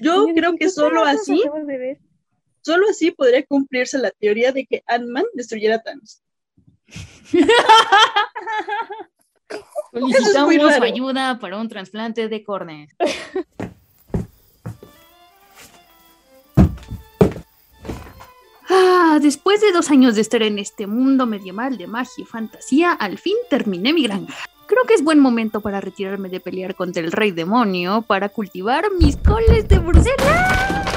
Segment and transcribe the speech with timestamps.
[0.00, 1.42] Yo creo que solo así,
[2.60, 6.22] solo así podría cumplirse la teoría de que Ant-Man destruyera a Thanos.
[9.92, 12.86] Solicitamos su ayuda para un trasplante de córnea.
[18.70, 22.92] Ah, después de dos años de estar en este mundo medieval de magia y fantasía,
[22.92, 24.34] al fin terminé mi granja.
[24.72, 28.86] Creo que es buen momento para retirarme de pelear contra el rey demonio para cultivar
[28.98, 30.88] mis coles de Bruselas.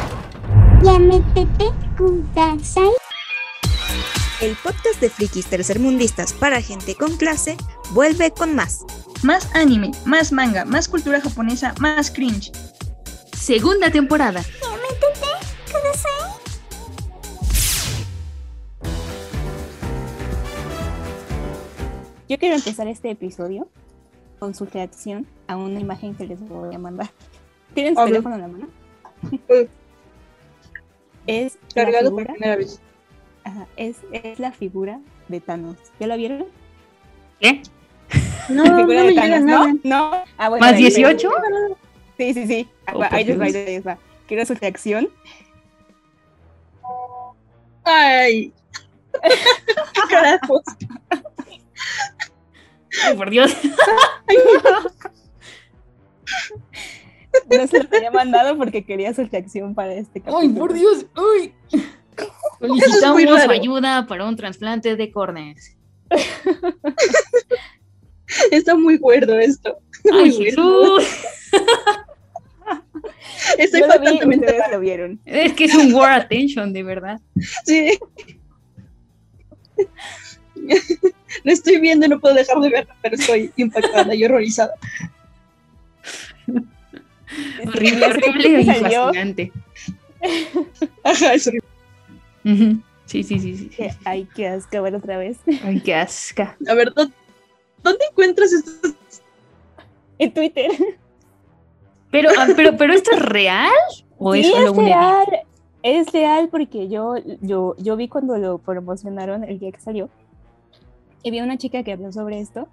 [4.40, 7.58] El podcast de frikis tercermundistas para gente con clase
[7.92, 8.86] vuelve con más.
[9.24, 12.54] Más anime, más manga, más cultura japonesa, más cringe.
[13.34, 14.42] Segunda temporada.
[22.28, 23.68] Yo quiero empezar este episodio
[24.40, 27.10] con su reacción a una imagen que les voy a mandar.
[27.74, 28.68] ¿Tienen su teléfono en la mano?
[31.28, 32.80] Es la Cargado por figura, primera vez.
[33.44, 35.78] ajá, es, es la figura de Thanos.
[36.00, 36.46] ¿Ya la vieron?
[37.40, 37.62] ¿Qué?
[38.50, 39.68] No, la no figura me de Thanos, nada.
[39.68, 39.80] ¿no?
[39.84, 40.24] No.
[40.38, 41.30] Ah, bueno, ¿Más ahí- 18?
[42.18, 42.70] Sí, sí, sí.
[42.94, 43.66] Oh, ahí les va, ahí Dios.
[43.66, 43.98] les va.
[44.28, 45.10] Quiero su reacción.
[47.84, 48.54] Ay.
[50.10, 50.62] Carajos.
[53.04, 53.54] Ay, por Dios.
[57.50, 60.40] No se lo había mandado porque quería su reacción para este capítulo.
[60.40, 61.06] Ay, por Dios.
[61.16, 61.54] Muy
[62.60, 63.52] Solicitamos su raro.
[63.52, 65.76] ayuda para un trasplante de córneas.
[68.52, 69.78] Está muy cuerdo esto.
[70.06, 71.04] Ay, Muy Jesús.
[73.58, 74.20] Estoy Yo lo vi,
[74.72, 75.20] lo vieron.
[75.26, 77.20] Es que es un war attention, de verdad.
[77.66, 78.00] Sí.
[81.44, 84.72] Lo estoy viendo y no puedo dejar de verlo, pero estoy impactada y horrorizada.
[87.68, 89.52] Horrible, horrible y fascinante.
[91.04, 91.68] Ajá, es horrible.
[93.06, 93.70] Sí, sí, sí, sí.
[94.06, 95.38] Hay que asco ver otra vez.
[95.64, 96.56] Ay, qué asca.
[96.68, 97.10] A ver, ¿dó-
[97.84, 98.94] ¿dónde encuentras estos?
[100.18, 100.72] En Twitter.
[102.12, 103.72] Pero, ah, pero, pero ¿esto es real?
[104.18, 105.26] ¿O es solo es real.
[105.84, 110.10] Es real porque yo, yo, yo vi cuando lo promocionaron el día que salió.
[111.26, 112.68] Y vi a una chica que habló sobre esto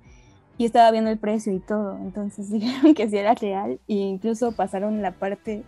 [0.58, 1.96] y estaba viendo el precio y todo.
[1.96, 5.64] Entonces dijeron que sí era real e incluso pasaron la parte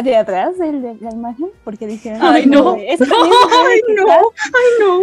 [0.00, 2.62] de atrás de, de la imagen porque dijeron Ay, no.
[2.64, 4.20] como de, "Eso también se puede Ay, no, quitar".
[4.44, 5.00] ay, no.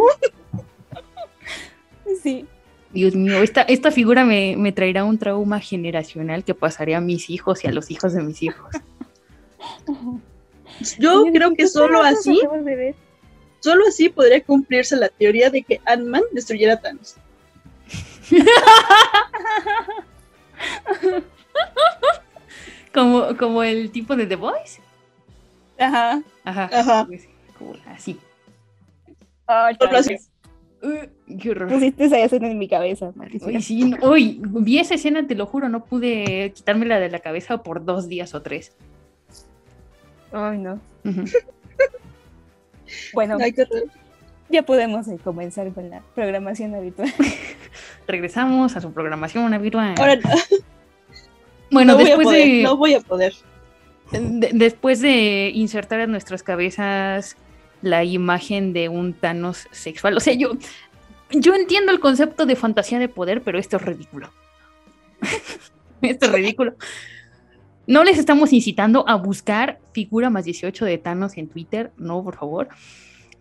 [2.24, 2.46] Sí,
[2.94, 7.30] Dios mío, esta, esta figura me, me traerá un trauma generacional que pasaré a mis
[7.30, 8.70] hijos y a los hijos de mis hijos.
[11.00, 12.96] Yo creo que ¿qué solo así, acabas de ver?
[13.62, 17.16] Solo así podría cumplirse la teoría de que Ant-Man destruyera a Thanos.
[22.94, 24.82] Como, como el tipo de The Voice.
[25.80, 26.22] Ajá.
[26.44, 26.70] Ajá.
[26.74, 27.08] Ajá.
[27.58, 28.20] como así.
[30.84, 31.70] Uh, qué horror.
[31.70, 33.14] Pusiste esa escena en mi cabeza.
[33.46, 37.20] Uy, sí, no- uy, vi esa escena, te lo juro, no pude quitármela de la
[37.20, 38.74] cabeza por dos días o tres.
[40.32, 40.80] Ay, no.
[41.06, 41.24] Ujú.
[43.14, 43.38] Bueno,
[44.52, 47.12] ya podemos eh, comenzar con la programación habitual.
[48.08, 49.96] Regresamos a su programación habitual.
[49.98, 50.20] Ahora
[51.72, 53.34] bueno, no, voy a después poder, de, no voy a poder.
[54.12, 57.38] de- después de insertar en nuestras cabezas
[57.82, 60.52] la imagen de un Thanos sexual, o sea, yo,
[61.32, 64.30] yo entiendo el concepto de fantasía de poder, pero esto es ridículo.
[66.02, 66.76] esto es ridículo.
[67.88, 72.36] No les estamos incitando a buscar figura más 18 de Thanos en Twitter, no, por
[72.36, 72.70] favor.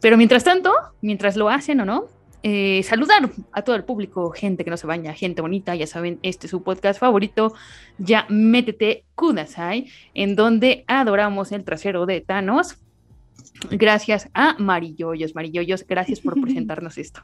[0.00, 2.06] Pero mientras tanto, mientras lo hacen o no,
[2.42, 6.18] eh, saludar a todo el público, gente que no se baña, gente bonita, ya saben,
[6.22, 7.52] este es su podcast favorito,
[7.98, 12.78] ya métete Kudasai, en donde adoramos el trasero de Thanos.
[13.70, 17.22] Gracias a Marilloyos, Marilloyos, gracias por presentarnos esto.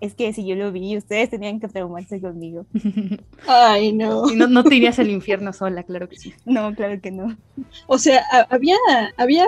[0.00, 2.66] Es que si yo lo vi, ustedes tenían que traumarse conmigo.
[3.46, 4.28] Ay, no.
[4.32, 6.34] Y no, no te irías al infierno sola, claro que sí.
[6.44, 7.36] No, claro que no.
[7.86, 8.76] O sea, había,
[9.16, 9.44] había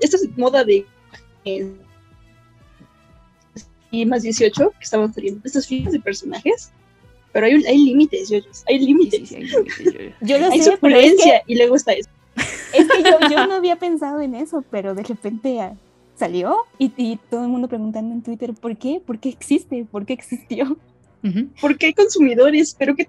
[0.00, 0.84] esta moda de
[1.44, 1.72] eh,
[3.92, 6.70] y más 18 que estaban saliendo estas filas de personajes,
[7.32, 8.38] pero hay, hay límites, yo,
[8.68, 9.20] hay límites.
[9.20, 11.76] sí, sí, hay límites, yo- Yo lo Hay sé, pero es que, suculencia y luego
[11.76, 12.08] está eso.
[12.72, 15.74] es que yo, yo no había pensado en eso, pero de repente ah,
[16.20, 19.00] salió y, y todo el mundo preguntando en Twitter, ¿por qué?
[19.04, 19.84] ¿Por qué existe?
[19.90, 20.76] ¿Por qué existió?
[21.24, 21.48] Ujú.
[21.60, 23.08] Porque hay consumidores, pero ¿qué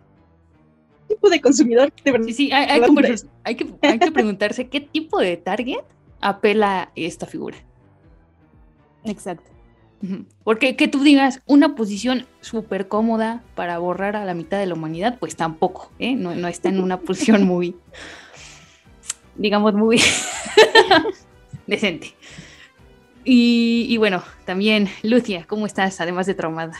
[1.08, 2.25] tipo de consumidor de verdad?
[2.28, 5.19] Sí, sí, hay, hay que, Hablando de pre- hay que- hay que preguntarse qué tipo
[5.19, 5.80] de target
[6.19, 7.58] apela a esta figura.
[9.04, 9.50] Exacto.
[10.44, 14.74] Porque que tú digas una posición súper cómoda para borrar a la mitad de la
[14.74, 16.16] humanidad, pues tampoco, ¿eh?
[16.16, 17.75] no, no está en una posición muy,
[19.36, 20.02] digamos, muy
[21.68, 22.16] decente.
[23.23, 26.01] Y, bueno, también, Lucia, ¿cómo estás?
[26.01, 26.73] Además de traumada.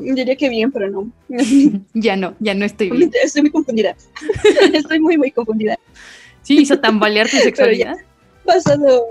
[0.00, 1.10] diría que bien, pero no.
[1.94, 3.10] ya no, ya no estoy bien.
[3.22, 3.96] Estoy muy confundida.
[4.74, 5.78] estoy muy, muy confundida.
[6.42, 7.96] ¿Sí hizo tambalear tu sexualidad?
[8.44, 9.04] Pasado.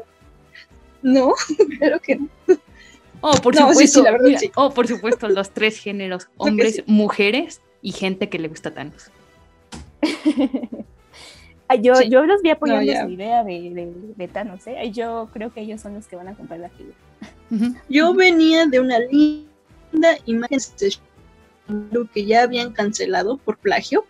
[1.02, 1.34] No,
[1.80, 2.28] creo que no.
[3.22, 4.04] Oh, por supuesto.
[4.56, 9.12] Oh, por supuesto, los tres géneros, hombres, mujeres y gente que le gusta Thanos.
[11.76, 14.92] Yo, yo los vi apoyando su idea de, de, Thanos, ¿eh?
[14.92, 16.96] Yo creo que ellos son los que van a comprar la figura.
[17.90, 20.60] Yo venía de una linda imagen
[22.14, 24.06] que ya habían cancelado por plagio.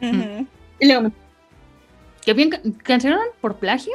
[0.00, 1.12] Y luego me...
[2.24, 3.94] ¿Que habían cancelaron por plagio?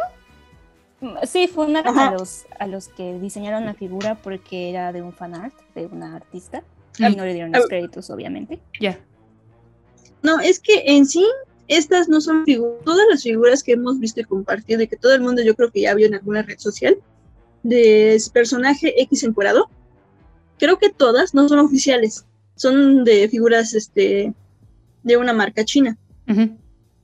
[1.24, 5.14] Sí, fue una a los, a los que diseñaron la figura porque era de un
[5.14, 6.64] fanart, de una artista.
[6.98, 8.60] Y no le dieron los créditos, obviamente.
[8.80, 9.00] Ya.
[10.24, 11.26] No, es que en sí,
[11.68, 12.84] estas no son figuras.
[12.84, 15.72] Todas las figuras que hemos visto y compartido, y que todo el mundo yo creo
[15.72, 16.98] que ya vio en alguna red social,
[17.64, 19.70] de personaje X encuadrado,
[20.58, 22.26] creo que todas no son oficiales.
[22.56, 24.34] Son de figuras este,
[25.04, 25.98] de una marca china.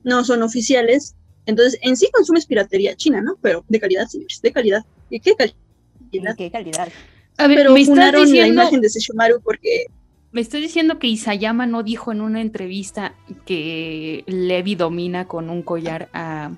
[0.02, 1.14] No son oficiales
[1.46, 3.36] entonces, en sí consumes piratería china, ¿no?
[3.40, 4.84] Pero de calidad, señores, de calidad.
[5.10, 6.36] ¿Y qué calidad?
[6.36, 6.88] ¿Qué calidad?
[7.36, 8.24] A ver, Pero me diciendo...
[8.24, 9.86] la imagen de Sesshomaru porque...
[10.34, 13.14] Me estoy diciendo que Isayama no dijo en una entrevista
[13.46, 16.50] que Levi domina con un collar a,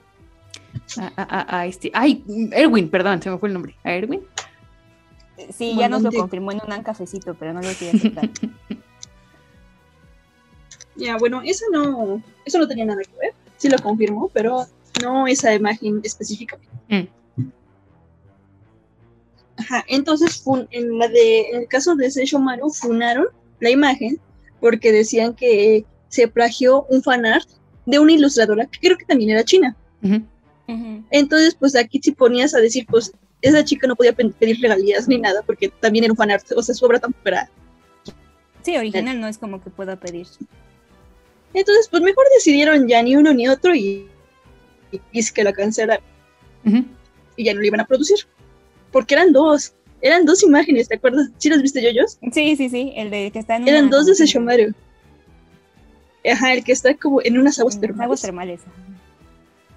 [1.19, 1.91] a, este...
[1.93, 3.77] Ay, Erwin, perdón, se me fue el nombre.
[3.85, 4.23] ¿A Erwin?
[5.53, 8.31] Sí, ya nos lo confirmó en un cafecito, pero no lo quería aceptar.
[10.97, 13.35] ya, bueno, eso no, eso no tenía nada que ver.
[13.59, 14.65] Sí lo confirmó, pero
[15.03, 16.73] no esa imagen específicamente.
[16.89, 17.09] Mm.
[19.59, 23.27] Ajá, entonces en, la de, en el caso de Seisho Maru funaron
[23.61, 24.21] la imagen
[24.61, 27.49] porque decían que se plagió un fanart
[27.85, 29.77] de una ilustradora que creo que también era china.
[31.11, 33.13] Entonces, pues aquí si ponías a decir, pues
[33.43, 36.75] esa chica no podía pedir regalías ni nada porque también era un fanart, o sea,
[36.75, 37.51] su obra tampoco era.
[38.63, 40.27] Sí, original no es como que pueda pedir.
[41.55, 44.09] Entonces, pues mejor decidieron ya ni uno ni otro y
[45.13, 46.05] y es que la cancelaron.
[47.37, 48.19] Y ya no lo iban a producir.
[48.93, 49.75] Porque eran dos.
[50.01, 51.31] Eran dos imágenes, ¿te acuerdas?
[51.39, 52.19] ¿Sí las viste, Yoyos?
[52.33, 52.93] Sí, sí, sí.
[52.97, 54.75] El de que está en Eran dos de Sesshomaru.
[56.31, 58.05] Ajá, el que está como en unas aguas termales.
[58.05, 58.61] Aguas termales.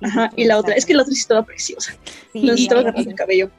[0.01, 0.75] Ajá, y la otra.
[0.75, 1.95] Es que la otra sí estaba preciosa.
[2.33, 3.51] Sí, no estaba agarrando el cabello.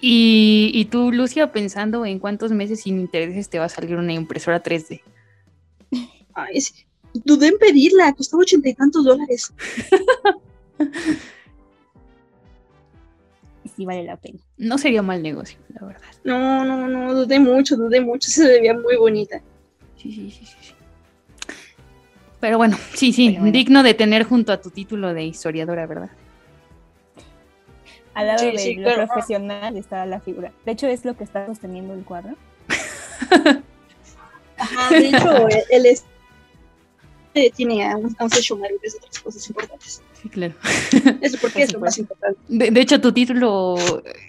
[0.00, 4.12] Y, y tú, Lucia, pensando en cuántos meses sin intereses te va a salir una
[4.12, 5.00] impresora 3D.
[6.34, 6.84] Ay, sí.
[7.24, 9.52] Dudé en pedirla, costaba ochenta y tantos dólares.
[13.78, 14.40] sí vale la pena.
[14.56, 16.02] No sería mal negocio, la verdad.
[16.24, 19.40] No, no, no, dudé mucho, dudé mucho, se veía muy bonita.
[19.96, 20.74] Sí, sí, sí, sí.
[22.40, 26.10] Pero bueno, sí, sí, digno de tener junto a tu título de historiadora, ¿verdad?
[28.14, 30.52] Al lado de lo profesional está la figura.
[30.64, 32.36] De hecho, es lo que está sosteniendo el cuadro.
[34.58, 36.04] Ajá, de hecho, él es
[37.54, 40.02] tiene a un, a un otras cosas importantes.
[40.22, 40.54] Sí, claro.
[41.20, 42.38] Eso porque es lo más importante.
[42.48, 43.76] De, hecho, tu título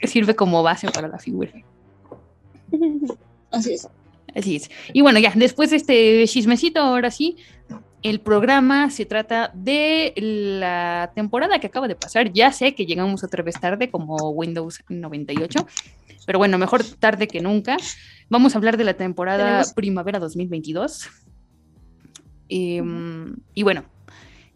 [0.04, 1.52] sirve como base para la figura.
[3.52, 3.88] Así es.
[4.36, 4.70] Así es.
[4.94, 7.38] Y bueno, ya, después de este chismecito, ahora sí,
[8.04, 12.32] el programa se trata de la temporada que acaba de pasar.
[12.32, 15.66] Ya sé que llegamos otra vez tarde, como Windows 98,
[16.26, 17.78] pero bueno, mejor tarde que nunca.
[18.30, 21.10] Vamos a hablar de la temporada primavera 2022.
[22.50, 23.86] Em, y bueno,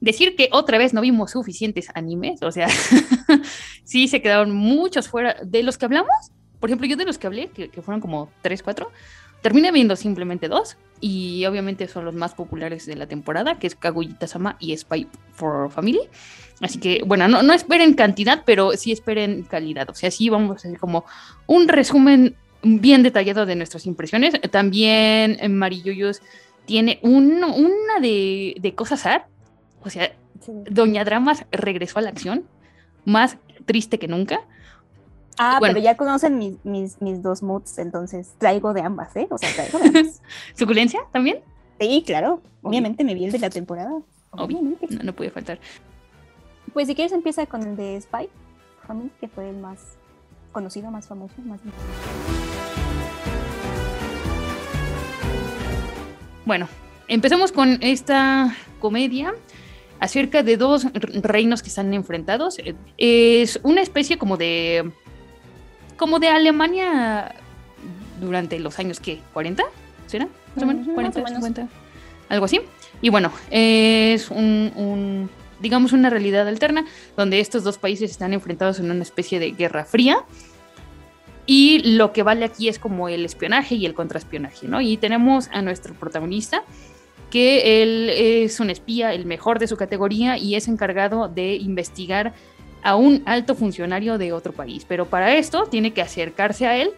[0.04, 2.68] decir que otra vez no vimos suficientes animes, o sea,
[3.86, 6.14] sí se quedaron muchos fuera de los que hablamos.
[6.60, 8.92] Por ejemplo, yo de los que hablé, que, fueron como 3, 4,
[9.42, 13.76] terminé viendo simplemente dos, y obviamente son los más populares de la temporada, que es
[13.76, 16.02] Kaguya-sama y Spy for Family.
[16.60, 19.90] Así que, bueno, no, no esperen cantidad, pero sí esperen calidad.
[19.90, 21.06] O sea, sí vamos a hacer como
[21.48, 24.34] un resumen bien detallado de nuestras impresiones.
[24.52, 26.22] También en Marilluyos
[26.66, 29.26] tiene una de, de cosas art.
[29.86, 30.12] O sea,
[30.48, 32.46] Doña Dramas regresó a la acción,
[33.06, 34.42] más triste que nunca.
[35.38, 39.28] Ah, pero ya conocen mis, mis, mis, dos moods, entonces traigo de ambas, ¿eh?
[39.30, 40.22] O sea, traigo de ambas.
[40.56, 41.40] ¿Suculencia también?
[41.80, 42.42] Sí, claro.
[42.62, 43.92] Obviamente me vi el de la temporada.
[44.32, 44.88] Obviamente.
[44.90, 45.60] No, no puede faltar.
[46.72, 48.30] Pues si quieres empieza con el de Spy,
[49.20, 49.98] que fue el más
[50.52, 51.60] conocido, más famoso, más...
[56.46, 56.68] Bueno,
[57.08, 59.34] empezamos con esta comedia
[60.04, 62.58] acerca de dos reinos que están enfrentados.
[62.98, 64.92] Es una especie como de
[65.96, 67.34] como de Alemania
[68.20, 69.64] durante los años que 40,
[70.08, 70.28] ¿será?
[70.56, 71.68] Más o menos, 40, 50,
[72.28, 72.60] algo así.
[73.02, 75.30] Y bueno, es un,
[75.62, 79.86] digamos, una realidad alterna donde estos dos países están enfrentados en una especie de guerra
[79.86, 80.26] fría.
[81.46, 84.82] Y lo que vale aquí es como el espionaje y el contraespionaje, ¿no?
[84.82, 86.64] Y tenemos a nuestro protagonista,
[87.34, 92.32] que él es un espía, el mejor de su categoría, y es encargado de investigar
[92.84, 94.86] a un alto funcionario de otro país.
[94.88, 96.92] Pero para esto tiene que acercarse a él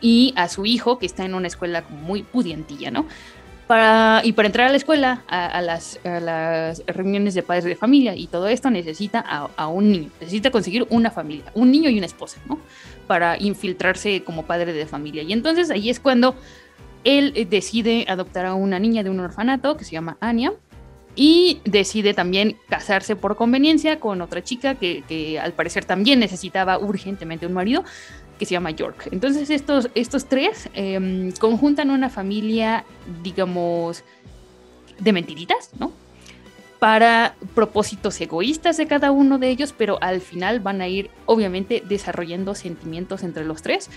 [0.00, 3.04] y a su hijo, que está en una escuela muy pudientilla, ¿no?
[3.66, 6.00] Para, y para entrar a la escuela, a, las,
[6.86, 11.10] reuniones de padres de familia y todo esto, necesita a, un niño, necesita conseguir una
[11.10, 12.58] familia, un niño y una esposa, ¿no?
[13.06, 15.22] Para infiltrarse como padre de familia.
[15.24, 16.36] Y entonces ahí es cuando
[17.06, 20.52] él eh, decide adoptar a una niña de un orfanato que se llama Anya
[21.14, 27.46] y decide también casarse por conveniencia con otra chica que, al parecer también necesitaba urgentemente
[27.46, 27.84] un marido
[28.38, 29.08] que se llama York.
[29.12, 32.84] Entonces estos, estos tres em, conjuntan una familia,
[33.22, 34.04] digamos,
[34.98, 35.92] de mentiritas, ¿no?
[36.80, 41.82] Para propósitos egoístas de cada uno de ellos, pero al final van a ir, obviamente,
[41.88, 43.88] desarrollando sentimientos entre los tres.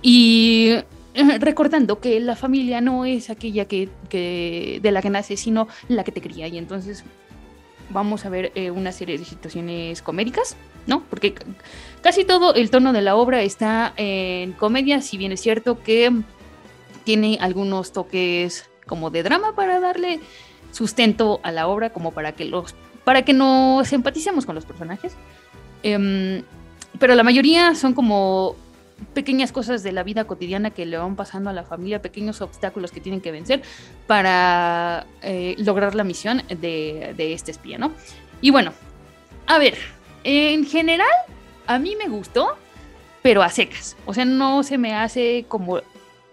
[0.00, 0.76] Y
[1.40, 6.04] recordando que la familia no es aquella que, que, de la que nace, sino la
[6.04, 6.48] que te cría.
[6.48, 7.04] Y entonces
[7.90, 11.02] vamos a ver eh, una serie de situaciones comédicas, ¿no?
[11.10, 11.34] Porque
[12.02, 16.10] casi todo el tono de la obra está en comedia, si bien es cierto que
[17.04, 20.20] tiene algunos toques como de drama para darle
[20.72, 25.16] sustento a la obra, como para que los para que nos empaticemos con los personajes.
[25.82, 26.42] Em,
[26.98, 28.54] pero la mayoría son como
[29.14, 32.92] pequeñas cosas de la vida cotidiana que le van pasando a la familia, pequeños obstáculos
[32.92, 33.62] que tienen que vencer
[34.06, 37.92] para eh, lograr la misión de, de, este espía, ¿no?
[38.40, 38.72] Y bueno,
[39.46, 39.76] a ver,
[40.24, 41.08] en general,
[41.66, 42.56] a mí me gustó,
[43.22, 43.96] pero a secas.
[44.06, 45.80] O sea, no se me hace como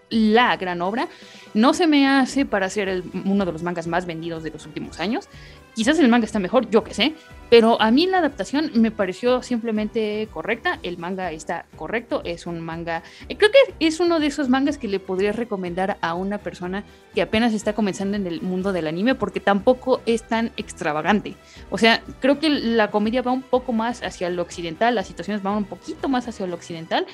[0.09, 1.07] la gran obra.
[1.53, 4.99] No se me hace para ser uno de los mangas más vendidos de los últimos
[4.99, 5.27] años.
[5.75, 7.13] Quizás el manga está mejor, yo qué sé,
[7.49, 10.79] pero a mí la adaptación me pareció simplemente correcta.
[10.83, 13.01] El manga está correcto, es un manga.
[13.27, 16.83] Eh, creo que es uno de esos mangas que le podría recomendar a una persona
[17.15, 21.35] que apenas está comenzando en el mundo del anime, porque tampoco es tan extravagante.
[21.71, 25.41] O sea, creo que la comedia va un poco más hacia lo occidental, las situaciones
[25.41, 27.07] van un poquito más hacia lo occidental,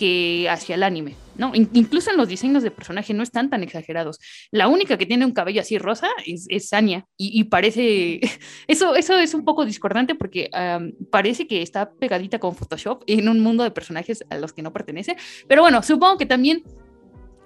[0.00, 1.52] que hacia el anime, ¿no?
[1.54, 4.18] incluso en los diseños de personaje no están tan exagerados.
[4.50, 8.18] La única que tiene un cabello así rosa es, es Anya y, parece,
[8.66, 10.48] eso, eso es un poco discordante porque
[11.10, 14.72] parece que está pegadita con Photoshop en un mundo de personajes a los que no
[14.72, 16.62] pertenece, pero bueno, supongo que también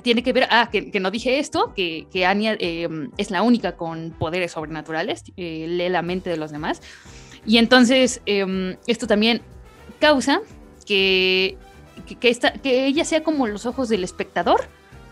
[0.04, 3.76] tiene que ver, ah, que, no dije esto, que, que Anya em, es la única
[3.76, 6.82] con poderes sobrenaturales, eh, lee la mente de los demás.
[7.44, 9.42] Y entonces em, esto también
[9.98, 10.40] causa
[10.86, 11.58] que
[12.06, 14.68] que, que ella sea como los ojos del espectador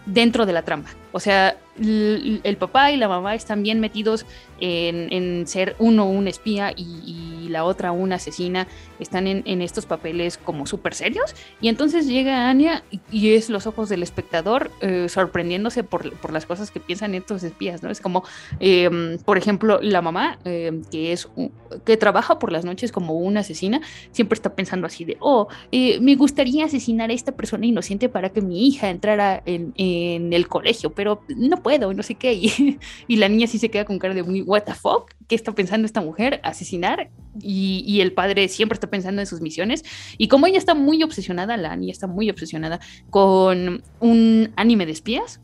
[0.07, 0.91] dentro de la trampa.
[1.13, 4.27] O sea, el, papá y la mamá están bien metidos
[4.61, 8.67] en, ser uno un espía y, la otra una asesina,
[9.03, 11.35] están en, estos papeles como súper serios.
[11.61, 16.71] Y entonces llega Anya y, es los ojos del espectador eh, sorprendiéndose por, las cosas
[16.71, 17.91] que piensan estos espías, ¿no?
[17.91, 18.25] Es como,
[18.61, 21.29] em, por ejemplo, la mamá, em, que es
[21.85, 23.81] que trabaja por las noches como una asesina,
[24.11, 28.31] siempre está pensando así de, oh, eh, me gustaría asesinar a esta persona inocente para
[28.31, 32.33] que mi hija entrara en, en el colegio, pero no puedo, no sé qué.
[33.09, 35.87] Y, la niña sí se queda con cara de what the fuck, ¿qué está pensando
[35.87, 36.41] esta mujer?
[36.43, 37.11] Asesinar.
[37.41, 39.85] Y, el padre siempre está pensando en sus misiones.
[40.19, 44.93] Y como ella está muy obsesionada, la niña está muy obsesionada con un anime de
[44.93, 45.41] espías,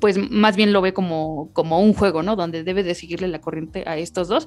[0.00, 2.36] pues más bien lo ve como, como un juego, ¿no?
[2.36, 4.46] Donde debe de seguirle la corriente a estos dos.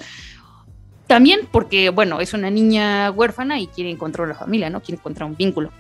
[1.07, 4.81] También porque, bueno, es una niña huérfana y quiere encontrar una familia, ¿no?
[4.81, 5.71] Quiere encontrar un vínculo.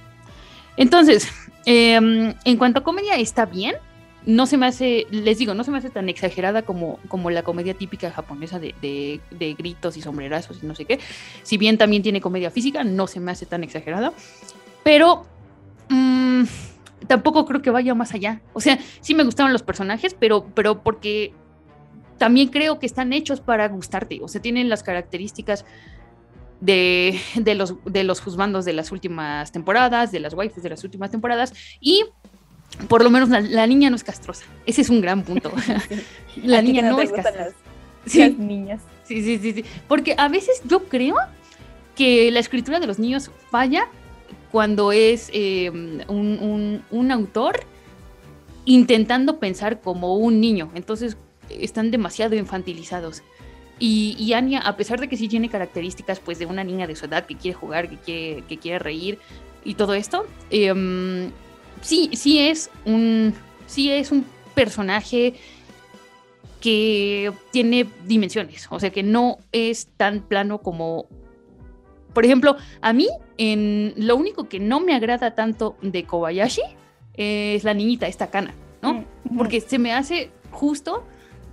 [0.77, 1.29] Entonces,
[1.65, 3.75] em, en cuanto a comedia, está bien
[4.25, 7.43] no se me hace, les digo, no se me hace tan exagerada como, como la
[7.43, 9.21] comedia típica japonesa de,
[9.57, 10.99] gritos y sombrerazos y no sé qué.
[11.43, 14.13] Si bien también tiene comedia física, no se me hace tan exagerada.
[14.83, 15.25] Pero
[15.89, 16.43] mm,
[17.07, 18.41] tampoco creo que vaya más allá.
[18.53, 21.33] O sea, sí me gustaron los personajes, pero, pero porque
[22.17, 24.19] también creo que están hechos para gustarte.
[24.23, 25.65] O sea, tienen las características
[26.61, 30.83] de, de los, de los juzgandos de las últimas temporadas, de las waifus de las
[30.83, 31.53] últimas temporadas.
[31.79, 32.05] Y
[32.87, 34.45] por lo menos la, niña no es castrosa.
[34.65, 35.51] Ese es un gran punto.
[36.43, 37.55] la niña no, es castrosa.
[38.05, 38.35] sí.
[38.37, 38.81] niñas.
[39.03, 39.65] Sí, sí, sí, sí.
[39.87, 41.15] Porque a veces yo creo
[41.95, 43.87] que la escritura de los niños falla
[44.51, 47.61] cuando es em, un, autor
[48.65, 50.71] intentando pensar como un niño.
[50.73, 51.17] Entonces
[51.49, 53.21] están demasiado infantilizados.
[53.77, 56.95] Y, y, Anya, a pesar de que sí tiene características pues de una niña de
[56.95, 59.19] su edad que quiere jugar, que quiere, que quiere reír
[59.65, 61.29] y todo esto, eh,
[61.81, 63.33] sí, sí es un,
[63.67, 65.35] sí es un personaje
[66.61, 71.05] que tiene dimensiones, o sea que no es tan plano como,
[72.13, 76.63] por ejemplo, a mí en lo único que no me agrada tanto de Kobayashi
[77.13, 79.05] es la niñita, esta cana, ¿no?
[79.37, 81.05] Porque se me hace justo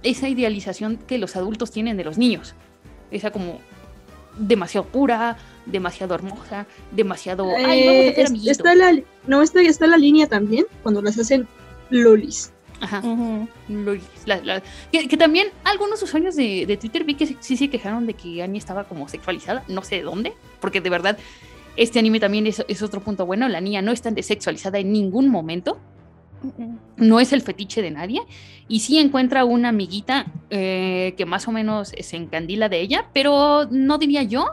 [0.03, 2.55] esa idealización que los adultos tienen de los niños,
[3.11, 3.61] esa como
[4.39, 7.47] demasiado pura, demasiado hermosa, demasiado...
[7.57, 11.01] Ay, vamos a Eh, hacer es- está la, no, está, está la línea también cuando
[11.03, 11.47] las hacen
[11.91, 12.53] lolis.
[12.81, 12.99] Ajá.
[12.99, 13.49] Ujú.
[13.69, 13.95] Lo-
[14.27, 17.71] la- la- que, que también algunos usuarios de, de Twitter vi que sí- sí se
[17.71, 21.17] quejaron de que Annie estaba como sexualizada, no sé de dónde, porque de verdad
[21.77, 25.29] este anime también es, es otro punto bueno, la niña no está desexualizada en ningún
[25.29, 25.79] momento,
[26.97, 28.21] no es el fetiche de nadie,
[28.67, 33.69] y sí encuentra una amiguita eh, que más o menos se encandila de ella, pero
[33.71, 34.47] no diría yo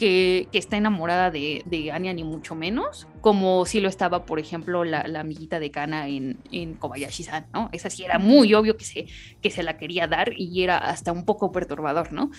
[0.00, 4.40] que, que está enamorada de, de Anya ni mucho menos, como si lo estaba, por
[4.40, 7.68] ejemplo, la, la amiguita de Kana en, en Kobayashi-san, ¿no?
[7.70, 9.06] Esa sí era muy obvio que se,
[9.42, 12.30] que se la quería dar y era hasta un poco perturbador, ¿no?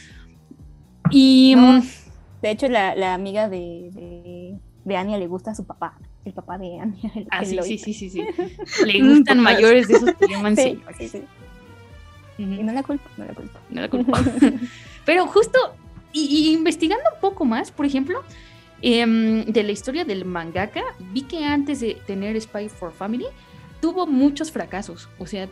[1.12, 1.54] Y...
[1.56, 1.74] No.
[1.74, 1.84] mm,
[2.42, 6.34] De hecho, la, la amiga de, de, de Anya le gusta a su papá, el
[6.34, 7.12] papá de Anya.
[7.16, 8.26] el- Ah, el sí, sí, sí, sí, sí.
[8.86, 10.98] Le gustan mayores de esos que llaman Sí, señores.
[10.98, 11.24] sí, sí.
[12.38, 13.60] Y no la culpo, no la culpo.
[13.70, 14.12] no la culpo.
[15.06, 15.60] Pero justo,
[16.14, 18.24] y, y investigando un poco más, por ejemplo,
[18.82, 23.28] em, de la historia del mangaka, vi que antes de tener Spy for Family,
[23.80, 25.10] tuvo muchos fracasos.
[25.20, 25.48] O sea,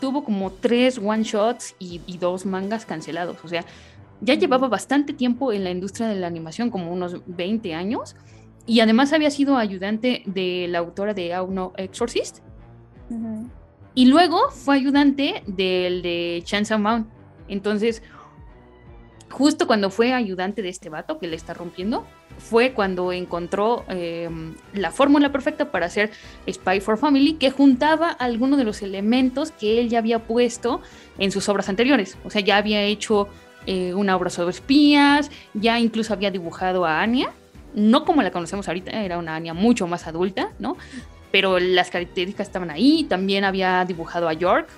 [0.00, 3.38] tuvo como tres one shots y, y dos mangas cancelados.
[3.44, 3.64] O sea,
[4.20, 8.16] ya llevaba bastante tiempo en la industria de la animación, como unos 20 años.
[8.66, 12.38] Y además había sido ayudante de la autora de Auno Exorcist.
[13.10, 13.48] Ujú.
[13.94, 17.10] Y luego fue ayudante del de Chainsaw Man.
[17.48, 18.02] Entonces,
[19.32, 22.06] justo cuando fue ayudante de este vato que le está rompiendo,
[22.38, 24.28] fue cuando encontró eh,
[24.74, 26.10] la fórmula perfecta para hacer
[26.48, 30.80] Spy for Family, que juntaba algunos de los elementos que él ya había puesto
[31.18, 32.18] en sus obras anteriores.
[32.24, 33.28] O sea, ya había hecho
[33.66, 37.30] eh, una obra sobre espías, ya incluso había dibujado a Anya,
[37.74, 40.76] no como la conocemos ahorita, era una Anya mucho más adulta, ¿no?
[41.30, 44.68] Pero las características estaban ahí, también había dibujado a York,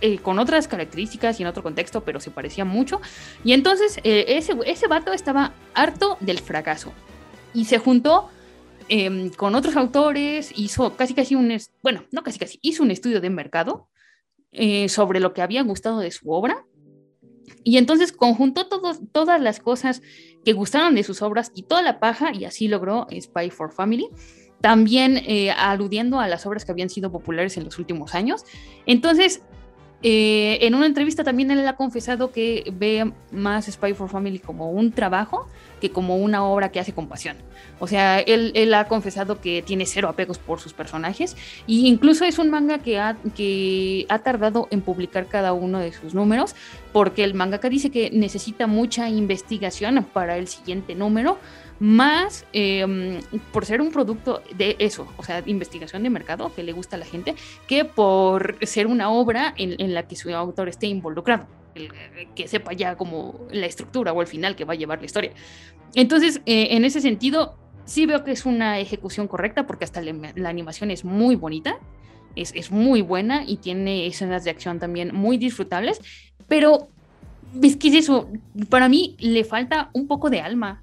[0.00, 3.00] eh, con otras características y en otro contexto, pero se parecía mucho.
[3.44, 6.92] Y entonces eh, ese, ese vato estaba harto del fracaso
[7.54, 8.28] y se juntó
[8.88, 13.20] em, con otros autores, hizo casi casi un, bueno, no casi casi, hizo un estudio
[13.20, 13.88] de mercado
[14.52, 16.64] eh, sobre lo que había gustado de su obra.
[17.62, 20.02] Y entonces conjuntó todo- todas las cosas
[20.44, 24.08] que gustaron de sus obras y toda la paja y así logró Spy for Family.
[24.60, 28.42] También eh, aludiendo a las obras que habían sido populares en los últimos años.
[28.86, 29.42] Entonces,
[30.08, 34.70] eh, en una entrevista también él ha confesado que ve más Spy for Family como
[34.70, 35.48] un trabajo
[35.80, 37.36] que como una obra que hace con pasión.
[37.80, 41.34] O sea, él, él ha confesado que tiene cero apegos por sus personajes
[41.66, 45.92] e incluso es un manga que ha, que ha tardado en publicar cada uno de
[45.92, 46.54] sus números
[46.92, 51.40] porque el mangaka dice que necesita mucha investigación para el siguiente número
[51.78, 53.20] más eh,
[53.52, 56.98] por ser un producto de eso, o sea, investigación de mercado que le gusta a
[56.98, 57.34] la gente,
[57.66, 61.90] que por ser una obra en, la que su autor esté involucrado, el-
[62.34, 65.32] que sepa ya como la estructura o el final que va a llevar la historia.
[65.94, 70.32] Entonces, eh, en ese sentido, sí veo que es una ejecución correcta porque hasta la,
[70.34, 71.78] la animación es muy bonita,
[72.34, 76.00] es, es muy buena y tiene escenas de acción también muy disfrutables,
[76.48, 76.88] pero
[77.62, 78.28] es que es eso,
[78.68, 80.82] para mí le falta un poco de alma.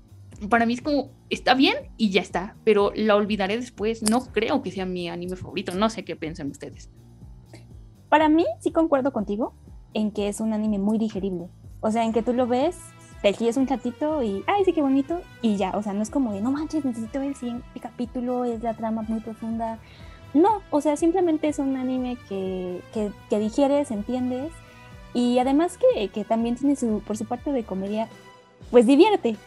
[0.49, 4.03] Para mí es como, está bien y ya está, pero la olvidaré después.
[4.03, 6.89] No creo que sea mi anime favorito, no sé qué piensan ustedes.
[8.10, 9.53] Para mí, sí concuerdo contigo
[9.93, 11.49] en que es un anime muy digerible.
[11.82, 12.77] O sea, en que tú lo ves,
[13.21, 15.71] te guías un ratito y, ay, sí, qué bonito, y ya.
[15.71, 19.01] O sea, no es como de, no manches, necesito el siguiente capítulo, es la trama
[19.03, 19.79] muy profunda.
[20.34, 24.51] No, o sea, simplemente es un anime que, que, que digieres, entiendes,
[25.13, 28.08] y además que, que también tiene su, por su parte de comedia,
[28.71, 29.38] pues divierte.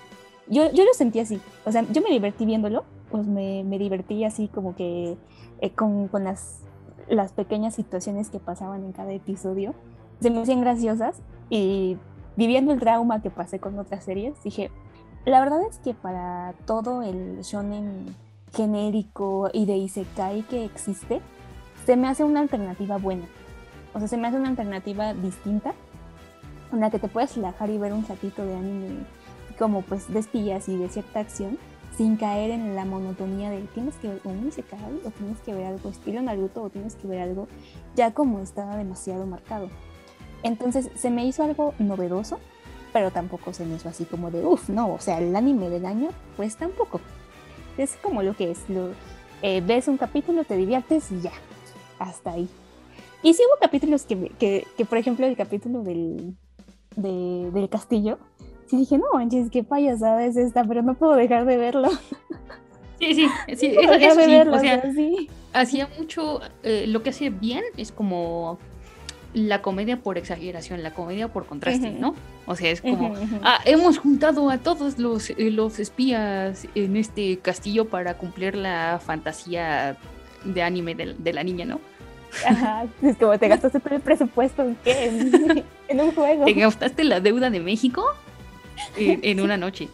[0.49, 4.25] Yo, yo lo sentí así, o sea, yo me divertí viéndolo, pues me, me divertí
[4.25, 5.17] así como que
[5.61, 6.61] eh, con, con las,
[7.09, 9.75] las pequeñas situaciones que pasaban en cada episodio,
[10.21, 11.97] se me hacían graciosas y
[12.37, 14.71] viviendo el trauma que pasé con otras series, dije,
[15.25, 18.15] la verdad es que para todo el shonen
[18.55, 21.21] genérico y de isekai que existe,
[21.85, 23.27] se me hace una alternativa buena.
[23.95, 25.75] O sea, se me hace una alternativa distinta,
[26.73, 29.07] en la que te puedes relajar y ver un ratito de anime
[29.59, 31.59] como pues de espías y de cierta acción,
[31.97, 35.67] sin caer en la monotonía de tienes que ver un isekai o tienes que ver
[35.67, 37.49] algo estilo Naruto o tienes que ver algo
[37.95, 39.71] ya como está demasiado marcado.
[40.43, 42.39] Entonces se me hizo algo novedoso,
[42.93, 45.87] pero tampoco se me hizo así como de uff, no, o sea, el anime del
[45.87, 47.01] año, pues tampoco.
[47.79, 48.91] Es como lo que es, lo,
[49.43, 51.33] eh, ves un capítulo, te diviertes y ya,
[51.99, 52.49] hasta ahí.
[53.23, 56.37] y sí hubo capítulos que, que, que, por ejemplo, el capítulo del,
[56.97, 58.19] de- del castillo,
[58.69, 61.91] sí dije, no manches, qué payasada es esta, pero no puedo dejar de verlo.
[62.99, 65.29] Sí, sí, sí, No eso, de sí, verlo, o sea, sí.
[65.53, 68.59] hacía mucho, eh, lo que hace bien es como
[69.35, 71.91] la comedia por exageración, la comedia por contraste.
[71.91, 72.15] ¿no?
[72.47, 77.39] O sea, es como, ah, hemos juntado a todos los, eh, los espías en este
[77.41, 79.99] castillo para cumplir la fantasía
[80.45, 81.81] de anime de, de la niña, ¿no?
[82.47, 86.45] Ajá, es como te gastaste todo el presupuesto en qué, en, en un juego.
[86.47, 88.05] Te gastaste la deuda de México
[88.97, 89.89] en, en una noche.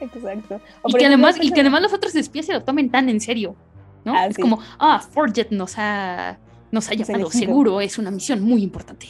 [0.00, 0.60] Exacto.
[0.82, 3.20] O Y que, además, y que además los otros espías se lo tomen tan en
[3.20, 3.56] serio,
[4.04, 4.14] ¿no?
[4.14, 4.42] Ah, es sí.
[4.42, 6.38] como, ah, Forget nos ha,
[6.70, 9.06] nos ha llamado, seguro es una misión muy importante.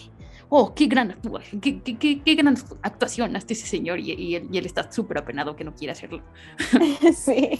[0.48, 1.16] Oh, qué gran
[1.60, 4.92] qué, qué, qué, qué gran actuación hace ese señor y, y él, y él está
[4.92, 6.22] súper apenado que no quiere hacerlo.
[7.16, 7.58] sí.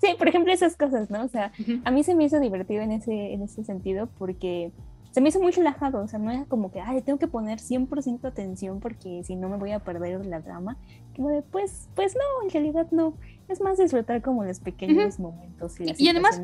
[0.00, 1.24] sí, por ejemplo, esas cosas, ¿no?
[1.24, 1.80] O sea, Ujú.
[1.84, 4.72] a mí se me hizo divertido en ese, en ese sentido porque
[5.16, 7.58] se me hizo muy relajado, o sea, no era como que, ay, tengo que poner
[7.58, 10.76] 100% atención porque si no me voy a perder la drama.
[11.16, 13.14] Como de, pues, pues no, en realidad no.
[13.48, 15.80] Es más disfrutar como los pequeños momentos.
[15.80, 16.42] Y, además.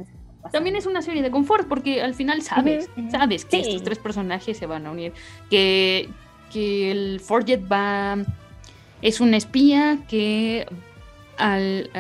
[0.53, 3.69] También es una serie de confort porque al final sabes, sabes que Sí.
[3.69, 5.13] estos tres personajes se van a unir,
[5.51, 6.09] que,
[6.51, 8.25] que el Forget va,
[9.03, 10.67] es un espía que
[11.37, 11.91] al,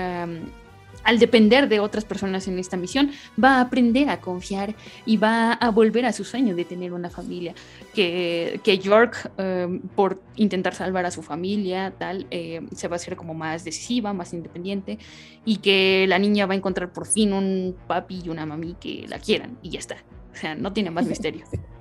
[1.04, 3.10] al depender de otras personas en esta misión
[3.42, 4.74] va a aprender a confiar
[5.06, 7.54] y va a volver a su sueño de tener una familia,
[7.94, 12.96] que, que York em, por intentar salvar a su familia tal eh, se va a
[12.96, 14.98] hacer como más decisiva, más independiente
[15.44, 19.06] y que la niña va a encontrar por fin un papi y una mami que
[19.08, 19.96] la quieran y ya está.
[20.32, 21.44] O sea, no tiene más misterio.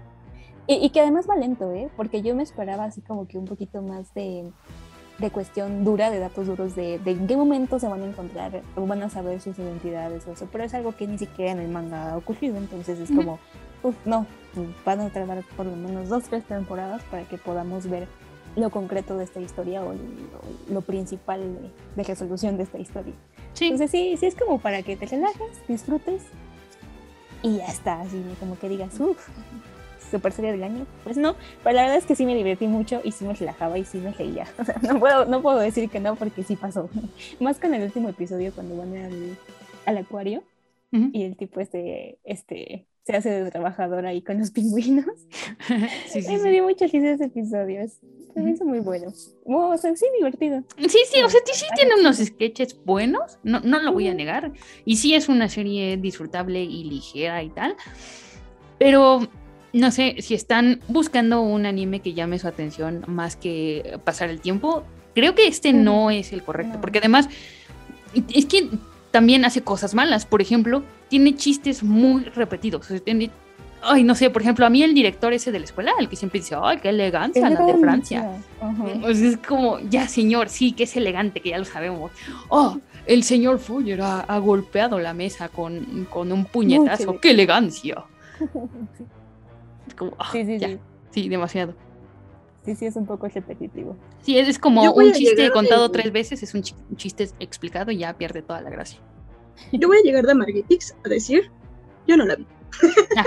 [0.68, 1.90] Y, y que además va lento, ¿eh?
[1.98, 4.52] Porque yo me esperaba así como que un poquito más de,
[5.22, 8.62] de cuestión dura, de datos duros, de, de en qué momento se van a encontrar
[8.76, 10.48] o van a saber sus identidades o eso.
[10.52, 13.40] Pero es algo que ni siquiera en el manga ha ocurrido, entonces es como,
[13.84, 14.26] uf, no,
[14.84, 18.08] van a tardar por lo menos dos, tres temporadas para que podamos ver
[18.56, 20.00] lo concreto de esta historia o lo,
[20.74, 23.14] lo principal de, de resolución de esta historia.
[23.54, 26.24] Sí, Entonces sí, sí es como para que te relajes, disfrutes
[27.44, 29.30] y ya está, así como que digas, uff,
[30.12, 30.86] super serie del año.
[31.04, 33.78] Pues no, pero la verdad es que sí me divertí mucho y sí me relajaba
[33.78, 34.46] y sí me reía.
[34.60, 36.90] O sea, no puedo, no puedo decir que no porque sí pasó.
[37.40, 39.38] Más con el último episodio cuando van al,
[39.86, 40.44] al acuario
[40.92, 41.10] Ujú.
[41.14, 45.06] y el tipo este, este se hace de trabajador ahí con los pingüinos.
[46.08, 46.50] sí, sí, Ay, me sí.
[46.50, 47.82] dio mucha risa ese episodio.
[48.34, 49.12] Se me hizo muy bueno.
[49.46, 50.64] Oh, o sea, sí, divertido.
[50.78, 52.00] Sí, sí, o sea, sí, sí tiene sí.
[52.00, 54.54] unos sketches buenos, no, no lo voy a negar.
[54.86, 57.76] Y sí es una serie disfrutable y ligera y tal.
[58.78, 59.28] Pero
[59.74, 64.42] no sé, si están buscando un anime que llame su atención más que pasar el
[64.42, 64.84] tiempo,
[65.16, 65.80] creo que este Ujú.
[65.80, 66.80] no es el correcto.
[66.82, 67.30] Porque además,
[68.34, 68.70] es que
[69.12, 70.26] también hace cosas malas.
[70.26, 72.88] Por ejemplo, tiene chistes muy repetidos.
[73.04, 73.30] tiene-
[73.84, 76.16] Ay, no sé, por ejemplo, a mí el director ese de la escuela, el que
[76.16, 78.30] siempre dice, ay, qué elegancia la de Francia.
[79.02, 82.12] Pues es como, ya señor, sí, que es elegante, que ya lo sabemos.
[82.50, 87.20] Oh, el señor Foyer ha, ha golpeado la mesa con, con un puñetazo.
[87.20, 88.04] ¡Qué elegancia!
[89.96, 90.80] Como, ah, Sí, sí, ya, sí.
[91.12, 91.76] sí, demasiado.
[92.66, 93.98] Sí, sí, es un poco repetitivo.
[94.22, 96.96] Sí, es, es como un a chiste contado de- tres veces, es un chi- un
[96.96, 99.00] chiste explicado y ya pierde toda la gracia.
[99.72, 101.52] Yo voy a llegar de Margetix a decir,
[102.08, 102.46] yo no la vi.
[103.18, 103.26] Ah,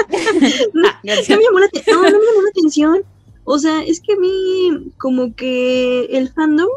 [0.72, 3.05] No, ah, no me llamó la no, no me llamó la atención.
[3.44, 6.68] O sea, es que a mí como que el fandom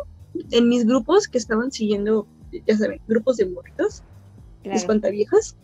[0.51, 2.27] en mis grupos que estaban siguiendo,
[2.65, 4.03] ya saben, grupos de morritos,
[4.63, 4.77] Claro.
[4.77, 5.55] espantaviejas,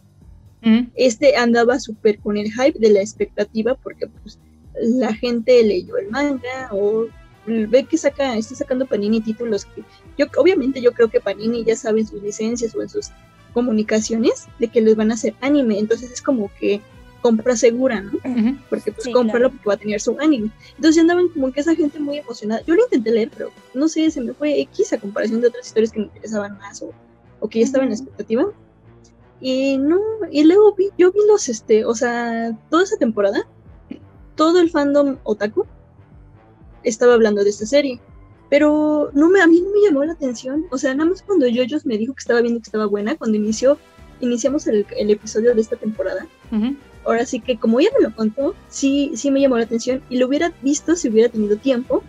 [0.63, 4.39] Mm, este andaba súper con el hype de la expectativa porque pues
[4.79, 7.07] la gente leyó el manga o
[7.45, 9.83] ve que saca, está sacando Panini títulos que
[10.17, 13.09] yo obviamente yo creo que Panini ya sabe en sus licencias o en sus
[13.53, 16.81] comunicaciones de que les van a hacer anime, entonces es como que
[17.21, 18.11] compra segura, ¿no?
[18.11, 18.57] ujú.
[18.69, 19.51] Porque pues Sí, cómpralo claro.
[19.51, 20.49] porque va a tener su anime.
[20.75, 22.61] Entonces andaban como que esa gente muy emocionada.
[22.67, 25.67] Yo lo intenté leer, pero no sé, se me fue X a comparación de otras
[25.67, 26.91] historias que me interesaban más o,
[27.39, 28.45] o que ya estaba en la expectativa.
[29.45, 29.99] Y no,
[30.31, 33.45] y luego vi, yo vi los, este, o sea, toda esa temporada,
[34.35, 35.65] todo el fandom otaku
[36.85, 37.99] estaba hablando de esta serie.
[38.49, 40.65] Pero no me, a mí no me llamó la atención.
[40.71, 43.35] O sea, nada más cuando Yoyos me dijo que estaba viendo que estaba buena, cuando
[43.35, 43.77] inició,
[44.21, 46.77] iniciamos el, el episodio de esta temporada, Ujú.
[47.03, 50.19] ahora sí que como ella me lo contó, sí, sí me llamó la atención y
[50.19, 52.01] lo hubiera visto si hubiera tenido tiempo,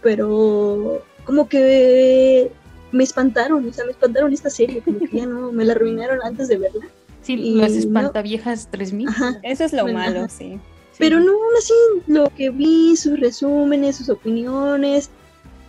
[0.00, 2.50] pero como que
[2.92, 6.18] me espantaron, o sea, me espantaron esta serie, como que ya no, me la arruinaron
[6.22, 6.86] antes de verla.
[7.22, 9.08] Sí, Y las no- espantaviejas 3000.
[9.08, 9.38] Ajá.
[9.42, 10.58] Eso es lo Bueno, malo, sí.
[10.92, 10.96] Sí.
[10.98, 11.74] Pero no, aún así,
[12.06, 15.10] lo que vi, sus resúmenes, sus opiniones,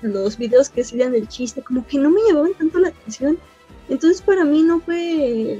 [0.01, 3.37] los videos que hacían del chiste, como que no me llamaban tanto la atención.
[3.89, 5.59] Entonces para mí no fue...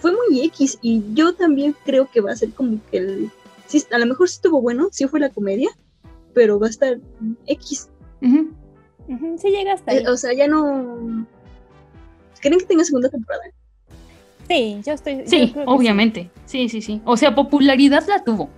[0.00, 3.30] Fue muy X y yo también creo que va a ser como que el
[3.66, 5.68] sí, a lo mejor sí estuvo bueno, sí fue la comedia,
[6.32, 6.98] pero va a estar
[7.46, 7.90] X.
[9.38, 9.98] Sí llega hasta ahí.
[9.98, 11.26] Eh, o sea, ya no...
[12.40, 13.42] ¿Creen que tenga segunda temporada?
[14.48, 15.18] Sí, yo estoy.
[15.18, 16.30] yo Sí, obviamente.
[16.46, 17.00] Sí, sí, sí.
[17.04, 18.48] O sea, popularidad la tuvo.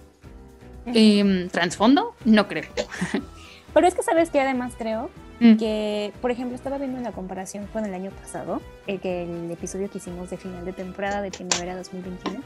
[0.87, 2.65] Em, Trasfondo, no creo.
[3.75, 5.11] Pero es que sabes que además creo
[5.41, 5.57] Mm.
[5.57, 9.91] que, por ejemplo, estaba viendo una comparación con el año pasado, el que el episodio
[9.91, 12.41] que hicimos de final de temporada de primavera 2021,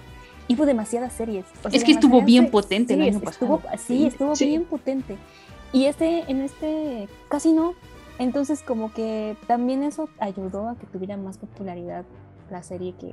[0.48, 1.44] y hubo demasiadas series.
[1.62, 3.78] o sea, Es que estuvo bien potente el año estuvo- pasado.
[3.86, 4.46] Sí, estuvo Sí.
[4.46, 5.18] bien potente.
[5.74, 7.74] Y este, en este casi no.
[8.18, 12.04] Entonces, como que también eso ayudó a que tuviera más popularidad
[12.50, 13.12] la serie que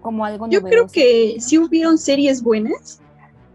[0.00, 3.00] como algo Yo creo que sí hubieron series buenas,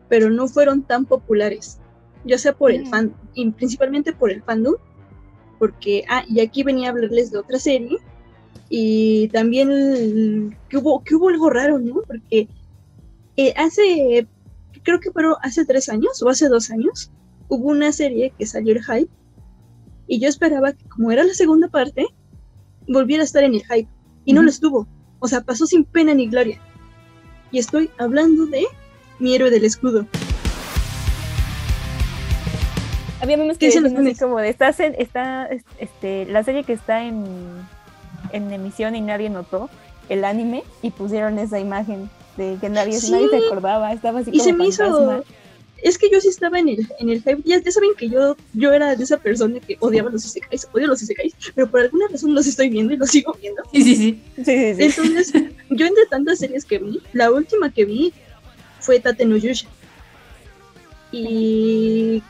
[0.08, 1.78] pero no fueron tan populares.
[2.24, 2.86] Ya sea por el Mm.
[2.86, 4.76] fan, y principalmente por el fandom,
[5.60, 7.98] porque, ah, y aquí venía a hablarles de otra serie,
[8.70, 12.02] y también el- que hubo, que hubo algo raro, ¿no?
[12.08, 12.48] Porque
[13.40, 14.28] eh, hace,
[14.84, 17.12] creo que fueron hace tres años o hace dos años,
[17.50, 19.12] hubo una serie que salió el hype,
[20.08, 22.08] y yo esperaba que como era la segunda parte,
[22.88, 23.90] volviera a estar en el hype,
[24.26, 24.88] y no lo estuvo.
[25.20, 26.60] O sea, pasó sin pena ni gloria.
[27.52, 28.66] Y estoy hablando de
[29.20, 30.06] mi héroe del escudo.
[33.22, 34.70] Había memes ¿Qué que decían así como de está,
[35.80, 37.26] este, la serie que está en,
[38.32, 39.70] en emisión y nadie notó
[40.10, 43.12] el anime y pusieron esa imagen de que nadie, Sí.
[43.12, 45.24] nadie se acordaba, estaba así Y como se me hizo.
[45.84, 47.42] Es que yo sí estaba en el, en el hype.
[47.46, 50.88] Ya, ya saben que yo, yo era de esa persona que odiaba los isekais, odio
[50.88, 53.62] los isekais, pero por alguna razón los estoy viendo y los sigo viendo.
[53.72, 54.24] Sí, sí, sí.
[54.38, 54.84] Sí, sí, sí.
[54.84, 55.34] Entonces,
[55.70, 58.14] yo entre tantas series que vi, la última que vi
[58.80, 59.68] fue Tate no Yusha.
[61.12, 62.22] Y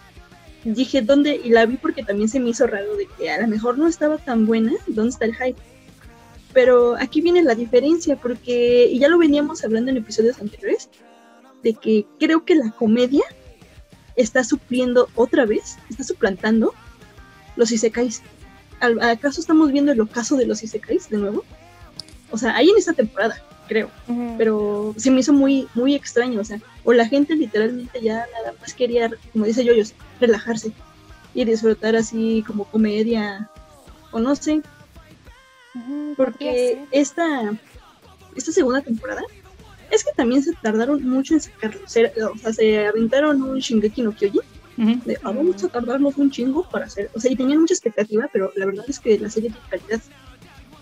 [0.64, 1.40] dije, ¿dónde?
[1.44, 3.88] Y la vi porque también se me hizo raro de que a lo mejor no
[3.88, 4.74] estaba tan buena.
[4.88, 5.60] ¿Dónde está el hype?
[6.54, 10.90] Pero aquí viene la diferencia, porque y ya lo veníamos hablando en episodios anteriores,
[11.64, 13.24] de que creo que la comedia
[14.16, 16.74] está supliendo otra vez, está suplantando
[17.56, 18.22] los isekais.
[18.80, 21.44] ¿Al- ¿Acaso estamos viendo el ocaso de los isekais de nuevo?
[22.32, 23.90] O sea, ahí en esta temporada, creo.
[24.38, 26.42] Pero se me hizo muy, muy extraño.
[26.42, 30.72] O sea, o la gente literalmente ya nada más quería, como dice Yoyos, relajarse
[31.34, 33.50] y disfrutar así como comedia.
[34.12, 34.62] O no sé,
[36.16, 37.56] porque esta,
[38.36, 39.22] esta segunda temporada
[39.92, 41.80] es que también se tardaron mucho en sacarlo.
[41.88, 44.42] Se- o sea, se aventaron un Shingeki no Kyojin
[44.78, 45.02] Ujú.
[45.06, 47.10] de "Ah, vamos a tardarnos un chingo para hacer.
[47.16, 50.02] O sea, y tenían mucha expectativa, pero la verdad es que la serie tiene calidad.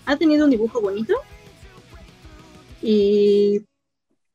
[0.04, 1.14] Ha tenido un dibujo bonito
[2.82, 3.62] y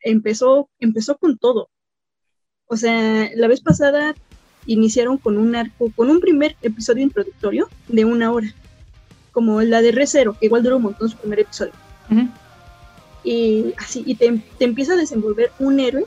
[0.01, 1.69] empezó, empezó con todo.
[2.67, 4.15] O sea, la vez pasada
[4.65, 8.53] iniciaron con un arco, con un primer episodio introductorio de una hora,
[9.31, 11.73] como la de Re Zero, que igual duró un montón su primer episodio.
[12.10, 12.27] Ujú.
[13.23, 16.05] Y así, y te, te empieza a desenvolver un héroe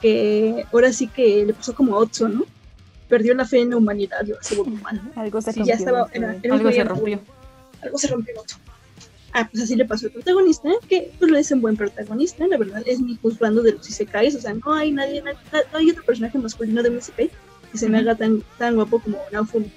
[0.00, 2.44] que ahora sí que le pasó como a Otso, ¿no?
[3.08, 4.24] Perdió la fe en la humanidad
[4.56, 5.02] volvió humano.
[5.16, 5.74] Algo se Sí, rompió.
[5.74, 7.20] ya estaba- era- era- Algo se rompió.
[7.82, 8.56] Algo se rompió Otso.
[9.34, 12.82] Ah, pues así le pasó al protagonista, que pues le dicen buen protagonista, la verdad
[12.84, 15.90] es mi juzgando de los isekais, o sea, no hay nadie, na- na- no hay
[15.90, 17.30] otro personaje masculino de un isekai
[17.70, 19.72] que se me haga tan, tan guapo como Naofumi.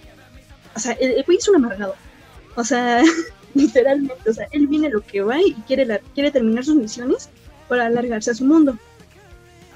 [0.76, 1.96] O sea, el, el güey es un amargado.
[2.56, 3.02] O sea,
[3.56, 7.30] literalmente, o sea, él viene lo que va y quiere, la, quiere terminar sus misiones
[7.68, 8.78] para alargarse a su mundo.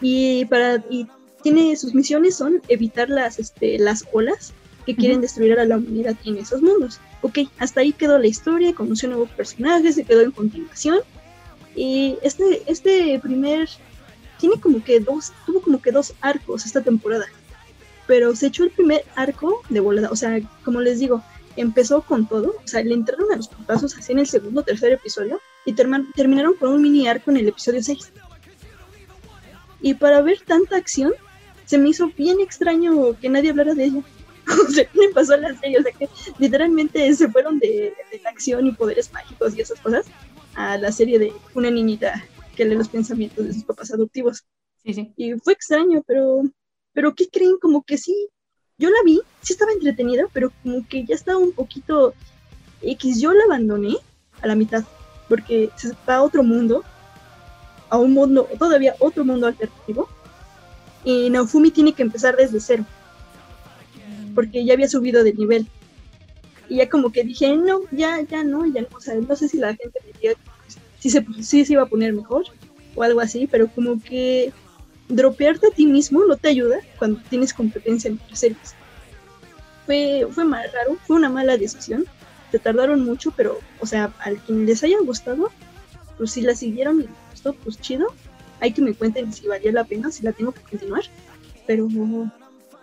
[0.02, 1.08] Y para y
[1.42, 4.54] tiene sus misiones son evitar las este, las olas
[4.86, 5.24] que quieren Ujú.
[5.24, 7.00] destruir a la humanidad en esos mundos.
[7.22, 11.00] Ok, hasta ahí quedó la historia, conoció nuevos personajes, se quedó en continuación.
[11.76, 13.70] Y este, este primer
[14.40, 17.26] tiene como que dos, tuvo como que dos arcos esta temporada.
[18.08, 20.10] Pero se echó el primer arco de volada.
[20.12, 21.24] O sea, como les digo,
[21.62, 22.56] empezó con todo.
[22.64, 25.42] O sea, le entraron a los putazos así en el segundo o tercer episodio.
[25.66, 28.12] Y terminaron con un mini arco en el episodio 6.
[29.82, 31.14] Y para ver tanta acción,
[31.66, 34.02] se me hizo bien extraño que nadie hablara de ella.
[34.68, 35.78] O sea, ¿qué le pasó a la serie?
[35.80, 39.80] O sea, que literalmente se fueron de, de la acción y poderes mágicos y esas
[39.80, 40.08] cosas
[40.56, 44.44] a la serie de una niñita que lee los pensamientos de sus papás adoptivos.
[44.84, 45.14] Sí, sí.
[45.16, 46.42] Y fue extraño, pero,
[46.94, 47.58] pero ¿qué creen?
[47.62, 48.28] Como que sí,
[48.80, 52.14] yo la vi, sí estaba entretenida, pero como que ya estaba un poquito
[52.82, 53.20] X.
[53.20, 53.98] Yo la abandoné
[54.42, 54.84] a la mitad,
[55.28, 56.84] porque se va a otro mundo,
[57.90, 60.08] a un mundo, todavía otro mundo alternativo,
[61.04, 62.86] y Naofumi tiene que empezar desde cero,
[64.34, 65.68] porque ya había subido de nivel.
[66.70, 69.50] Y ya como que dije, no, ya, ya no, ya no, o sea, no sé
[69.50, 70.34] si la gente diría
[71.00, 72.46] si se, sí se iba a poner mejor
[72.96, 74.54] o algo así, pero como que
[75.10, 78.76] dropearte a ti mismo no te ayuda cuando tienes competencia en otras series.
[79.86, 82.06] Fue, fue más raro, fue una mala decisión.
[82.52, 85.50] Se tardaron mucho, pero, o sea, al quien les haya gustado,
[86.18, 88.08] pues si la siguieron y les gustó, pues chido.
[88.60, 91.04] hay que me cuenten si valía la pena, si la tengo que continuar.
[91.66, 91.88] Pero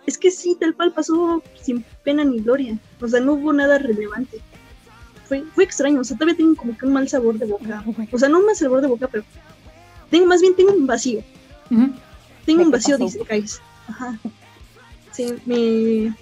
[0.05, 2.77] es que sí, tal cual pasó sin pena ni gloria.
[3.01, 4.41] O sea, no hubo nada relevante.
[5.27, 7.83] Fue, fue extraño, o sea, todavía tengo como que un mal sabor de boca.
[8.11, 9.23] O sea, no un mal sabor de boca, pero
[10.09, 11.21] tengo más bien tengo un vacío.
[11.69, 11.91] Ujú.
[12.47, 13.17] Tengo un ¿Qué vacío de pasó?
[13.17, 13.61] Isekais.
[13.89, 14.17] Ajá.
[15.11, 16.13] Sí, mi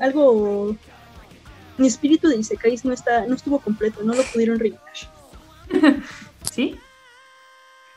[0.00, 0.76] algo
[1.78, 4.82] mi espíritu de Isekais no está no estuvo completo, no lo pudieron rellenar.
[6.52, 6.76] ¿Sí?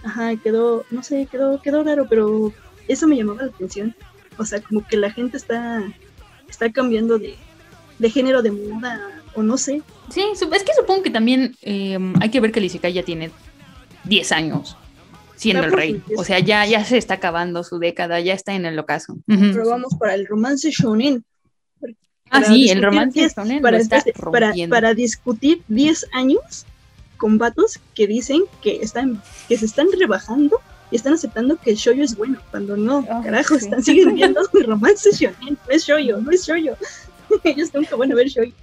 [0.03, 2.53] Ajá, quedó, no sé, quedó quedó raro, pero
[2.87, 3.95] eso me llamaba la atención.
[4.37, 5.83] O sea, como que la gente está
[6.47, 7.35] está cambiando de,
[7.97, 9.81] de género de moda o no sé.
[10.09, 13.31] Sí, es que supongo que también eh, hay que ver que el Isekai ya tiene
[14.03, 14.77] 10 años
[15.41, 16.01] siendo el pues, rey.
[16.17, 19.17] O sea, ya, ya se está acabando su década, ya está en el ocaso.
[19.25, 21.23] Pero vamos para el romance shonen.
[22.29, 24.73] Ah, sí, el romance 10 shonen para, está espérate, para, rompiendo.
[24.73, 26.65] para discutir 10 años
[27.17, 31.75] con vatos que dicen que están que se están rebajando y están aceptando que el
[31.75, 33.65] shoyo es bueno, cuando no, Ah, carajo, sí.
[33.65, 36.77] están siguen viendo el romance shonen, no es shoyo, no es shoyo.
[37.43, 38.53] Ellos nunca van a ver shoyo.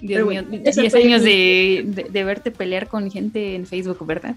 [0.00, 4.04] Dios mío, bueno, esa 10 fue años de- de verte pelear con gente en Facebook,
[4.06, 4.34] ¿verdad?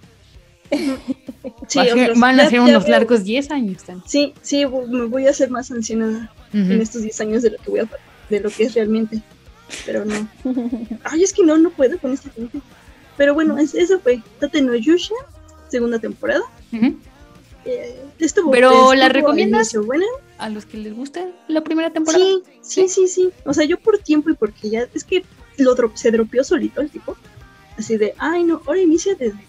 [1.67, 3.83] Sí, a van a ser unos largos 10 años.
[4.05, 7.69] Sí, sí, me voy a hacer más anciana en estos 10 años de lo que
[7.69, 7.89] voy a
[8.29, 9.21] de lo que es realmente.
[9.85, 10.27] Pero no.
[11.03, 12.59] Ay, es que no, no puedo con esta gente.
[13.17, 15.13] Pero bueno, es- eso fue Tate no Yusha,
[15.69, 16.41] segunda temporada.
[17.65, 19.73] Eh, estuvo, Pero, estuvo ¿la recomiendas?
[19.85, 20.05] buena.
[20.37, 22.23] A los que les gusta la primera temporada.
[22.61, 23.29] Sí, sí, sí, sí.
[23.45, 25.23] O sea, yo por tiempo y porque ya es que
[25.57, 27.15] lo dro- se dropeó solito el tipo.
[27.77, 29.39] Así de, ay no, ahora inicia desde.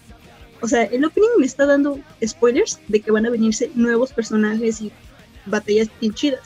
[0.61, 4.81] O sea, el opening me está dando spoilers de que van a venirse nuevos personajes
[4.81, 4.91] y
[5.45, 6.41] batallas bien chidas.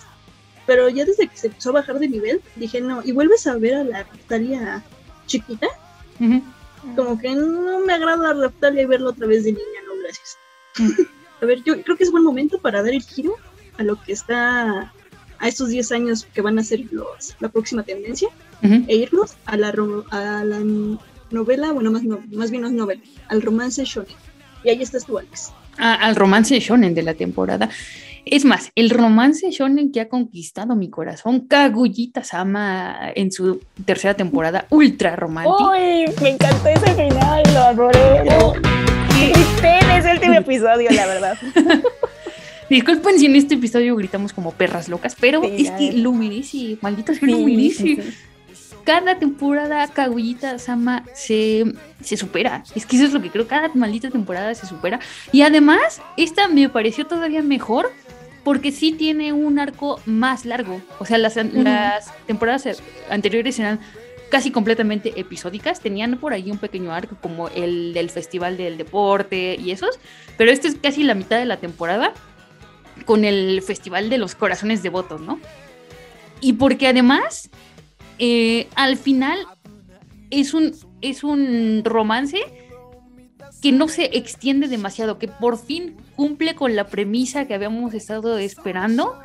[0.66, 3.58] Pero ya desde que se empezó a bajar de nivel, dije no, y vuelves a
[3.58, 4.84] ver a la Raptalia
[5.26, 5.68] chiquita,
[6.20, 6.44] Ujú.
[6.96, 10.38] como que no me agrada la Raptalia y verla otra vez de niña, no, gracias.
[10.78, 10.92] Mm.
[11.42, 13.36] a ver, yo creo que es buen momento para dar el giro
[13.78, 14.94] a lo que está
[15.40, 18.28] a estos 10 años que van a ser los, la próxima tendencia
[18.62, 18.86] Ujú.
[18.88, 20.60] e irnos a la, a la
[21.32, 24.16] novela, bueno, más, no, más bien no es novela, al romance shonen.
[24.64, 25.52] Y ahí estás tú, Alex.
[25.78, 27.70] Ah, al romance shonen de la temporada.
[28.26, 34.14] Es más, el romance shonen que ha conquistado mi corazón, Kaguya Sama en su tercera
[34.14, 35.72] temporada, ultra romántico.
[35.72, 38.20] Uy, me encantó ese final, lo adoré.
[39.64, 41.38] en ese último episodio, la verdad.
[42.70, 45.96] Disculpen si en este episodio gritamos como perras locas, pero Sí, es que es.
[45.96, 47.84] lo merece, maldito sea, lo merece.
[47.84, 48.14] Sí, sí.
[48.90, 51.64] Cada temporada Kaguya Sama se,
[52.02, 52.64] se supera.
[52.74, 55.00] Es que eso es lo que creo, cada maldita temporada se supera.
[55.32, 57.92] Y además, esta me pareció todavía mejor
[58.44, 60.82] porque sí tiene un arco más largo.
[60.98, 63.80] O sea, las, las temporadas anteriores eran
[64.32, 65.82] casi completamente episódicas.
[65.82, 70.00] Tenían por ahí un pequeño arco como el del Festival del Deporte y esos.
[70.36, 72.12] Pero este es casi la mitad de la temporada
[73.06, 75.40] con el Festival de los Corazones Devotos, ¿no?
[76.42, 77.50] Y porque además,
[78.20, 79.40] eh, al final
[80.30, 82.40] es un, es un romance
[83.62, 88.38] que no se extiende demasiado, que por fin cumple con la premisa que habíamos estado
[88.38, 89.20] esperando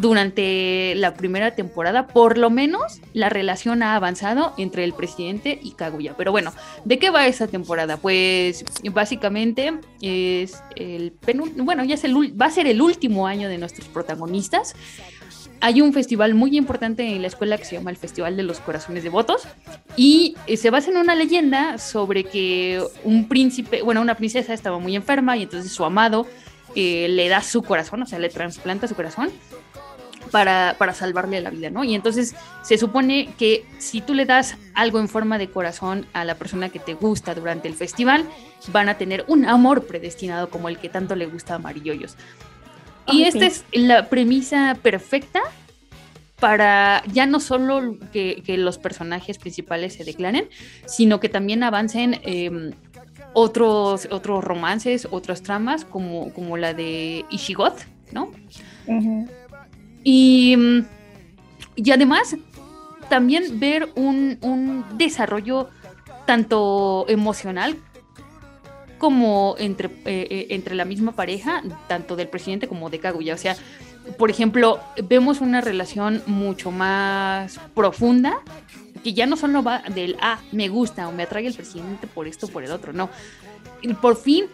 [0.00, 2.06] durante la primera temporada.
[2.06, 6.14] Por lo menos la relación ha avanzado entre el presidente y Kaguya.
[6.16, 6.52] Pero bueno,
[6.84, 7.96] ¿de qué va esa temporada?
[7.96, 13.48] Pues básicamente es el penúltimo, bueno, ya es el, va a ser el último año
[13.48, 14.74] de nuestros protagonistas.
[15.64, 18.60] Hay un festival muy importante en la escuela que se llama el Festival de los
[18.60, 19.44] Corazones Devotos
[19.96, 24.78] y eh, se basa en una leyenda sobre que un príncipe, bueno, una princesa estaba
[24.78, 26.26] muy enferma y entonces su amado
[26.74, 29.30] eh, le da su corazón, o sea, le trasplanta su corazón
[30.30, 31.82] para, para salvarle la vida, ¿no?
[31.82, 36.26] Y entonces se supone que si tú le das algo en forma de corazón a
[36.26, 38.26] la persona que te gusta durante el festival,
[38.70, 42.18] van a tener un amor predestinado como el que tanto le gusta a Mariyoyos.
[43.06, 45.40] Y esta es la premisa perfecta
[46.40, 50.48] para ya no solo que, que los personajes principales se declaren,
[50.86, 52.72] sino que también avancen eh,
[53.32, 57.74] otros, otros romances, otras tramas, como, como la de Ishigot,
[58.12, 58.30] ¿no?
[60.02, 60.86] Y, mm,
[61.76, 62.36] y además,
[63.08, 65.68] también ver un, un desarrollo
[66.26, 67.76] tanto emocional
[69.04, 73.34] como entre, eh, eh, entre la misma pareja, tanto del presidente como de Kaguya.
[73.34, 73.54] O sea,
[74.16, 78.40] por ejemplo, vemos una relación mucho más profunda,
[79.02, 82.26] que ya no solo va del, ah, me gusta o me atrae el presidente por
[82.26, 83.10] esto o por el otro, no.
[84.00, 84.46] Por fin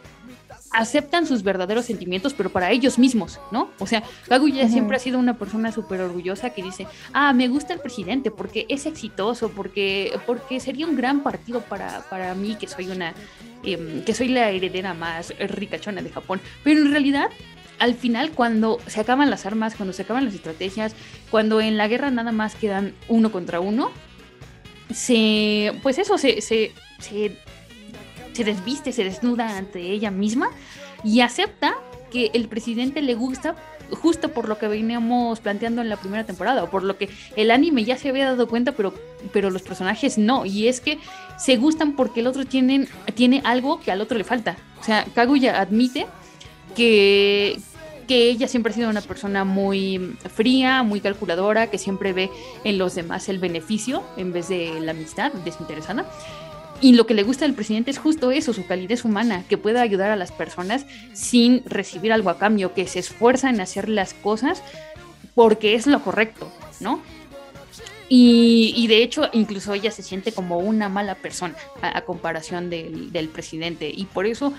[0.71, 3.71] aceptan sus verdaderos sentimientos, pero para ellos mismos, ¿no?
[3.79, 7.75] O sea, Kaguya siempre ha sido una persona súper orgullosa que dice, ah, me gusta
[7.75, 12.69] el presidente porque es exitoso, porque, porque sería un gran partido para, para mí, que
[12.69, 13.15] soy una,
[13.65, 16.41] em, que soy la heredera más ricachona de Japón.
[16.63, 17.31] Pero en realidad,
[17.81, 20.95] al final, cuando se acaban las armas, cuando se acaban las estrategias,
[21.31, 23.91] cuando en la guerra nada más quedan uno contra uno,
[24.93, 27.37] se, pues eso, se, se, se,
[28.33, 30.51] se desviste, se desnuda ante ella misma
[31.05, 31.75] y acepta
[32.11, 33.57] que el presidente le gusta
[33.91, 37.51] justo por lo que veníamos planteando en la primera temporada, o por lo que el
[37.51, 38.95] anime ya se había dado cuenta, pero,
[39.33, 40.99] pero los personajes no, y es que
[41.39, 44.57] se gustan porque el otro tienen, tiene algo que al otro le falta.
[44.81, 46.07] O sea, Kaguya admite
[46.75, 47.59] que,
[48.07, 52.31] que ella siempre ha sido una persona muy fría, muy calculadora, que siempre ve
[52.65, 56.07] en los demás el beneficio en vez de la amistad desinteresada.
[56.81, 59.83] Y lo que le gusta del presidente es justo eso, su calidez humana, que pueda
[59.83, 64.15] ayudar a las personas sin recibir algo a cambio, que se esfuerza en hacer las
[64.15, 64.63] cosas
[65.35, 66.51] porque es lo correcto,
[66.81, 67.03] ¿no?
[68.13, 73.89] Y, de hecho, incluso ella se siente como una mala persona a, comparación del, presidente.
[73.89, 74.53] Y por eso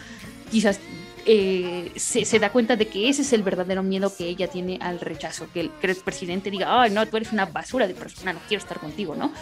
[0.49, 0.79] quizás
[1.25, 4.79] eh, se, se, da cuenta de que ese es el verdadero miedo que ella tiene
[4.81, 7.93] al rechazo, que el, que el presidente diga, ay, no, tú eres una basura de
[7.93, 9.33] persona, no quiero estar contigo, ¿no?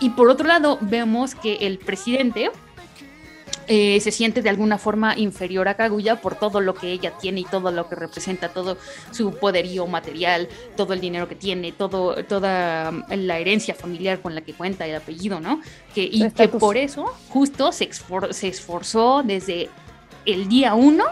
[0.00, 2.50] Y por otro lado, vemos que el presidente
[3.72, 7.42] eh, se siente de alguna forma inferior a Kaguya por todo lo que ella tiene
[7.42, 8.76] y todo lo que representa, todo
[9.12, 14.40] su poderío material, todo el dinero que tiene, todo, toda la herencia familiar con la
[14.40, 15.60] que cuenta, el apellido, ¿no?
[15.94, 19.68] Que, y que por eso justo se, esfor se esforzó desde
[20.26, 21.04] el día uno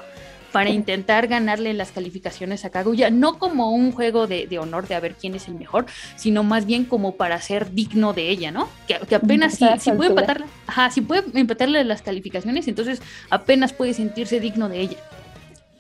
[0.53, 4.95] para intentar ganarle las calificaciones a Kaguya, no como un juego de, de, honor de
[4.95, 5.87] a ver quién es el mejor,
[6.17, 8.69] sino más bien como para ser digno de ella, ¿no?
[8.87, 13.73] Que, que apenas si, si, puede empatarle, ajá, si puede empatarle las calificaciones, entonces apenas
[13.73, 14.97] puede sentirse digno de ella.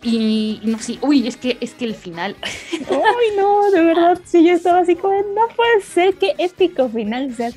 [0.02, 2.36] Y no sé, uy, es que es que el final.
[2.72, 7.30] Uy, no, de verdad, sí, yo estaba así como, no puede ser, qué épico final,
[7.32, 7.50] o sea.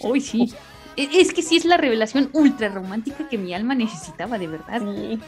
[0.00, 0.52] Uy, sí.
[0.96, 4.82] Es que sí es la revelación ultra romántica que mi alma necesitaba, de verdad.
[4.82, 5.18] Sí.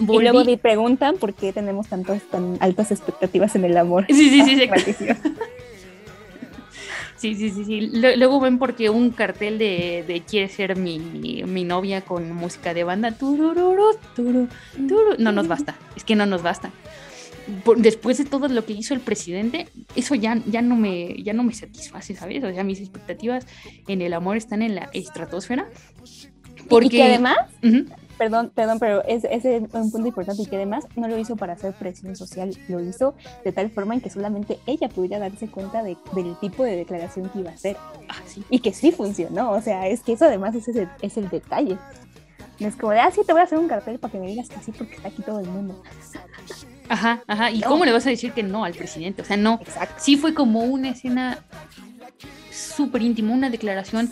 [0.00, 0.26] Volví.
[0.26, 4.06] Y luego me preguntan por qué tenemos tantas tan altas expectativas en el amor.
[4.08, 4.68] Sí, sí, sí.
[4.98, 5.06] sí.
[7.20, 7.80] Sí, sí, sí, sí.
[7.92, 12.72] Luego ven porque un cartel de, de quiere ser mi, mi, mi, novia con música
[12.72, 13.12] de banda.
[13.12, 13.98] Turururu.
[15.18, 15.76] No nos basta.
[15.94, 16.70] Es que no nos basta.
[17.62, 21.34] Por, después de todo lo que hizo el presidente, eso ya, ya, no me, ya
[21.34, 22.42] no me satisface, ¿sabes?
[22.42, 23.46] O sea, mis expectativas
[23.86, 25.68] en el amor están en la estratosfera.
[26.70, 26.86] Porque...
[26.86, 30.56] Y que además, uh -huh perdón, perdón, pero es, es, un punto importante y que
[30.56, 33.14] además no lo hizo para hacer presión social, lo hizo
[33.46, 37.30] de tal forma en que solamente ella pudiera darse cuenta de, del tipo de declaración
[37.30, 37.78] que iba a hacer.
[38.10, 38.44] Ah, sí.
[38.50, 41.78] Y que sí funcionó, o sea, es que eso además es, el, es el detalle.
[42.58, 44.26] No es como de, ah, sí, te voy a hacer un cartel para que me
[44.26, 45.82] digas que sí, porque está aquí todo el mundo.
[46.90, 47.50] Ajá, ajá.
[47.50, 47.68] ¿Y no.
[47.68, 49.22] cómo le vas a decir que no al presidente?
[49.22, 49.60] O sea, no.
[49.62, 49.94] Exacto.
[49.96, 51.42] Sí fue como una escena
[52.50, 54.10] súper íntima, una declaración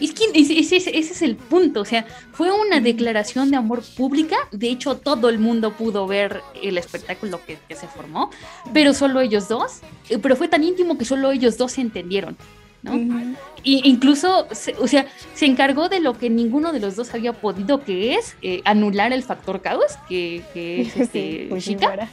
[0.00, 3.82] es que ese, ese, ese, es el punto, o sea, fue una declaración de amor
[3.96, 8.30] pública, de hecho todo el mundo pudo ver el espectáculo que, que se formó,
[8.72, 12.36] pero solo ellos dos, eh, pero fue tan íntimo que solo ellos dos se entendieron.
[12.82, 12.92] ¿no?
[12.92, 13.36] Uh -huh.
[13.62, 17.32] Y incluso, se, o sea, se encargó de lo que ninguno de los dos había
[17.32, 22.08] podido, que es eh, anular el factor caos, que, que es este, sí, Shika,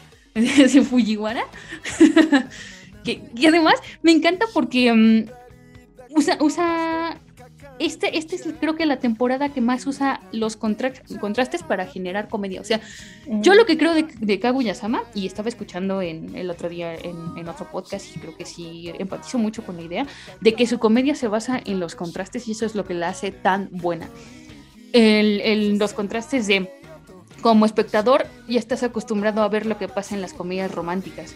[0.83, 1.45] Fujiwara.
[3.03, 5.25] que, y además me encanta porque um,
[6.15, 7.17] usa, usa
[7.79, 12.27] este, este es creo que la temporada que más usa los contra contrastes para generar
[12.27, 12.61] comedia.
[12.61, 12.81] O sea,
[13.27, 13.41] mm.
[13.41, 17.37] yo lo que creo de, de Kaguya-sama, y estaba escuchando en, el otro día en,
[17.37, 20.07] en, otro podcast, y creo que sí empatizo mucho con la idea,
[20.41, 23.09] de que su comedia se basa en los contrastes y eso es lo que la
[23.09, 24.09] hace tan buena.
[24.93, 26.71] El, el, los contrastes de,
[27.41, 31.35] como espectador, ya estás acostumbrado a ver lo que pasa en las comedias románticas.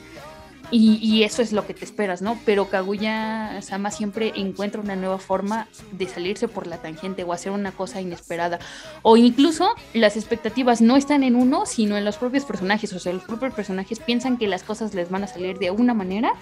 [0.73, 2.39] Y, eso es lo que te esperas, ¿no?
[2.45, 7.73] Pero Kaguya-sama siempre encuentra una nueva forma de salirse por la tangente o hacer una
[7.73, 8.57] cosa inesperada.
[9.01, 12.93] O incluso las expectativas no están en uno, sino en los propios personajes.
[12.93, 15.93] O sea, los propios personajes piensan que las cosas les van a salir de una
[15.93, 16.33] manera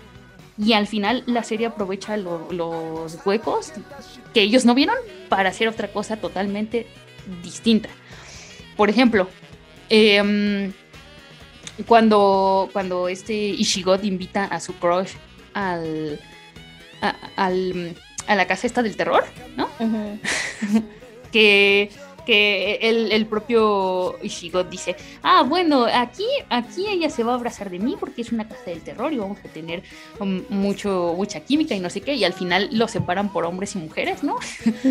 [0.59, 3.71] y al final la serie aprovecha lo, los huecos
[4.33, 4.95] que ellos no vieron
[5.29, 6.85] para hacer otra cosa totalmente
[7.41, 7.89] distinta.
[8.75, 9.27] Por ejemplo,
[9.89, 10.71] eh,
[11.87, 15.11] cuando, cuando este Ishigot invita a su crush
[15.53, 16.19] al,
[17.01, 17.95] a, al,
[18.27, 19.23] a la casa esta del terror,
[19.55, 19.69] ¿no?
[19.79, 20.19] Uh -huh.
[21.31, 21.89] que,
[22.29, 27.71] que el, el propio Ishigo dice, ah, bueno, aquí, aquí ella se va a abrazar
[27.71, 29.81] de mí porque es una casa del terror y vamos a tener
[30.19, 33.73] um, mucho, mucha química y no sé qué, y al final lo separan por hombres
[33.73, 34.37] y mujeres, ¿no?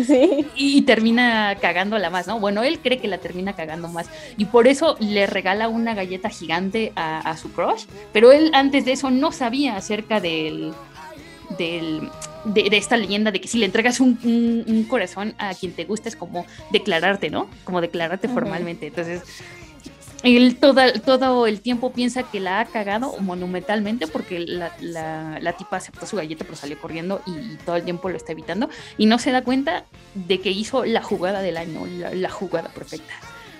[0.09, 0.47] Sí.
[0.55, 2.41] y termina cagándola más, ¿no?
[2.41, 6.29] Bueno, él cree que la termina cagando más y por eso le regala una galleta
[6.29, 10.73] gigante a, a su crush, pero él antes de eso no sabía acerca del,
[11.57, 12.09] del,
[12.45, 15.73] de, de esta leyenda de que si le entregas un, un- un corazón a quien
[15.73, 17.49] te gusta es como declararte, ¿no?
[17.63, 18.87] Como declararte formalmente.
[18.87, 19.21] Entonces,
[20.23, 25.53] él toda, todo el tiempo piensa que la ha cagado monumentalmente porque la, la- la
[25.53, 28.69] tipa aceptó su galleta pero salió corriendo y, y todo el tiempo lo está evitando
[28.97, 29.85] y no se da cuenta
[30.15, 33.13] de que hizo la jugada del año, la, la jugada perfecta.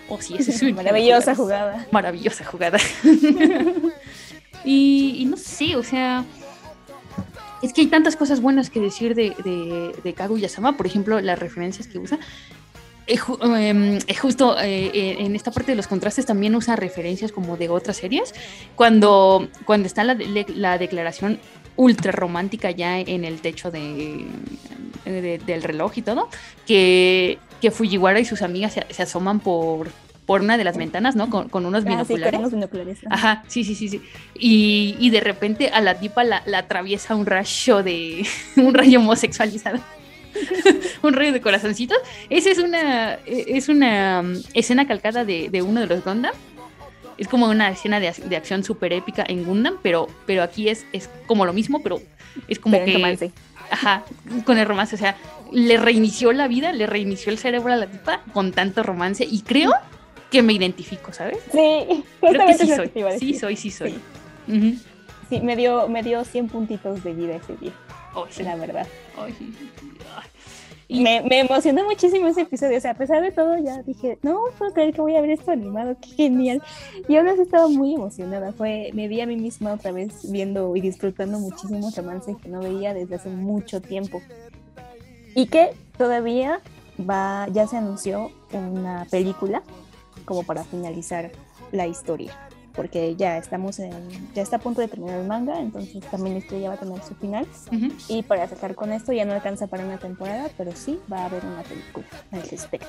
[0.10, 1.88] Oh, sí, esa es una Maravillosa jugada.
[1.92, 2.78] maravillosa jugada.
[4.66, 6.26] y, y no sé, o sea,
[7.62, 11.38] es que hay tantas cosas buenas que decir de, de, de Kaguya-sama, por ejemplo, las
[11.40, 12.20] referencias que usa.
[13.08, 16.76] Eh, ju- em, eh, justo eh, eh, en esta parte de los contrastes también usa
[16.76, 18.36] referencias como de otras series.
[18.76, 20.16] Cuando, cuando está la,
[20.56, 21.40] la declaración
[21.76, 24.26] ultra romántica ya en el techo de,
[25.06, 26.30] de- del reloj y todo,
[26.68, 29.90] que, que Fujiwara y sus amigas se asoman por,
[30.30, 31.28] por una de las ventanas, ¿no?
[31.32, 32.40] Con, con unos Ah, sí, con binoculares.
[32.40, 33.00] unos binoculares.
[33.10, 33.32] ajá.
[33.32, 34.00] Ajá, sí, sí, sí, sí.
[34.36, 38.28] Y, y de repente a la tipa la, la atraviesa un rayo de.
[38.58, 39.80] un rayo homosexualizado.
[41.02, 41.98] un rayo de corazoncitos.
[42.30, 43.16] Esa es una.
[43.26, 46.34] Es una um, escena calcada de, de uno de los Gundam.
[47.18, 50.86] Es como una escena de, de acción súper épica en Gundam, pero, pero aquí es,
[50.94, 52.00] es como lo mismo, pero
[52.48, 52.94] es como Pero que.
[52.94, 53.32] romance.
[53.72, 54.04] Ajá,
[54.46, 54.94] con el romance.
[54.94, 55.16] O sea,
[55.52, 59.26] le reinició la vida, le reinició el cerebro a la tipa con tanto romance.
[59.26, 59.72] Y creo
[60.30, 61.40] que me identifico, ¿sabes?
[61.52, 62.92] Sí, Creo que sí soy.
[63.20, 64.00] Sí soy, sí soy.
[64.48, 64.80] Sí.
[65.30, 67.72] Sí, me dio, me dio 100 puntitos de vida ese día,
[68.16, 68.42] Ay, sí.
[68.44, 68.88] la verdad.
[69.28, 69.90] Sí, sí, sí.
[70.92, 72.80] Y me, me emocionó muchísimo ese episodio.
[72.80, 75.30] O sea, a pesar de todo, ya dije, no puedo creer que voy a ver
[75.30, 76.64] esto animado, qué genial.
[77.08, 78.52] Y aún así estaba muy emocionada.
[78.54, 82.60] Fue, me vi a mí misma otra vez viendo y disfrutando muchísimo romance que no
[82.60, 84.20] veía desde hace mucho tiempo.
[85.36, 86.60] Y que todavía
[87.00, 89.62] va, ya se anunció una película
[90.30, 91.32] como para finalizar
[91.72, 92.38] la historia.
[92.76, 93.92] Porque ya estamos en,
[94.36, 96.78] ya está a punto de terminar el manga, entonces también la historia ya va a
[96.78, 97.48] tener su final.
[98.08, 101.26] Y para sacar con esto ya no alcanza para una temporada, pero sí va a
[101.26, 102.88] haber una película al respecto.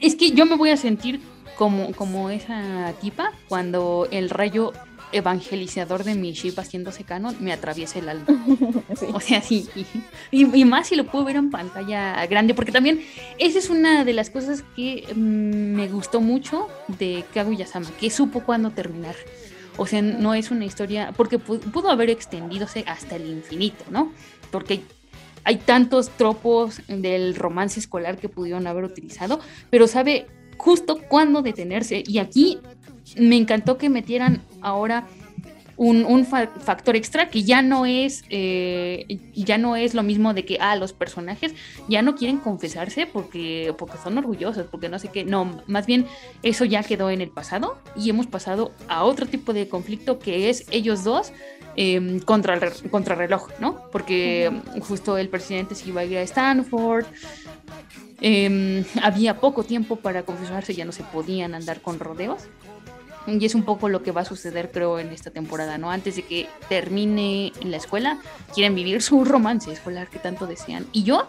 [0.00, 1.20] Es que yo me voy a sentir
[1.56, 4.72] como, como esa tipa cuando el rayo
[5.12, 8.26] evangelizador de mi ship haciéndose canon me atraviesa el alma.
[8.98, 9.06] Sí.
[9.12, 9.68] O sea, sí.
[10.30, 13.00] Y, y más si lo puedo ver en pantalla grande, porque también
[13.38, 15.18] esa es una de las cosas que mm,
[15.76, 19.16] me gustó mucho de Kaguya-sama, que supo cuándo terminar.
[19.78, 24.12] O sea, no es una historia, porque pu- pudo haber extendidose hasta el infinito, ¿no?
[24.50, 24.84] Porque hay,
[25.44, 29.40] hay tantos tropos del romance escolar que pudieron haber utilizado,
[29.70, 30.26] pero sabe
[30.58, 32.04] justo cuándo detenerse.
[32.06, 32.58] Y aquí
[33.16, 35.06] me encantó que metieran ahora
[35.78, 40.34] un, un fa- factor extra que ya no es eh, ya no es lo mismo
[40.34, 41.54] de que ah los personajes
[41.88, 45.24] ya no quieren confesarse porque porque son orgullosos porque no sé qué.
[45.24, 46.06] No más bien
[46.42, 50.50] eso ya quedó en el pasado y hemos pasado a otro tipo de conflicto que
[50.50, 51.32] es ellos dos
[51.74, 56.22] eh, contra el contra reloj no porque justo el presidente se iba a ir a
[56.22, 57.06] Stanford
[58.20, 62.42] eh, había poco tiempo para confesarse ya no se podían andar con rodeos
[63.26, 65.90] y es un poco lo que va a suceder, creo, en esta temporada, ¿no?
[65.90, 68.18] Antes de que termine la escuela,
[68.54, 70.86] quieren vivir su romance escolar que tanto desean.
[70.92, 71.26] Y yo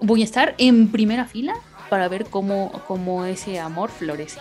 [0.00, 1.54] voy a estar en primera fila
[1.90, 4.40] para ver cómo, cómo ese amor florece.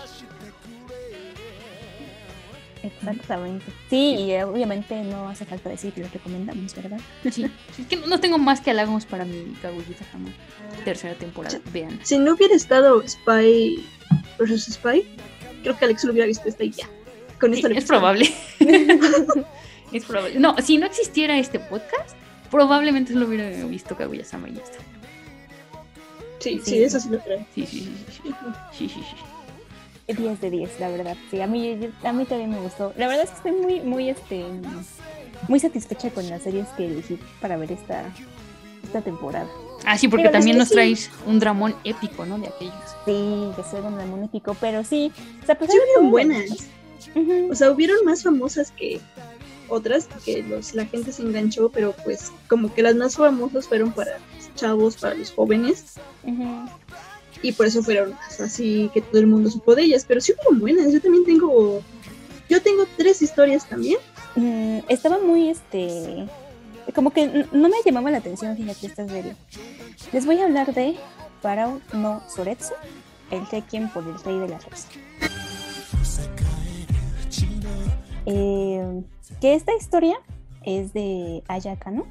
[2.83, 3.65] Exactamente.
[3.89, 6.99] Sí, y obviamente no hace falta decir que lo recomendamos, ¿verdad?
[7.29, 7.45] Sí,
[7.77, 10.29] es que no tengo más que halagos para mi Kaguya Sama.
[10.83, 11.99] Tercera temporada, vean.
[12.03, 13.85] Si no hubiera estado Spy
[14.39, 15.05] versus Spy,
[15.61, 16.87] creo que Alex lo hubiera visto esta y ya.
[17.39, 18.29] Con esto es probable.
[19.91, 20.39] es probable.
[20.39, 22.15] No, si no existiera este podcast,
[22.49, 24.77] probablemente lo hubiera visto Kaguya Sama y ya está.
[26.39, 26.83] Sí, sí, Sí.
[26.83, 27.45] eso sí lo creo.
[27.53, 28.33] Sí, sí, sí, sí, sí.
[28.73, 29.15] sí, sí, sí.
[30.13, 31.15] 10 de 10, la verdad.
[31.29, 32.93] Sí, a mí, a mí también me gustó.
[32.97, 34.43] La verdad es que estoy muy, muy, este,
[35.47, 38.03] muy satisfecha con las series que elegí para ver esta,
[38.83, 39.47] esta temporada.
[39.85, 40.73] Ah, sí, porque Pero también nos sí.
[40.75, 42.37] traes un dramón épico, ¿no?
[42.37, 42.73] De aquellos.
[43.05, 45.11] Sí, que soy un dragón épico, pero sí,
[45.41, 46.67] o sea, a pesar Sí hubieron todo, buenas.
[47.15, 47.51] Ujú.
[47.51, 48.99] O sea, hubieron más famosas que
[49.69, 53.91] otras, que los, la gente se enganchó, pero pues como que las más famosas fueron
[53.91, 55.95] para los chavos, para los jóvenes,
[57.41, 60.33] y por eso fueron más así que todo el mundo supo de ellas, pero sí
[60.33, 60.91] fueron buenas.
[60.91, 61.81] Yo también tengo,
[62.49, 63.97] yo tengo tres historias también.
[64.35, 66.27] Mm, estaba muy, este,
[66.93, 69.35] como que no me llamaba la atención, fíjate, esta serie.
[70.11, 70.95] Les voy a hablar de
[71.41, 72.73] Parao no Soretsu,
[73.29, 74.87] El Requiem por el Rey de la Rosa.
[78.25, 79.03] Eh,
[79.39, 80.15] que esta historia
[80.63, 82.05] es de Ayakano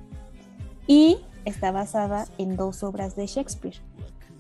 [0.87, 3.77] y está basada en dos obras de Shakespeare.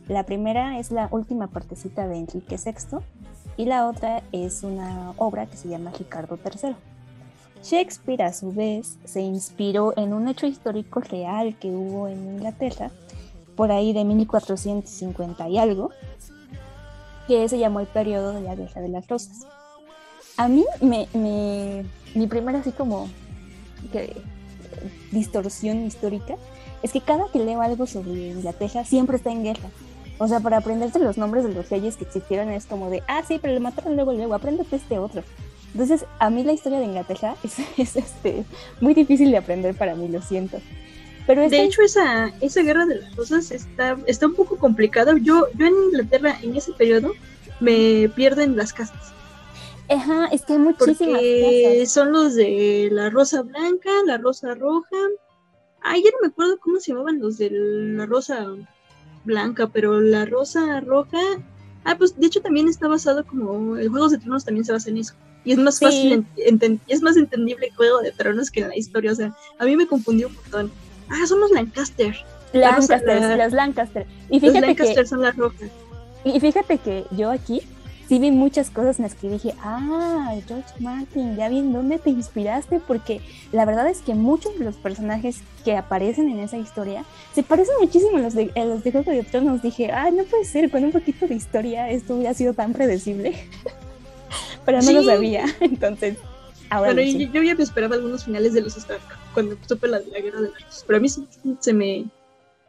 [0.08, 2.98] La primera es la última partecita de Enrique VI
[3.56, 6.74] y la otra es una obra que se llama Ricardo III.
[7.62, 12.90] Shakespeare a su vez se inspiró en un hecho histórico real que hubo en Inglaterra
[13.56, 15.90] por ahí de 1450 y algo,
[17.28, 19.46] que se llamó el periodo de la Guerra de las Rosas.
[20.36, 21.06] A mí me,
[22.14, 23.08] mi primera así como
[25.10, 26.36] distorsión histórica
[26.82, 29.68] es que cada que leo algo sobre Inglaterra siempre está en guerra.
[30.18, 33.22] O sea, para aprenderte los nombres de los reyes que existieron es como de, ah,
[33.26, 35.22] sí, pero le mataron luego, luego, apréndete este otro.
[35.72, 37.36] Entonces, a mí la historia de Inglaterra
[37.76, 38.44] es, este,
[38.80, 40.60] muy difícil de aprender para mí, lo siento.
[41.26, 45.14] Pero de hecho, esa, esa guerra de las rosas está, está un poco complicada.
[45.20, 47.12] Yo, yo en Inglaterra, en ese periodo,
[47.60, 49.12] me pierdo en las casas.
[49.88, 54.96] Ajá, es que hay muchísimas Porque son los de la rosa blanca, la rosa roja.
[55.82, 58.46] Ay, ya no me acuerdo cómo se llamaban los de la rosa
[59.24, 61.18] blanca, pero la rosa roja.
[61.84, 64.90] Ah, pues de hecho también está basado como el Juegos de Tronos también se basa
[64.90, 65.14] en eso.
[65.44, 69.12] Y es más fácil, es más entendible el Juego de Tronos que la historia.
[69.12, 70.72] O sea, a mí me confundió un montón.
[71.08, 72.14] Ah, son los Lancaster.
[72.52, 74.06] Lancaster, las Lancaster.
[74.28, 75.70] Y fíjate los Lancaster son las rojas.
[76.24, 77.62] Y fíjate que yo aquí
[78.10, 81.98] sí vi muchas cosas en las que dije, ah, George Martin, ya vi en dónde
[81.98, 83.20] te inspiraste, porque
[83.52, 87.76] la verdad es que muchos de los personajes que aparecen en esa historia se parecen
[87.80, 89.62] muchísimo a los de, a los de Juego de Tronos.
[89.62, 93.48] Dije, ah, no puede ser, con un poquito de historia esto hubiera sido tan predecible.
[94.64, 96.16] Pero no lo sabía, entonces
[96.70, 99.02] Ahora pero yo, yo, ya me esperaba algunos finales de los Stark
[99.34, 102.06] cuando supe la, la guerra de los pero a mí se, me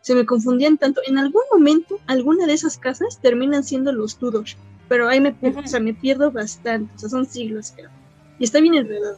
[0.01, 1.01] se me confundían tanto.
[1.05, 4.45] En algún momento, alguna de esas casas terminan siendo los Tudor,
[4.89, 7.91] pero ahí me, o sea, me pierdo bastante, o sea, son siglos, creo.
[8.39, 9.17] Y está bien enredado.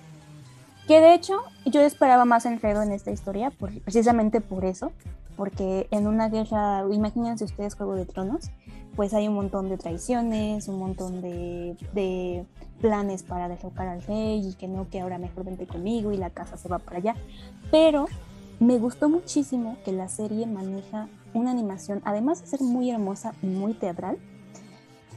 [0.86, 4.92] Que de hecho, yo esperaba más enredo en esta historia, por, precisamente por eso,
[5.38, 8.50] porque en una guerra, imagínense ustedes Juego de Tronos,
[8.96, 12.46] pues hay un montón de traiciones, un montón de, de
[12.82, 16.30] planes para derrocar al rey y que no, que ahora mejor vente conmigo y la
[16.30, 17.16] casa se va para allá.
[17.72, 18.06] Pero
[18.60, 23.48] me gustó muchísimo que la serie maneja una animación, además de ser muy hermosa y
[23.48, 24.18] muy teatral,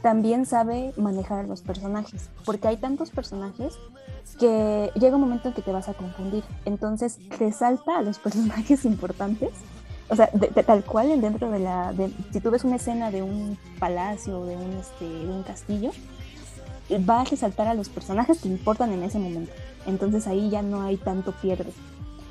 [0.01, 3.75] también sabe manejar a los personajes, porque hay tantos personajes
[4.39, 6.43] que llega un momento en que te vas a confundir.
[6.65, 9.51] Entonces resalta a los personajes importantes,
[10.09, 10.29] o sea,
[10.65, 11.93] tal cual dentro de la...
[12.31, 15.91] si tú ves una escena de un palacio, de un, este, de un castillo,
[17.07, 19.51] va a resaltar a los personajes que importan en ese momento.
[19.85, 21.71] Entonces ahí ya no hay tanto pierde.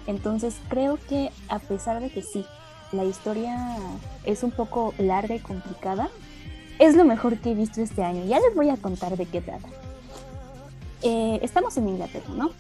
[0.06, 2.46] Entonces creo que a pesar de que sí,
[2.92, 3.76] la historia
[4.24, 6.08] es un poco larga y complicada,
[6.78, 8.24] es lo mejor que he visto este año.
[8.24, 9.68] Ya les voy a contar de qué trata.
[11.02, 12.50] Eh, estamos en Inglaterra, ¿no?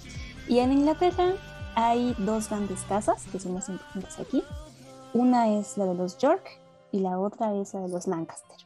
[0.48, 1.32] Y en Inglaterra
[1.74, 4.42] hay dos grandes casas que son más importantes aquí.
[5.14, 6.60] Una es la de los York
[6.92, 8.56] y la otra es la de los Lancaster.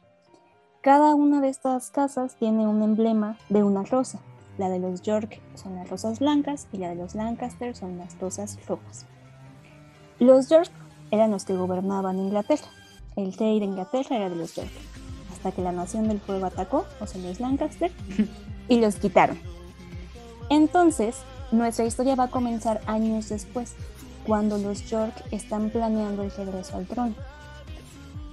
[0.81, 4.19] Cada una de estas casas tiene un emblema de una rosa.
[4.57, 8.19] La de los York son las rosas blancas y la de los Lancaster son las
[8.19, 9.05] rosas rojas.
[10.19, 10.71] Los York
[11.11, 12.67] eran los que gobernaban Inglaterra.
[13.15, 14.71] El rey de Inglaterra era de los York.
[15.31, 17.91] Hasta que la Nación del Fuego atacó, o sea, los Lancaster,
[18.67, 19.39] y los quitaron.
[20.49, 21.17] Entonces,
[21.51, 23.75] nuestra historia va a comenzar años después,
[24.25, 27.15] cuando los York están planeando el regreso al trono.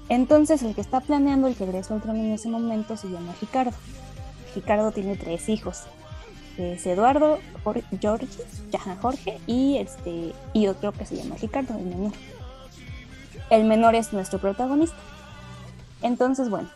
[0.09, 3.77] Entonces el que está planeando el regreso al trono en ese momento se llama Ricardo.
[4.55, 5.83] Ricardo tiene tres hijos.
[6.57, 7.85] Es Eduardo, Jorge,
[9.01, 12.13] Jorge y, este, y otro que se llama Ricardo, el menor.
[13.51, 14.97] El menor es nuestro protagonista.
[16.03, 16.69] Entonces, bueno,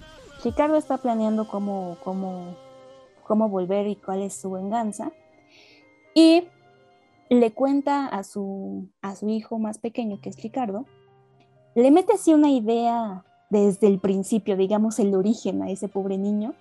[0.44, 2.56] Ricardo está planeando cómo, cómo,
[3.24, 5.10] cómo volver y cuál es su venganza.
[6.14, 6.44] Y
[7.34, 10.86] le cuenta a su, a su hijo más pequeño, que es Ricardo,
[11.74, 16.54] le mete así una idea desde el principio, digamos el origen a ese pobre niño,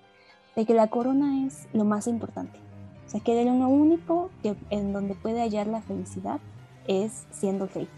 [0.56, 2.58] de que la corona es lo más importante.
[3.06, 6.40] O sea, que de lo único que, en donde puede hallar la felicidad
[6.86, 7.88] es siendo rey.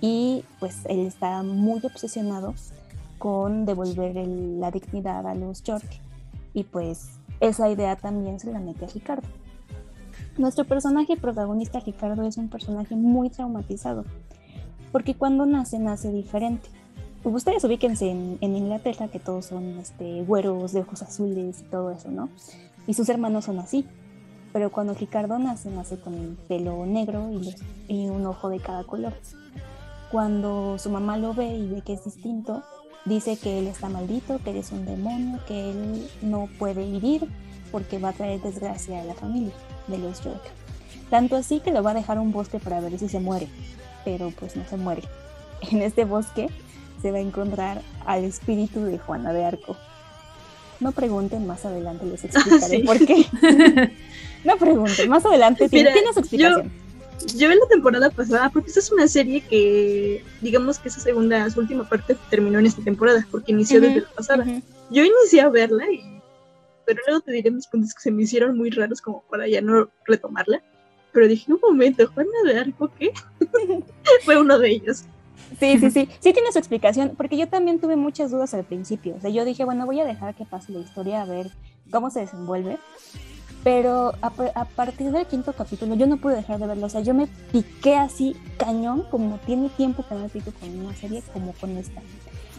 [0.00, 2.54] Y pues él está muy obsesionado
[3.18, 6.00] con devolver la dignidad a los York.
[6.52, 9.28] Y pues esa idea también se la mete a Ricardo.
[10.36, 14.04] Nuestro personaje protagonista, Ricardo, es un personaje muy traumatizado
[14.94, 16.68] porque cuando nace, nace diferente.
[17.24, 22.12] Ustedes ubíquense en, Inglaterra que todos son este, güeros de ojos azules y todo eso,
[22.12, 22.28] ¿no?
[22.86, 23.84] Y sus hermanos son así.
[24.52, 27.56] Pero cuando Ricardo nace, nace con el pelo negro y,
[27.88, 29.14] y un ojo de cada color.
[30.12, 32.62] Cuando su mamá lo ve y ve que es distinto,
[33.04, 37.28] Dice que él está maldito, que él es un demonio, que él no puede vivir
[37.70, 39.52] porque va a traer desgracia a la familia
[39.88, 40.42] de los York.
[41.10, 43.48] Tanto así que lo va a dejar un bosque para ver si se muere,
[44.04, 45.02] pero pues no se muere.
[45.70, 46.48] En este bosque
[47.00, 49.76] se va a encontrar al espíritu de Juana de Arco.
[50.80, 52.82] No pregunten, más adelante les explicaré Sí.
[52.82, 53.26] por qué.
[54.44, 56.70] no pregunten, más adelante Mira, tiene su explicación.
[57.36, 61.48] Yo vi la temporada pasada, porque esta es una serie que, digamos que esa segunda,
[61.48, 64.44] su última parte terminó en esta temporada, porque inició Ujú, desde la pasada.
[64.44, 64.60] ujú.
[64.90, 66.13] Yo inicié a verla, y,
[66.86, 69.60] pero luego te diré mis puntos que se me hicieron muy raros como para ya
[69.60, 70.62] no retomarla.
[71.12, 73.12] Pero dije, un momento, Juana de Arco, ¿qué?
[74.24, 75.04] Fue uno de ellos.
[75.60, 79.14] Sí, sí, sí, sí tiene su explicación, porque yo también tuve muchas dudas al principio.
[79.16, 81.50] O sea, yo dije, bueno, voy a dejar que pase la historia a ver
[81.90, 82.78] cómo se desenvuelve.
[83.62, 86.86] Pero a, pa- a partir del quinto capítulo yo no pude dejar de verlo.
[86.86, 90.94] O sea, yo me piqué así cañón, como tiene tiempo que no pico con una
[90.96, 92.02] serie como con esta.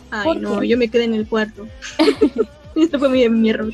[0.09, 0.67] Ay, ¿Por no, qué?
[0.69, 1.67] yo me quedé en el cuarto.
[2.75, 3.71] Esto fue mi, mi error.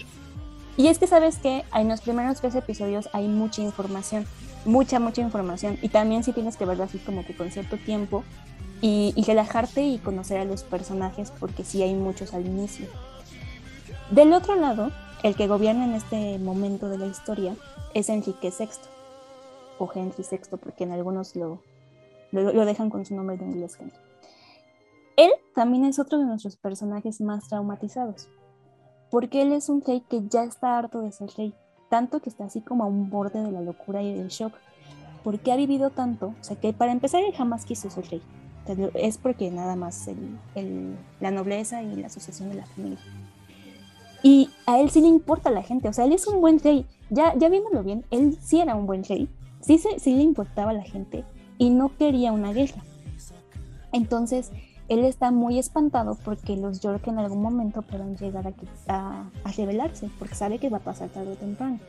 [0.82, 4.26] Y es que sabes que en los primeros tres episodios hay mucha información,
[4.66, 5.78] mucha, mucha información.
[5.84, 8.24] Y también sí tienes que verlo así como que con cierto tiempo
[8.82, 12.88] y, y relajarte y conocer a los personajes porque sí hay muchos al inicio.
[14.10, 14.90] Del otro lado,
[15.22, 17.56] el que gobierna en este momento de la historia
[17.94, 18.70] es Enrique VI,
[19.78, 21.62] o Henry VI, porque en algunos lo,
[22.32, 23.94] lo, lo dejan con su nombre de inglés Henry.
[25.16, 28.30] Él también es otro de nuestros personajes más traumatizados
[29.12, 31.54] porque él es un rey que ya está harto de ser rey,
[31.90, 34.54] tanto que está así como a un borde de la locura y del shock,
[35.24, 38.22] porque ha vivido tanto, o sea que para empezar él jamás quiso ser rey,
[38.64, 42.66] O sea, es porque nada más el- el- la nobleza y la asociación de la
[42.68, 43.00] familia.
[44.24, 46.86] Y a él sí le importa la gente, o sea, él es un buen rey,
[47.10, 49.28] ya, ya viéndolo bien, él sí era un buen rey,
[49.62, 51.26] sí, se- sí le importaba a la gente
[51.58, 52.84] y no quería una guerra.
[53.92, 54.52] Entonces,
[54.92, 58.54] él está muy espantado porque los York en algún momento puedan llegar a,
[58.94, 59.52] a, a
[60.20, 61.80] porque sabe que va a pasar tarde o temprano.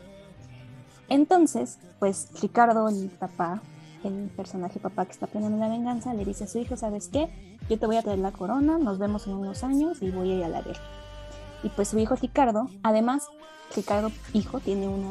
[1.09, 3.61] Entonces, pues Ricardo, el papá,
[4.05, 7.29] el personaje papá que está planeando la venganza, le dice a su hijo, ¿sabes qué?
[7.69, 10.35] Yo te voy a traer la corona, nos vemos en unos años y voy a
[10.37, 10.81] ir a la guerra.
[11.65, 13.27] Y pues su hijo Ricardo, además,
[13.75, 15.11] Ricardo hijo tiene una,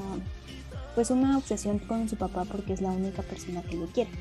[0.95, 4.11] pues una obsesión con su papá porque es la única persona que lo quiere.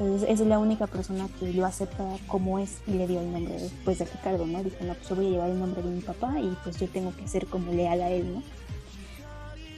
[0.00, 3.52] Entonces es la única persona que lo acepta como es y le dio el nombre
[3.52, 4.62] de, pues, de Ricardo, ¿no?
[4.64, 6.88] Dijo, no, pues yo voy a llevar el nombre de mi papá y pues yo
[6.88, 8.42] tengo que ser como leal a él, ¿no?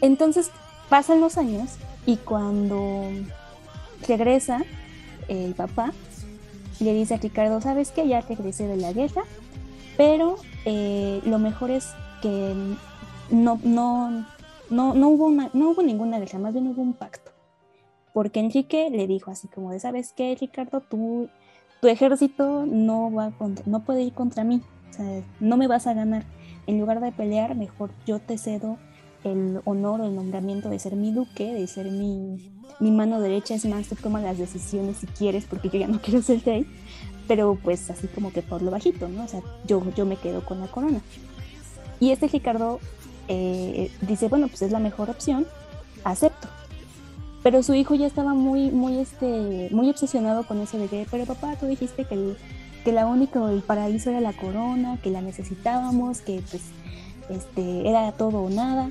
[0.00, 0.52] Entonces
[0.88, 1.72] pasan los años
[2.06, 3.02] y cuando
[4.06, 4.62] regresa
[5.26, 5.92] el papá,
[6.78, 8.06] le dice a Ricardo, ¿sabes qué?
[8.06, 9.24] Ya regresé de la guerra,
[9.96, 11.88] pero eh, lo mejor es
[12.20, 12.54] que
[13.30, 14.24] no, no,
[14.70, 17.21] no, no, hubo una, no hubo ninguna guerra, más bien hubo un pacto
[18.12, 20.80] porque Enrique le dijo así como de, ¿sabes qué, Ricardo?
[20.80, 21.28] Tú,
[21.80, 24.62] tu ejército no, va contra- no puede ir contra mí,
[24.98, 26.24] o no me vas a ganar.
[26.66, 28.76] En lugar de pelear, mejor yo te cedo
[29.24, 32.50] el honor, el nombramiento de ser mi duque, de ser mi,
[32.80, 36.00] mi mano derecha, es más, tú toma las decisiones si quieres, porque yo ya no
[36.02, 36.66] quiero ser rey,
[37.28, 39.24] pero pues así como que por lo bajito, ¿no?
[39.24, 41.00] O sea, yo, yo me quedo con la corona.
[42.00, 42.80] Y este Ricardo
[43.28, 45.46] eh, dice, bueno, pues es la mejor opción,
[46.04, 46.48] acepto.
[47.42, 51.26] Pero su hijo ya estaba muy, muy, este, muy obsesionado con eso de que, pero
[51.26, 52.36] papá, tú dijiste que, el,
[52.84, 56.62] que la única, el paraíso era la corona, que la necesitábamos, que pues
[57.28, 58.90] este, era todo o nada.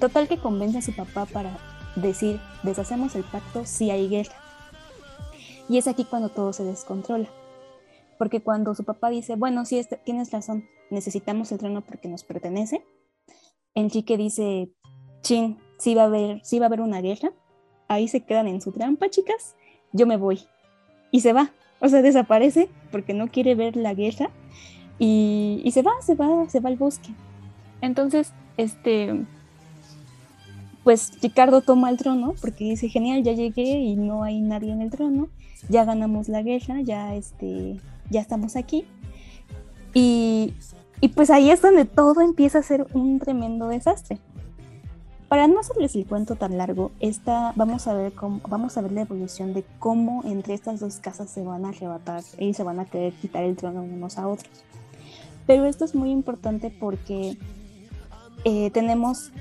[0.00, 1.58] Total que convence a su papá para
[1.94, 4.34] decir, deshacemos el pacto si hay guerra.
[5.68, 7.28] Y es aquí cuando todo se descontrola.
[8.18, 12.24] Porque cuando su papá dice, bueno, sí, este- tienes razón, necesitamos el trono porque nos
[12.24, 12.84] pertenece,
[13.74, 14.70] Enrique dice,
[15.22, 17.32] chin, sí va a haber, sí va a haber una guerra,
[17.88, 19.54] ahí se quedan en su trampa, chicas,
[19.92, 20.40] yo me voy.
[21.10, 24.30] Y se va, o sea, desaparece porque no quiere ver la guerra
[24.98, 27.10] y, se va, se va, se va al bosque.
[27.80, 29.24] Entonces, este,
[30.84, 34.80] pues Ricardo toma el trono porque dice, genial, ya llegué y no hay nadie en
[34.80, 35.28] el trono,
[35.68, 37.80] ya ganamos la guerra, ya, este,
[38.10, 38.84] ya estamos aquí.
[39.92, 40.54] Y,
[41.00, 44.18] y pues ahí es donde todo empieza a ser un tremendo desastre.
[45.32, 48.92] Para no hacerles el cuento tan largo, esta, vamos, a ver cómo, vamos a ver
[48.92, 52.80] la evolución de cómo entre estas dos casas se van a arrebatar y se van
[52.80, 54.52] a querer quitar el trono unos a otros.
[55.46, 57.38] Pero esto es muy importante porque
[58.44, 59.32] eh, tenemos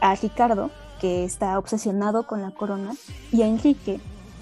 [0.00, 2.94] a Ricardo, que está obsesionado con la corona,
[3.32, 3.98] y a Enrique,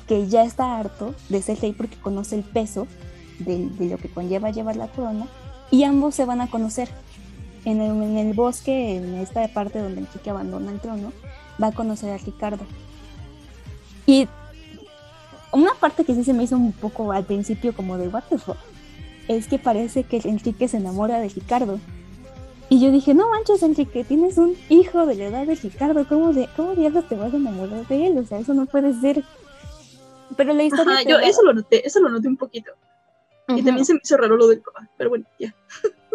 [0.06, 2.86] que ya está harto de ser rey porque conoce el peso
[3.38, 5.26] de, de lo que conlleva llevar la corona,
[5.70, 6.90] y ambos se van a conocer
[7.66, 11.12] en el, en el bosque, en esta parte donde Enrique abandona el trono,
[11.62, 12.64] va a conocer a Ricardo.
[14.06, 14.28] Y
[15.52, 18.38] una parte que sí se me hizo un poco al principio como de what the
[18.38, 18.56] fuck,
[19.26, 21.80] es que parece que Enrique se enamora de Ricardo.
[22.68, 26.32] Y yo dije, no manches, Enrique, tienes un hijo de la edad de Ricardo, ¿cómo,
[26.32, 28.18] de, cómo diablos te vas a enamorar de él?
[28.18, 29.24] O sea, eso no puede ser.
[30.36, 30.94] Pero la historia...
[30.94, 32.72] Ajá, yo eso lo noté, eso lo noté un poquito.
[33.48, 33.64] Y Ujú.
[33.64, 35.52] también se me hizo raro lo del papá, pero bueno, ya.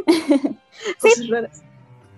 [1.29, 1.61] Raras.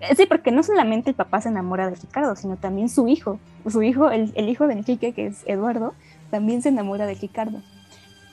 [0.01, 3.39] Eh, Sí, porque no solamente el papá se enamora de Ricardo, sino también su hijo.
[3.69, 5.93] Su hijo, el, el hijo de Enrique, que es Eduardo,
[6.29, 7.61] también se enamora de Ricardo.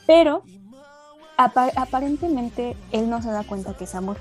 [0.06, 0.42] Pero
[1.36, 4.16] apa- aparentemente él no se da cuenta que es amor,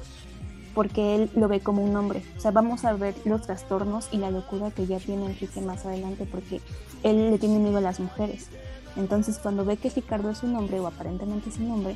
[0.76, 2.22] porque él lo ve como un hombre.
[2.38, 5.86] O sea, vamos a ver los trastornos y la locura que ya tiene Enrique más
[5.88, 6.62] adelante, porque
[7.02, 8.50] él le tiene miedo a las mujeres.
[8.96, 11.96] Entonces, cuando ve que Ricardo es un hombre, o aparentemente es un hombre,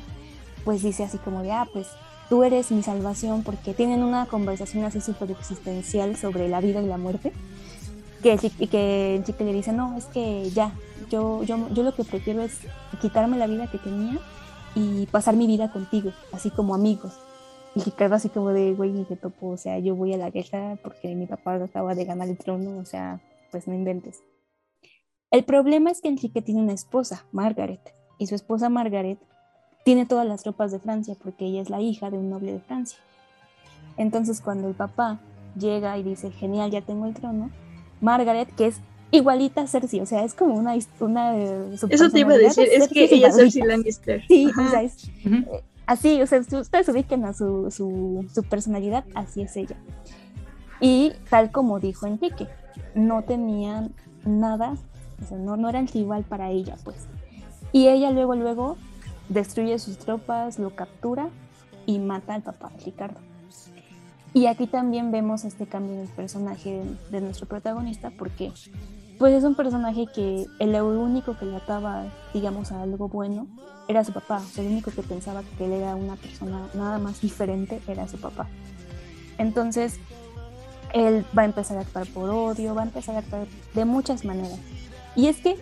[0.64, 1.86] pues dice así como de, ah, pues
[2.34, 6.86] tú eres mi salvación, porque tienen una conversación así súper existencial sobre la vida y
[6.86, 7.32] la muerte,
[8.24, 10.74] que, y que el chico le dice, no, es que ya,
[11.08, 12.58] yo, yo, yo lo que prefiero es
[13.00, 14.18] quitarme la vida que tenía
[14.74, 17.12] y pasar mi vida contigo, así como amigos.
[17.76, 20.30] Y Ricardo así como de, güey, ni te topo, o sea, yo voy a la
[20.30, 23.20] guerra porque mi papá acaba de ganar el trono, o sea,
[23.52, 24.24] pues no inventes.
[25.30, 29.20] El problema es que Enrique tiene una esposa, Margaret, y su esposa Margaret
[29.84, 32.60] tiene todas las tropas de Francia porque ella es la hija de un noble de
[32.60, 32.98] Francia.
[33.96, 35.20] Entonces cuando el papá
[35.58, 37.50] llega y dice, genial, ya tengo el trono,
[38.00, 38.80] Margaret, que es
[39.12, 40.74] igualita a Cersei, o sea, es como una...
[40.98, 43.62] una eh, Eso te iba a decir, es que su ella es Cersei.
[43.62, 44.22] Lannister.
[44.26, 44.66] Sí, Ajá.
[44.66, 45.44] o sea, es Ujú.
[45.86, 49.76] así, o sea, ustedes ubican a su, su, su personalidad, así es ella.
[50.80, 52.48] Y tal como dijo Enrique,
[52.96, 54.74] no tenían nada,
[55.22, 56.96] o sea, no, no eran rival para ella, pues.
[57.70, 58.76] Y ella luego, luego
[59.28, 61.28] destruye sus tropas, lo captura
[61.86, 63.20] y mata al papá de Ricardo.
[64.32, 68.52] Y aquí también vemos este cambio en el personaje de, nuestro protagonista, porque
[69.16, 73.46] pues es un personaje que el único que le ataba, digamos, a algo bueno
[73.86, 74.42] era su papá.
[74.56, 78.48] El único que pensaba que él era una persona nada más diferente era su papá.
[79.38, 80.00] Entonces,
[80.92, 84.24] él va a empezar a actuar por odio, va a empezar a actuar de muchas
[84.24, 84.58] maneras.
[85.14, 85.58] Y es que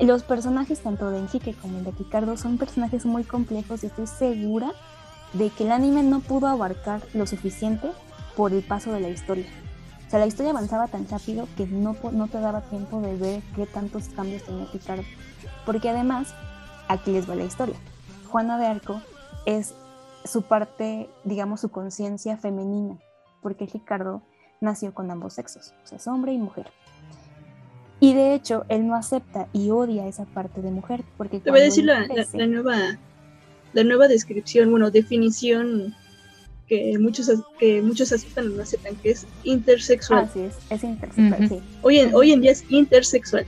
[0.00, 4.72] los personajes, tanto de Enrique como de Ricardo, son personajes muy complejos y estoy segura
[5.32, 7.90] de que el anime no pudo abarcar lo suficiente
[8.36, 9.46] por el paso de la historia.
[10.06, 13.42] O sea, la historia avanzaba tan rápido que no, no te daba tiempo de ver
[13.56, 15.02] qué tantos cambios tenía Ricardo.
[15.64, 16.34] Porque además,
[16.88, 17.76] aquí les va la historia.
[18.30, 19.00] Juana de Arco
[19.46, 19.74] es
[20.24, 22.98] su parte, digamos, su conciencia femenina,
[23.42, 24.22] porque Ricardo
[24.60, 26.70] nació con ambos sexos, o sea, es hombre y mujer.
[28.04, 31.60] Y de hecho, él no acepta y odia esa parte de mujer, porque Te voy
[31.60, 32.98] a decir la, la- crece- la nueva
[33.72, 35.94] la nueva descripción, bueno, definición
[36.68, 40.24] que muchos que muchos aceptan o no aceptan, que es intersexual.
[40.24, 41.58] Así es, es intersexual, sí.
[41.82, 43.46] Hoy, en, hoy en día es intersexual.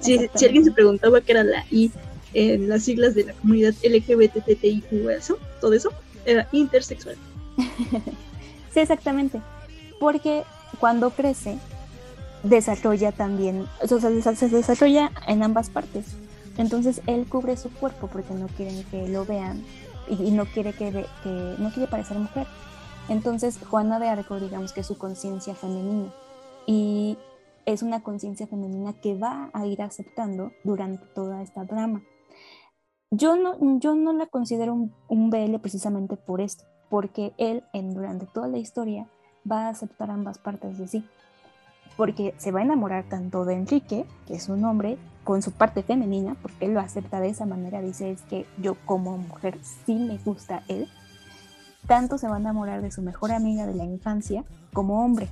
[0.00, 1.90] Si, si alguien se preguntaba qué era la I
[2.34, 5.90] en las siglas de la comunidad LGBTTIQ, eso, todo eso,
[6.26, 7.16] era intersexual.
[8.74, 9.40] Sí, exactamente.
[9.98, 10.42] Porque
[10.78, 11.58] cuando crece,
[12.42, 16.06] desarrolla también, o sea, se desa- se desarrolla en ambas partes.
[16.56, 19.62] Entonces él cubre su cuerpo porque no quieren que lo vean
[20.08, 22.46] y, no quiere que, ve- que no quiere parecer mujer.
[23.08, 26.12] Entonces Juana de Arco, digamos que es su conciencia femenina
[26.66, 27.16] y
[27.64, 32.02] es una conciencia femenina que va a ir aceptando durante toda esta drama.
[33.10, 37.94] Yo no, yo no la considero un, un BL precisamente por esto, porque él en,
[37.94, 39.06] durante toda la historia
[39.50, 41.04] va a aceptar ambas partes de sí,
[41.98, 45.82] porque se va a enamorar tanto de Enrique, que es un hombre, con su parte
[45.82, 49.96] femenina, porque él lo acepta de esa manera, dice es que yo como mujer sí
[49.96, 50.88] me gusta él,
[51.88, 55.28] tanto se va a enamorar de su mejor amiga de la infancia como hombre,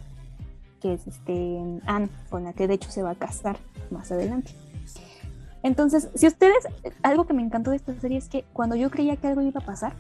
[0.81, 3.59] que es este Anne, con la que de hecho se va a casar
[3.93, 4.51] más adelante.
[5.63, 6.67] Entonces, si ustedes,
[7.05, 9.61] algo que me encantó de esta serie es que cuando yo creía que algo iba
[9.61, 9.93] a pasar,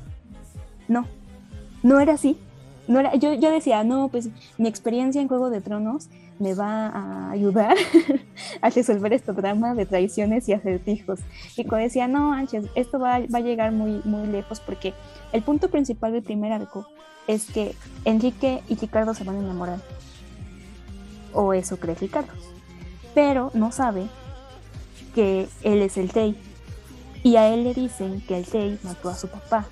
[0.88, 1.06] no,
[1.84, 2.40] no era así.
[2.88, 4.28] No yo, yo decía, no, pues
[4.58, 6.08] mi experiencia en Juego de Tronos
[6.38, 7.76] me va a ayudar
[8.60, 11.20] a resolver este drama de traiciones y acertijos.
[11.56, 14.94] Y cuando decía, no, Anches, esto va, va a llegar muy, muy lejos porque
[15.32, 16.86] el punto principal del primer arco
[17.26, 17.74] es que
[18.04, 19.80] Enrique y Ricardo se van a enamorar.
[21.32, 22.32] O eso cree Ricardo.
[23.14, 24.06] Pero no sabe
[25.14, 26.36] que él es el Tei.
[27.22, 29.66] Y a él le dicen que el Tei mató a su papá.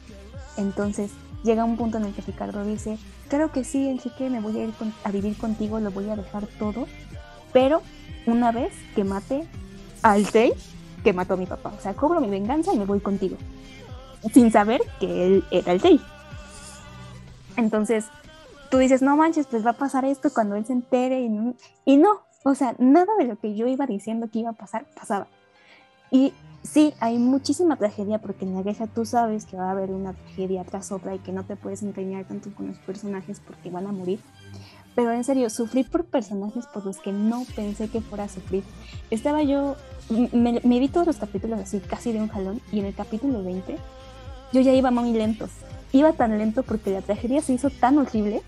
[0.57, 1.13] Entonces
[1.45, 4.65] llega un punto en el que Ricardo dice, claro que sí, Enrique, me voy a
[4.65, 4.75] ir
[5.05, 6.89] a vivir contigo, lo voy a dejar todo,
[7.53, 7.83] pero
[8.27, 9.47] una vez que mate
[10.03, 10.55] al Tei,
[11.05, 11.73] que mató a mi papá.
[11.77, 13.37] O sea, cobro mi venganza y me voy contigo.
[14.33, 16.01] Sin saber que él era el Tei.
[17.57, 18.07] Entonces,
[18.71, 21.97] tú dices, no manches, pues va a pasar esto cuando él se entere y y
[21.99, 25.27] no, o sea, nada de lo que yo iba diciendo que iba a pasar, pasaba.
[26.11, 26.33] Y
[26.65, 30.15] sí, hay muchísima tragedia porque en la guerra tú sabes que va a haber una
[30.15, 33.87] tragedia tras otra y que no te puedes encariñar tanto con los personajes porque van
[33.87, 34.21] a morir.
[34.95, 38.63] Pero en serio, sufrí por personajes por los que no pensé que fuera a sufrir.
[39.11, 39.77] Estaba yo,
[40.09, 43.43] me, me vi todos los capítulos así, casi de un jalón, y en el capítulo
[43.43, 43.77] 20
[44.53, 45.49] yo ya iba muy lento.
[45.93, 48.43] Iba tan lento porque la tragedia se hizo tan horrible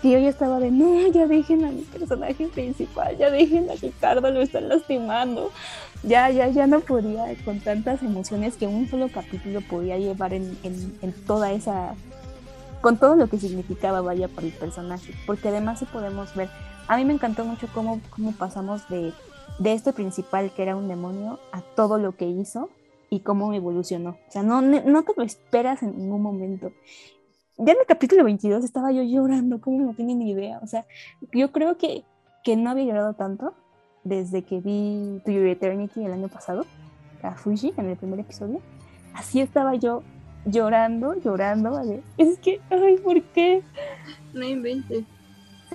[0.00, 3.74] que yo ya estaba de, no, ya dejen a mi personaje principal, ya dejen a
[3.74, 5.50] Ricardo, lo están lastimando.
[6.02, 10.56] Ya, ya, ya no podía con tantas emociones que un solo capítulo podía llevar en,
[10.62, 11.94] en, en toda esa,
[12.80, 15.12] con todo lo que significaba, vaya, para el personaje.
[15.26, 16.48] Porque además sí podemos ver,
[16.86, 19.12] a mí me encantó mucho cómo, cómo pasamos de,
[19.58, 22.70] de este principal que era un demonio a todo lo que hizo
[23.10, 24.10] y cómo evolucionó.
[24.10, 26.70] O sea, no, no te lo esperas en ningún momento
[27.58, 30.60] ya en el capítulo 22 estaba yo llorando, como no tienen ni idea.
[30.62, 30.86] O sea,
[31.32, 32.04] yo creo que,
[32.44, 33.54] que no había llorado tanto
[34.08, 36.64] desde que vi To Your Eternity el año pasado,
[37.22, 38.60] a Fuji, en el primer episodio.
[39.14, 40.02] Así estaba yo
[40.44, 42.02] llorando, llorando, ¿vale?
[42.16, 43.62] Es que, ay, ¿por qué?
[44.32, 45.04] No inventes.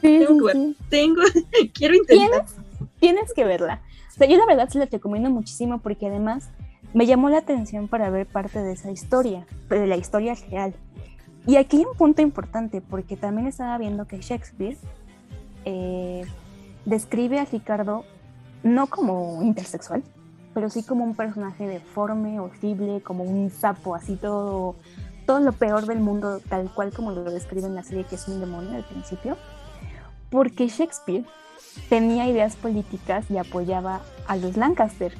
[0.01, 1.21] Sí, tengo, sí, tengo,
[1.73, 2.29] quiero intentar.
[2.29, 2.55] ¿Tienes?
[2.99, 3.81] Tienes que verla.
[4.09, 6.49] O sea, yo la verdad se la recomiendo muchísimo porque además
[6.93, 10.73] me llamó la atención para ver parte de esa historia, de la historia real.
[11.45, 14.77] Y aquí hay un punto importante, porque también estaba viendo que Shakespeare
[15.65, 16.25] eh,
[16.85, 18.05] describe a Ricardo
[18.63, 20.03] no como intersexual,
[20.53, 24.75] pero sí como un personaje deforme, horrible, como un sapo, así todo,
[25.25, 28.27] todo lo peor del mundo, tal cual como lo describe en la serie, que es
[28.27, 29.37] un demonio al principio,
[30.29, 31.25] porque Shakespeare
[31.89, 35.13] tenía ideas políticas y apoyaba a los Lancaster.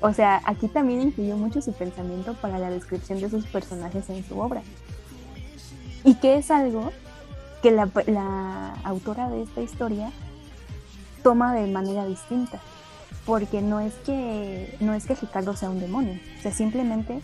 [0.00, 4.24] O sea, aquí también influyó mucho su pensamiento para la descripción de sus personajes en
[4.24, 4.62] su obra
[6.04, 6.92] y que es algo
[7.62, 10.12] que la, autora de esta historia
[11.26, 12.60] toma de manera distinta,
[13.24, 17.20] porque no es que no es que Ricardo sea un demonio, o sea, simplemente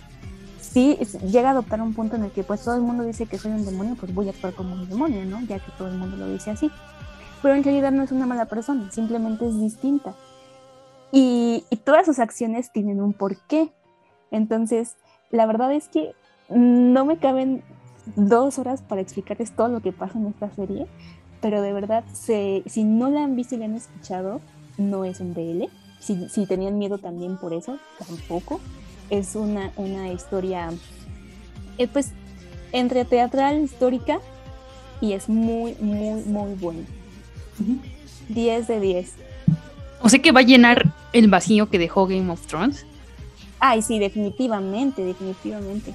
[0.61, 0.99] sí
[1.31, 3.53] llega a adoptar un punto en el que pues todo el mundo dice que soy
[3.53, 5.41] un demonio, pues voy a actuar como un demonio, ¿no?
[5.43, 6.69] Ya que todo el mundo lo dice así.
[7.43, 10.17] Pero en realidad no es una mala persona, simplemente es distinta.
[11.13, 13.71] Y, y todas sus acciones tienen un porqué.
[14.33, 14.97] Entonces,
[15.31, 16.13] la verdad es que
[16.49, 17.63] no me caben
[18.17, 20.89] dos horas para explicarles todo lo que pasa en esta serie,
[21.43, 24.41] pero de verdad, se, si no la han visto y la han escuchado,
[24.79, 25.69] no es un DL.
[25.99, 28.61] Si, si tenían miedo también por eso, tampoco.
[29.11, 30.71] Es una, una historia,
[31.77, 32.13] eh, pues,
[32.71, 34.21] entre teatral, histórica,
[35.01, 36.87] y es muy, muy, muy buena.
[38.29, 39.13] 10 de 10.
[40.01, 42.87] O sea que va a llenar el vacío que dejó Game of Thrones.
[43.59, 45.93] Ay, sí, definitivamente, definitivamente.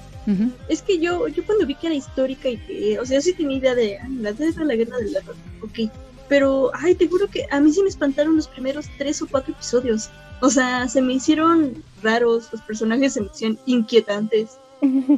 [0.68, 3.56] Es que yo, yo cuando vi que era histórica y que, o sea, sí tenía
[3.56, 5.20] idea de, ay, la guerra, la guerra de la
[5.62, 5.90] ok.
[6.28, 9.54] Pero, ay, te juro que a mí sí me espantaron los primeros tres o cuatro
[9.54, 10.10] episodios.
[10.40, 14.58] O sea, se me hicieron raros, los personajes se me hicieron inquietantes.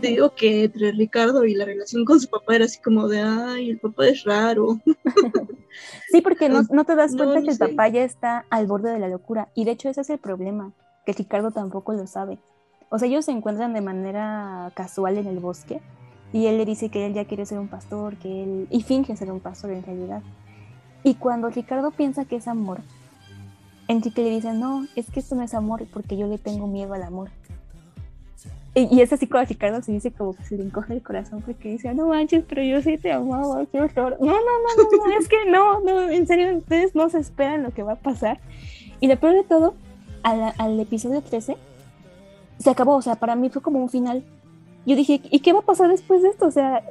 [0.01, 3.21] Te digo que entre Ricardo y la relación con su papá era así como de,
[3.21, 4.79] ay, el papá es raro.
[6.11, 7.69] Sí, porque no, no te das No, cuenta no que el sé.
[7.69, 9.49] papá ya está al borde de la locura.
[9.55, 10.73] Y de hecho ese es el problema,
[11.05, 12.39] que Ricardo tampoco lo sabe.
[12.91, 15.81] O sea, ellos se encuentran de manera casual en el bosque
[16.33, 18.67] y él le dice que él ya quiere ser un pastor, que él...
[18.69, 20.23] y finge ser un pastor en realidad.
[21.05, 22.81] Y cuando Ricardo piensa que es amor,
[23.87, 26.93] Enrique le dice, no, es que esto no es amor porque yo le tengo miedo
[26.95, 27.31] al amor.
[28.75, 31.43] Y, y es así cuando Ricardo se dice como que se le encoge el corazón
[31.43, 34.17] porque dice, no manches, pero yo sí te amaba, qué horror.
[34.21, 37.71] No, no, no, no, es que no, no, en serio, ustedes no se esperan lo
[37.71, 38.41] que va a pasar.
[39.01, 39.75] Y lo peor de todo,
[40.23, 41.57] al, al episodio 13,
[42.61, 44.23] se acabó, o sea, para mí fue como un final.
[44.87, 46.47] Yo dije, ¿y qué va a pasar después de esto?
[46.47, 46.83] O sea,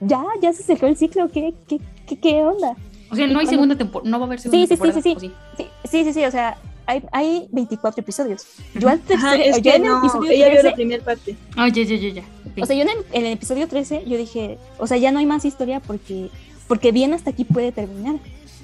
[0.00, 2.76] ya, ya se cerró el ciclo, ¿qué, qué, qué, qué onda?
[3.10, 4.68] O sea, no hay Cuando- segunda temporada, no va a haber segunda Sí, sí, sí,
[4.68, 5.00] temporada.
[5.02, 5.16] sí, sí.
[5.16, 5.32] ¿o sí?
[5.56, 8.44] Sí, sí, sí, sí, o sea, hay, hay 24 episodios.
[8.74, 10.74] Yo al tercer, Ajá, es yo que en el no, episodio ella vio 13 la
[10.74, 11.36] primera parte.
[11.56, 12.22] Ah, ya, ya, ya, ya.
[12.22, 12.62] Ok.
[12.62, 15.18] O sea, yo en el, en el episodio 13 yo dije, o sea, ya no
[15.18, 16.28] hay más historia porque,
[16.68, 18.16] porque bien hasta aquí puede terminar.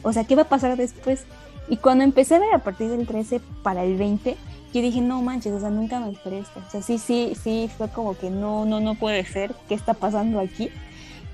[0.02, 1.24] O sea, ¿qué va a pasar después?
[1.68, 4.36] Y cuando empecé a ver a partir del 13 para el 20,
[4.72, 6.60] yo dije, no manches, o sea, nunca me esperé esto.
[6.66, 9.54] O sea, sí, sí, sí, fue como que no, no, no puede ser.
[9.68, 10.70] ¿Qué está pasando aquí?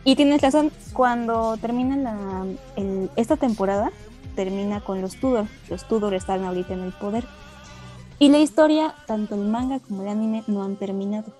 [0.04, 2.44] Y tienes razón, cuando termina la,
[2.76, 3.90] el- esta temporada,
[4.36, 5.46] termina con los Tudor.
[5.68, 7.24] Los Tudor están ahorita en el poder.
[8.18, 11.32] Y la historia, tanto el manga como el anime, no han terminado.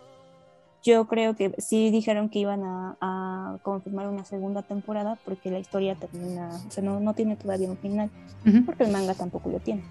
[0.83, 5.59] Yo creo que sí dijeron que iban a, a confirmar una segunda temporada porque la
[5.59, 8.09] historia termina, o sea, no, no tiene todavía un final,
[8.47, 8.65] Ujú.
[8.65, 9.83] porque el manga tampoco lo tiene.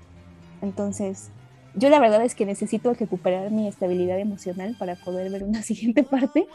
[0.61, 1.31] Entonces,
[1.75, 6.03] yo la verdad es que necesito recuperar mi estabilidad emocional para poder ver una siguiente
[6.03, 6.45] parte,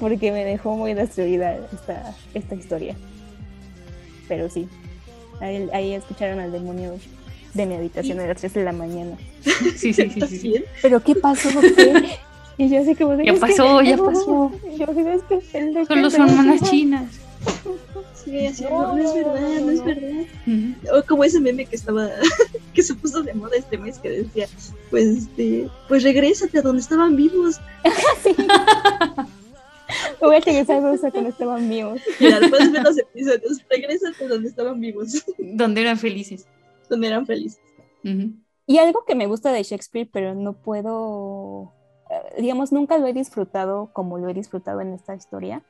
[0.00, 2.94] porque me dejó muy destruida esta, esta historia.
[4.28, 4.68] Pero sí,
[5.40, 6.94] ahí, ahí escucharon al demonio
[7.54, 9.16] de mi habitación a las 3 de la mañana.
[9.76, 10.02] Sí, sí, sí.
[10.02, 10.64] ¿Estás sí, sí.
[10.82, 11.48] ¿Pero qué pasó?
[11.60, 12.18] ¿Qué?
[12.58, 14.50] Y yo así como de, Ya "Es que- pasó, ya pasó.
[14.78, 17.04] Yo "Es que Solo son monas chinas.
[18.14, 20.24] Sí, así, no, no es verdad, no es verdad.
[20.98, 22.08] O como ese meme que estaba,
[22.74, 24.48] que se puso de moda este mes que decía,
[24.90, 27.60] pues este, pues regrésate a donde estaban vivos.
[28.22, 28.34] Sí.
[30.20, 32.00] Voy a regresar a cuando estaban vivos.
[32.18, 36.46] Mira, puedes ver los episodios, regrésate a donde estaban vivos, Donde eran felices.
[36.88, 37.60] donde eran felices.
[38.66, 41.72] Y algo que me gusta de Shakespeare, pero no puedo,
[42.10, 45.62] eh, digamos, nunca lo he disfrutado como lo he disfrutado en esta historia,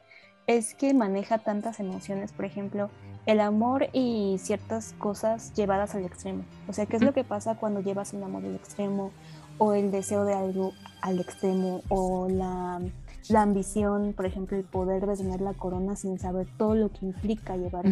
[0.47, 2.90] es que maneja tantas emociones, por ejemplo,
[3.26, 6.44] el amor y ciertas cosas llevadas al extremo.
[6.68, 9.11] O sea, ¿qué es lo que pasa cuando llevas el amor al extremo
[9.59, 10.72] o el deseo de algo
[11.03, 12.80] al extremo o la,
[13.28, 17.57] la ambición, por ejemplo, el poder de la corona sin saber todo lo que implica
[17.57, 17.84] llevar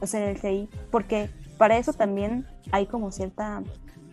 [0.00, 3.62] o ser el rey, porque para eso también hay como cierta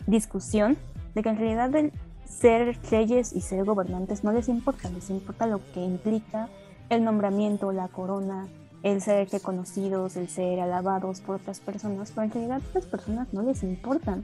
[0.06, 0.78] discusión
[1.16, 1.92] de que en realidad el
[2.26, 6.50] ser reyes y ser gobernantes no les importa, les importa lo que implica
[6.90, 8.48] el nombramiento, la corona,
[8.84, 13.28] el ser reconocidos, el ser alabados por otras personas, pero en realidad a las personas
[13.34, 14.24] no les importan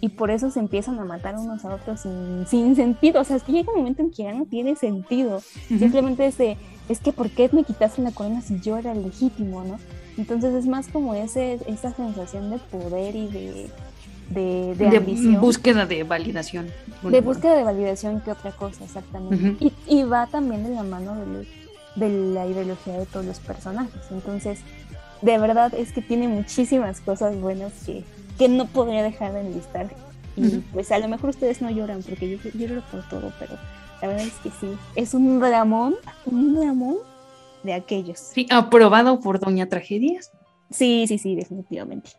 [0.00, 3.36] y por eso se empiezan a matar unos a otros sin, sin sentido, o sea,
[3.36, 6.56] es que llega un momento en que ya no tiene sentido, simplemente es de,
[6.88, 9.78] es que ¿por qué me quitaste la corona si yo era legítimo, no?
[10.16, 13.70] Entonces es más como ese, esa sensación de poder y de,
[14.30, 16.66] de, de De búsqueda de validación.
[17.02, 19.56] de búsqueda de validación que otra cosa, exactamente.
[19.64, 21.46] Y, y va también de la mano del-
[21.96, 24.02] de, la ideología de todos los personajes.
[24.10, 24.60] Entonces,
[25.22, 28.04] de verdad es que tiene muchísimas cosas buenas que,
[28.38, 29.88] que no podría dejar de enlistar.
[30.36, 33.58] Y pues a lo mejor ustedes no lloran, porque yo, yo lloro por todo, pero
[34.00, 36.96] la verdad es que sí, es un dramón, un dramón
[37.62, 38.18] de aquellos.
[38.18, 40.32] Sí, aprobado por Doña Tragedias.
[40.70, 42.10] Sí, sí, sí, definitivamente.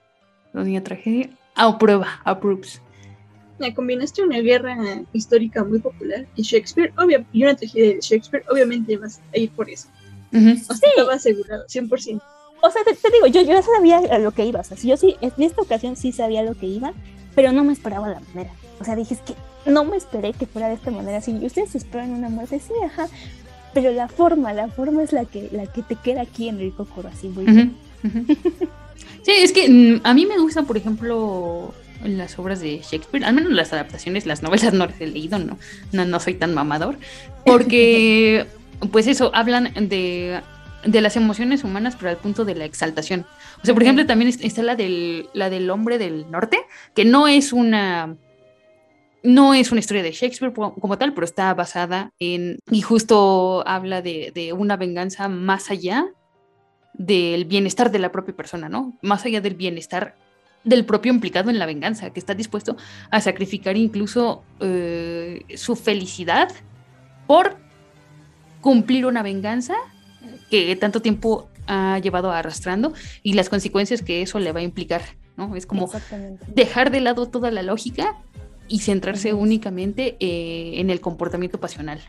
[0.54, 1.30] Doña Tragedia.
[1.56, 2.82] Aprueba, approves.
[3.60, 4.78] La combinaste una guerra
[5.14, 9.52] histórica muy popular y Shakespeare, obvia, y una tragedia de Shakespeare, obviamente vas a ir
[9.52, 9.88] por eso.
[10.34, 10.52] Ujú.
[10.70, 12.22] O sea, estaba asegurado, 100%.
[12.64, 14.62] O sea, te, te digo, yo, yo ya sabía a lo que iba.
[14.62, 16.94] O sea, si yo sí, en esta ocasión sí sabía lo que iba,
[17.36, 18.52] pero no me esperaba la manera.
[18.80, 19.36] O sea, dije, es que
[19.70, 21.22] no me esperé que fuera de esta manera.
[21.22, 23.08] Si ustedes esperan una muerte, sí, ajá.
[23.74, 26.74] Pero la forma, la forma es la que, la que te queda aquí en el
[26.74, 27.72] cocoro, así muy Ujú,
[28.04, 28.26] ujú.
[29.24, 31.74] Sí, es que mm, a mí me gustan, por ejemplo,
[32.06, 35.58] las obras de Shakespeare, al menos las adaptaciones, las novelas no las he leído, no,
[35.92, 36.98] no, no soy tan mamador,
[37.46, 38.46] porque
[38.92, 40.42] pues eso, hablan de,
[40.86, 43.26] de las emociones humanas, pero al punto de la exaltación.
[43.62, 46.58] O sea, por ejemplo, también es- está la del, la del hombre del norte,
[46.96, 48.16] que no es una...
[49.24, 54.02] No es una historia de Shakespeare como tal, pero está basada en, y justo habla
[54.02, 56.08] de, de una venganza más allá
[56.96, 58.98] del bienestar de la propia persona, ¿no?
[59.04, 60.16] Más allá del bienestar
[60.64, 62.78] del propio implicado en la venganza, que está dispuesto
[63.10, 66.52] a sacrificar incluso eh, su felicidad
[67.28, 67.58] por
[68.62, 69.76] cumplir una venganza
[70.50, 72.94] que tanto tiempo ha llevado arrastrando
[73.24, 75.02] y las consecuencias que eso le va a implicar,
[75.38, 75.56] ¿no?
[75.56, 75.90] Es como
[76.48, 78.18] dejar de lado toda la lógica
[78.68, 82.00] y centrarse únicamente eh, en el comportamiento pasional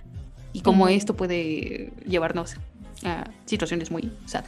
[0.52, 2.56] y cómo esto puede llevarnos
[3.04, 4.44] a situaciones muy sad.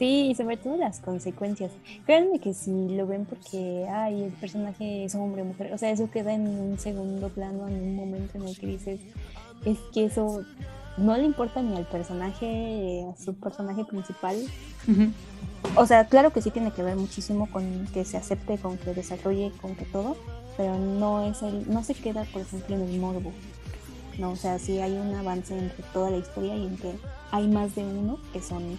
[0.00, 1.72] Sí, y sobre todo las consecuencias.
[2.06, 5.90] Créanme que si lo ven porque, ay, el personaje es hombre o mujer, o sea,
[5.90, 9.00] eso queda en un segundo plano, en un momento en el que dices,
[9.66, 10.40] es que eso
[10.96, 14.36] no le importa ni al personaje, a su personaje principal.
[15.76, 18.94] O sea, claro que sí tiene que ver muchísimo con que se acepte, con que
[18.94, 20.16] desarrolle, con que todo,
[20.56, 23.32] pero no es el, no se queda, por ejemplo, en el morbo.
[24.18, 26.90] No, o sea, sí hay un avance entre toda la historia y en que
[27.32, 28.78] hay más de uno que son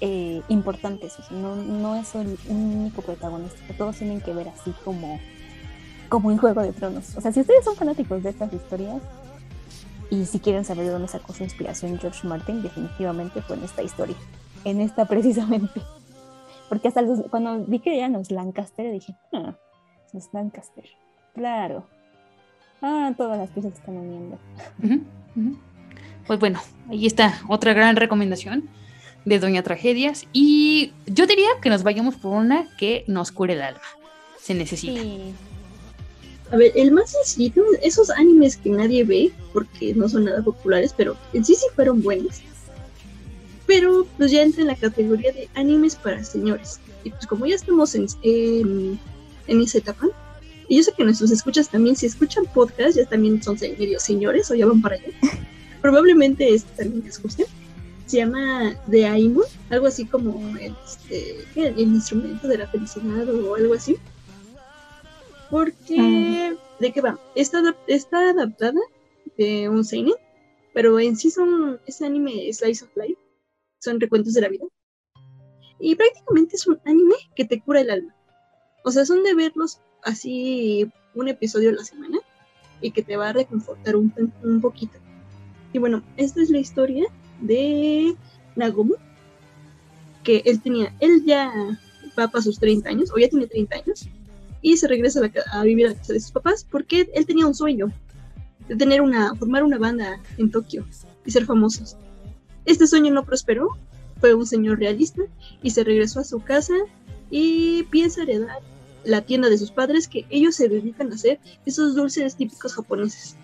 [0.00, 1.14] eh, importantes.
[1.30, 5.18] No, no es el único protagonista, todos tienen que ver así como,
[6.08, 7.16] como en Juego de Tronos.
[7.16, 9.00] O sea, si ustedes son fanáticos de estas historias
[10.10, 13.82] y si quieren saber de dónde sacó su inspiración George Martin, definitivamente fue en esta
[13.82, 14.16] historia,
[14.64, 15.80] en esta precisamente.
[16.68, 19.54] Porque hasta los- cuando vi que eran los Lancaster, dije, ah,
[20.12, 20.84] los Lancaster,
[21.34, 21.86] claro.
[22.82, 24.38] Ah, todas las piezas están uniendo.
[24.82, 25.56] Ujú.
[26.26, 26.60] Pues bueno,
[26.90, 28.68] ahí está otra gran recomendación
[29.26, 30.26] de Doña Tragedias.
[30.32, 33.82] Y yo diría que nos vayamos por una que nos cure el alma.
[34.40, 35.02] Se necesita.
[36.52, 40.94] A ver, el más sencillo, esos animes que nadie ve porque no son nada populares,
[40.96, 42.40] pero en sí sí fueron buenos.
[43.66, 46.78] Pero pues ya entra en la categoría de animes para señores.
[47.02, 48.98] Y pues como ya estamos en, en,
[49.48, 50.06] en esa etapa,
[50.68, 54.50] y yo sé que nuestros escuchas también, si escuchan podcast, ya también son medio señores
[54.50, 55.08] o ya van para allá.
[55.82, 57.46] Probablemente este también les guste.
[58.06, 63.54] Se llama The Aimu, algo así como el, este, el instrumento de la felicidad o
[63.56, 63.96] algo así.
[65.50, 67.18] Porque, ¿de qué va?
[67.34, 68.80] Está, está adaptada
[69.36, 70.14] de un seinen,
[70.72, 73.18] pero en sí son, ese anime Slice of Life,
[73.80, 74.66] son recuentos de la vida.
[75.78, 78.14] Y prácticamente es un anime que te cura el alma.
[78.84, 82.18] O sea, son de verlos así un episodio a la semana
[82.80, 84.12] y que te va a reconfortar un,
[84.42, 84.98] un poquito.
[85.72, 87.06] Y bueno, esta es la historia
[87.40, 88.14] de
[88.54, 88.94] Nagomu,
[90.24, 91.52] que él tenía, él ya
[92.18, 94.08] va para sus 30 años, o ya tiene 30 años,
[94.62, 95.20] y se regresa
[95.52, 97.92] a vivir a la casa de sus papás porque él tenía un sueño
[98.68, 100.84] de tener una, formar una banda en Tokio
[101.24, 101.96] y ser famosos.
[102.64, 103.68] Este sueño no prosperó,
[104.20, 105.22] fue un señor realista
[105.62, 106.74] y se regresó a su casa
[107.30, 108.60] y piensa heredar
[109.04, 113.36] la tienda de sus padres que ellos se dedican a hacer esos dulces típicos japoneses.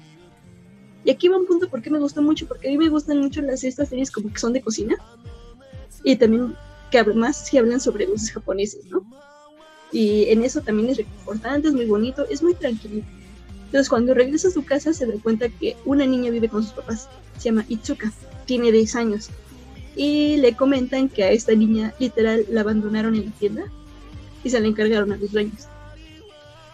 [1.04, 3.42] Y aquí va un punto porque me gusta mucho, porque a mí me gustan mucho
[3.42, 4.96] las estas series como que son de cocina
[6.04, 6.54] y también
[6.90, 9.04] que además sí hablan sobre dulces japoneses, ¿no?
[9.90, 13.02] Y en eso también es reconfortante, es muy bonito, es muy tranquilo.
[13.66, 16.72] Entonces cuando regresa a su casa se da cuenta que una niña vive con sus
[16.72, 17.08] papás,
[17.38, 18.12] se llama Itsuka,
[18.46, 19.30] tiene 10 años.
[19.96, 23.64] Y le comentan que a esta niña literal la abandonaron en la tienda
[24.44, 25.66] y se la encargaron a los dueños.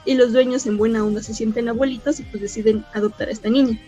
[0.05, 3.51] Y los dueños en buena onda se sienten abuelitos y pues deciden adoptar a esta
[3.51, 3.81] niña.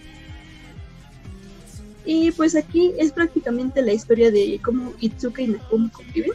[2.12, 6.32] Y pues aquí es prácticamente la historia de cómo Itsuka y Nagomu conviven.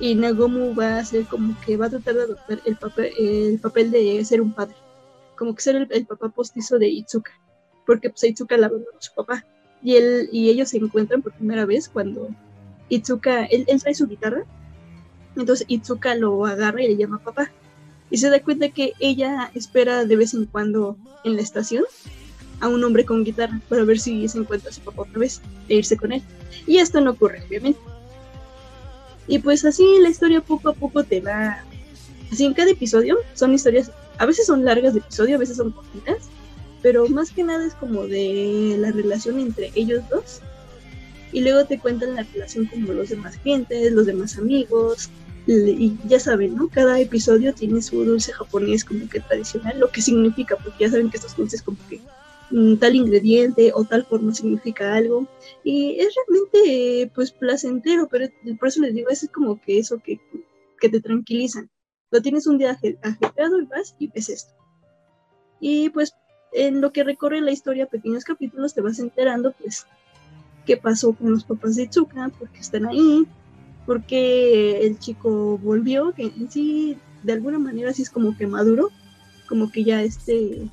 [0.00, 3.58] Y Nagomu va a ser como que va a tratar de adoptar el papel, el
[3.58, 4.74] papel de ser un padre.
[5.36, 7.30] Como que ser el, el papá postizo de Itsuka.
[7.84, 9.44] Porque pues Itsuka la abandonó su papá.
[9.82, 12.30] Y, él, y ellos se encuentran por primera vez cuando
[12.88, 14.46] Itsuka, él, él trae su guitarra.
[15.36, 17.50] Entonces Itsuka lo agarra y le llama papá.
[18.08, 21.84] Y se da cuenta que ella espera de vez en cuando en la estación
[22.60, 25.76] a un hombre con guitarra para ver si se encuentra su papá otra vez e
[25.76, 26.22] irse con él.
[26.66, 27.80] Y esto no ocurre, obviamente.
[29.28, 31.64] Y pues así la historia poco a poco te va.
[32.32, 35.70] Así en cada episodio son historias, a veces son largas de episodio, a veces son
[35.70, 36.28] cortitas,
[36.82, 40.40] pero más que nada es como de la relación entre ellos dos.
[41.32, 45.10] Y luego te cuentan la relación como los demás clientes, los demás amigos,
[45.46, 46.68] y ya saben, ¿no?
[46.68, 51.10] Cada episodio tiene su dulce japonés como que tradicional, lo que significa, porque ya saben
[51.10, 52.00] que estos dulces como que
[52.80, 55.26] tal ingrediente o tal forma significa algo.
[55.64, 58.28] Y es realmente, eh, pues, placentero, pero
[58.58, 60.20] por eso les digo, es como que eso que,
[60.80, 61.70] que te tranquilizan.
[62.10, 64.54] Lo tienes un día ajetreado y vas y ves esto.
[65.60, 66.14] Y pues,
[66.52, 69.86] en lo que recorre la historia, pequeños capítulos, te vas enterando, pues,
[70.64, 73.26] qué pasó con los papás de Itsuka, porque están ahí,
[73.86, 78.90] porque el chico volvió, que en sí, de alguna manera, sí es como que maduro,
[79.48, 80.68] como que ya este,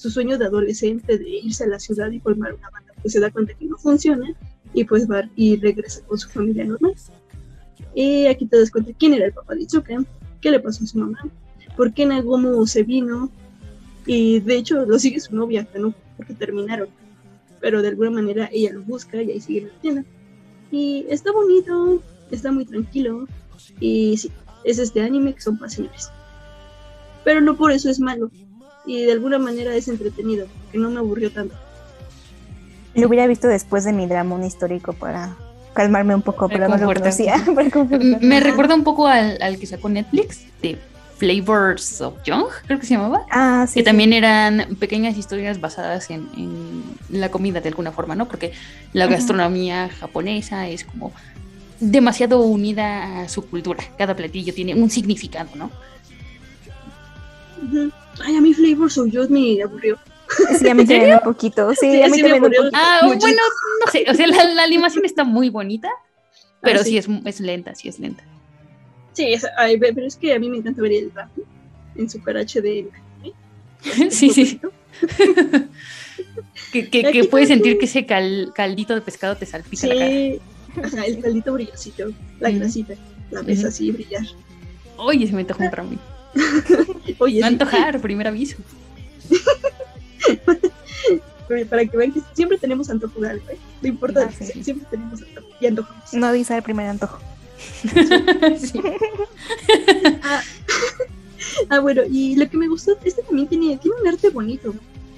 [0.00, 3.20] su sueño de adolescente de irse a la ciudad y formar una banda, pues se
[3.20, 4.34] da cuenta que no funciona
[4.72, 6.94] y pues va y regresa con su familia normal.
[7.94, 10.02] Y aquí te das cuenta quién era el papá de Itsuka,
[10.40, 11.18] qué le pasó a su mamá,
[11.76, 13.30] por qué Nagomu se vino,
[14.06, 16.88] y de hecho lo sigue su novia, no porque terminaron,
[17.60, 20.04] pero de alguna manera ella lo busca y ahí sigue la tienda.
[20.70, 23.26] Y está bonito, está muy tranquilo,
[23.80, 24.32] y sí,
[24.64, 26.10] es este anime que son para señores.
[27.22, 28.30] Pero no por eso es malo,
[28.86, 31.54] y de alguna manera es entretenido, que no me aburrió tanto.
[32.94, 35.36] Lo hubiera visto después de mi dramón histórico para
[35.74, 37.36] calmarme un poco, pero no lo conocía.
[38.20, 40.78] Me recuerda un poco al, al que sacó Netflix de
[41.16, 43.26] Flavors of Young, creo que se llamaba.
[43.30, 43.74] Ah, sí.
[43.74, 43.84] que sí.
[43.84, 48.26] también eran pequeñas historias basadas en, en la comida de alguna forma, ¿no?
[48.26, 48.52] Porque
[48.94, 51.12] la gastronomía japonesa es como
[51.78, 53.84] demasiado unida a su cultura.
[53.98, 55.70] Cada platillo tiene un significado, ¿no?
[58.24, 59.98] Ay, a mí Flavors of Yours me aburrió.
[60.58, 61.70] Sí, a mí también un poquito.
[61.74, 62.60] Sí, Sí, a mí sí me también un aburrió.
[62.62, 62.78] poquito.
[62.80, 63.18] Ah, Mucho.
[63.18, 63.42] bueno,
[63.84, 65.88] no sé, o sea, la, la animación está muy bonita,
[66.62, 66.98] pero Ah, sí, sí.
[66.98, 68.22] es, es lenta, sí es lenta.
[69.12, 71.30] Sí, es- ay, ve- pero es que a mí me encanta ver el rap
[71.96, 72.88] en Super HD.
[74.10, 74.72] sí, sí, favorito.
[76.72, 77.48] que, que, puedes también.
[77.48, 80.06] sentir que ese cal- caldito de pescado te salpica la cara.
[80.10, 80.40] Sí,
[80.82, 82.04] ajá, el caldito brillosito,
[82.38, 82.94] la grasita,
[83.30, 84.22] la ves así brillar.
[84.96, 85.98] Oye, se me antojó un ramen.
[87.18, 88.56] Oye, No sí, antojar, primer aviso.
[91.68, 93.58] para que vean que siempre tenemos antojo de algo, ¿eh?
[93.82, 96.12] No importa, Ah, sí, siempre tenemos antojo y antojamos.
[96.14, 97.18] No avisa el primer antojo.
[98.58, 98.80] Sí.
[101.68, 104.74] Ah, bueno, y lo que me gustó, este también tiene, tiene un arte bonito,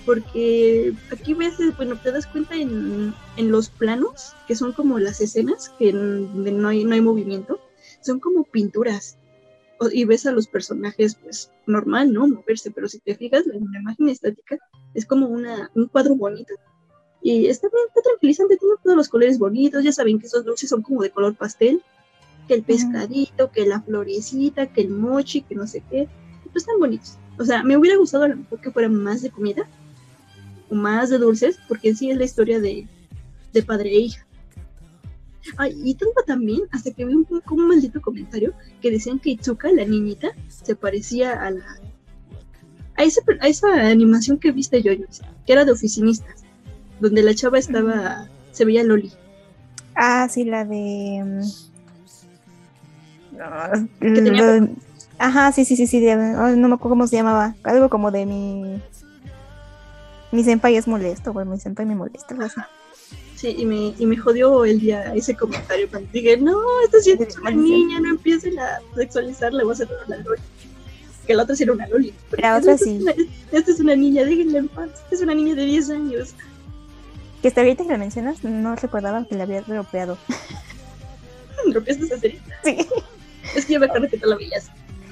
[0.06, 5.20] porque aquí ves, bueno, te das cuenta en, en los planos, que son como las
[5.20, 7.60] escenas, que no hay, no hay movimiento,
[8.00, 9.16] son como pinturas.
[9.90, 12.28] Y ves a los personajes, pues, normal, ¿no?
[12.28, 14.58] Moverse, pero si te fijas, la, la imagen estática
[14.94, 16.54] es como una, un cuadro bonito.
[17.22, 20.68] Y está bien, está tranquilizante, tiene todos los colores bonitos, ya saben que esos dulces
[20.68, 21.82] son como de color pastel,
[22.48, 26.08] que el pescadito, que la florecita, que el mochi, que no sé qué,
[26.52, 27.18] pues están bonitos.
[27.38, 29.68] O sea, me hubiera gustado a lo mejor que fuera más de comida
[30.68, 32.86] o más de dulces, porque en sí es la historia de,
[33.52, 34.26] de padre e hija.
[35.56, 39.70] Ay, y todo también, hasta que vi un, un maldito comentario que decían que Itsuka,
[39.72, 41.64] la niñita, se parecía a la.
[42.96, 44.92] A esa, a esa animación que viste yo,
[45.46, 46.44] que era de oficinistas,
[47.00, 48.28] donde la chava estaba.
[48.52, 49.12] se veía Loli.
[49.94, 51.22] Ah, sí, la de.
[51.24, 51.42] mm,
[54.00, 54.68] tenía lo-
[55.18, 56.00] Ajá, sí, sí, sí, sí.
[56.00, 57.54] de- no me acuerdo cómo se llamaba.
[57.64, 58.80] Algo como de mi.
[60.32, 61.46] Mi senpai es molesto, güey.
[61.46, 62.34] Mi senpai me molesta.
[62.34, 62.60] algo así.
[63.42, 67.10] Sí, y me, y me jodió el día ese comentario cuando dije, no, esta sí
[67.10, 70.40] es una niña, no empiecen a sexualizarla, voy a hacer una Loli.
[71.26, 72.14] Que la otra sí era una Loli.
[72.38, 72.94] La otra esta sí.
[72.98, 73.14] Es una,
[73.50, 74.90] esta es una niña, déjenla en paz.
[75.10, 76.34] Es una niña de 10 años.
[77.42, 80.18] Que hasta ahorita que lo mencionas, no recordaba que la había dropeado.
[81.74, 82.40] ¿Rompiste esa serie?
[82.62, 82.78] Sí.
[83.56, 84.66] Es que yo me acuerdo que tú la veías.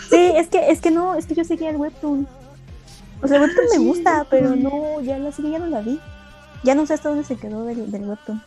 [0.08, 2.28] Sí, es que, es que no, es que yo seguía el webtoon.
[3.22, 5.66] O sea, el webtoon Ah, me sí, gusta, pero no, ya la serie ya no
[5.66, 5.98] la vi.
[6.62, 8.42] Ya no sé hasta dónde se quedó del, del webtoon.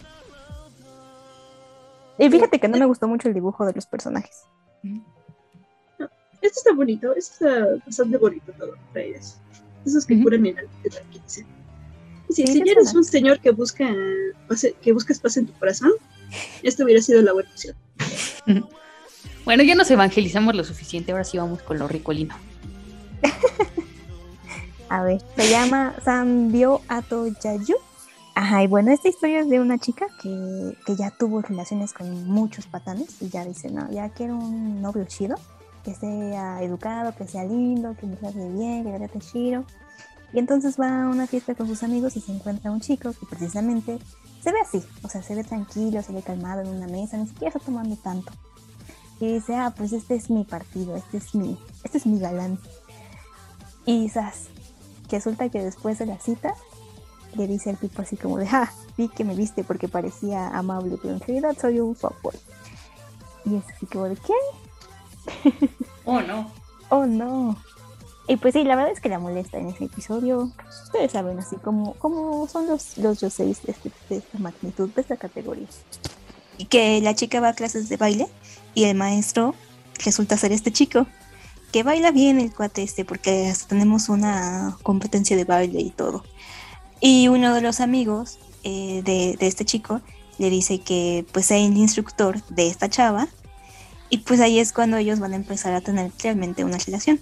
[2.19, 4.43] Y fíjate que no me gustó mucho el dibujo de los personajes.
[6.41, 8.73] Esto está bonito, esto está bastante bonito todo.
[8.93, 9.37] Reyes.
[9.85, 10.23] Esos que Ujú.
[10.23, 11.45] curan el alma, te tranquilizan.
[12.29, 13.87] Sí, Sí, si te eres un señor que busca
[14.47, 15.91] pase- que buscas paz en tu corazón,
[16.61, 17.75] esto hubiera sido la buena opción.
[19.45, 22.33] Bueno, ya nos evangelizamos lo suficiente, ahora sí vamos con lo ricolino.
[24.89, 27.75] A ver, se llama Sanbyo Ato Yayu.
[28.35, 32.27] Ajá, y bueno, esta historia es de una chica que, que ya tuvo relaciones con
[32.27, 35.35] muchos patanes y ya dice, no, ya quiero un novio chido,
[35.83, 39.65] que sea educado, que sea lindo, que me trate bien, que le trate chido.
[40.33, 43.25] Y entonces va a una fiesta con sus amigos y se encuentra un chico que
[43.27, 43.99] precisamente
[44.41, 47.27] se ve así, o sea, se ve tranquilo, se ve calmado en una mesa, ni
[47.27, 48.31] siquiera está tomando tanto.
[49.19, 52.57] Y dice, ah, pues este es mi partido, este es mi, este es mi galán.
[53.85, 54.47] Y quizás
[55.09, 56.55] resulta que después de la cita
[57.35, 60.97] le dice al tipo así como de, ah, vi que me viste porque parecía amable,
[61.01, 62.35] pero en realidad soy un fuckboy.
[63.45, 65.69] Y es así como de, ¿qué?
[66.05, 66.51] Oh, no.
[66.89, 67.55] Oh, no.
[68.27, 70.51] Y pues sí, la verdad es que la molesta en ese episodio.
[70.85, 75.01] Ustedes saben, así como, como son los, los yoseis de, este- de esta magnitud, de
[75.01, 75.67] esta categoría.
[76.57, 78.27] Y que la chica va a clases de baile
[78.75, 79.55] y el maestro
[80.03, 81.07] resulta ser este chico.
[81.71, 86.23] Que baila bien el cuate este, porque hasta tenemos una competencia de baile y todo.
[87.05, 89.99] Y uno de los amigos eh, de, de este chico
[90.37, 93.27] le dice que pues sea el instructor de esta chava.
[94.09, 97.19] Y pues ahí es cuando ellos van a empezar a tener realmente una relación.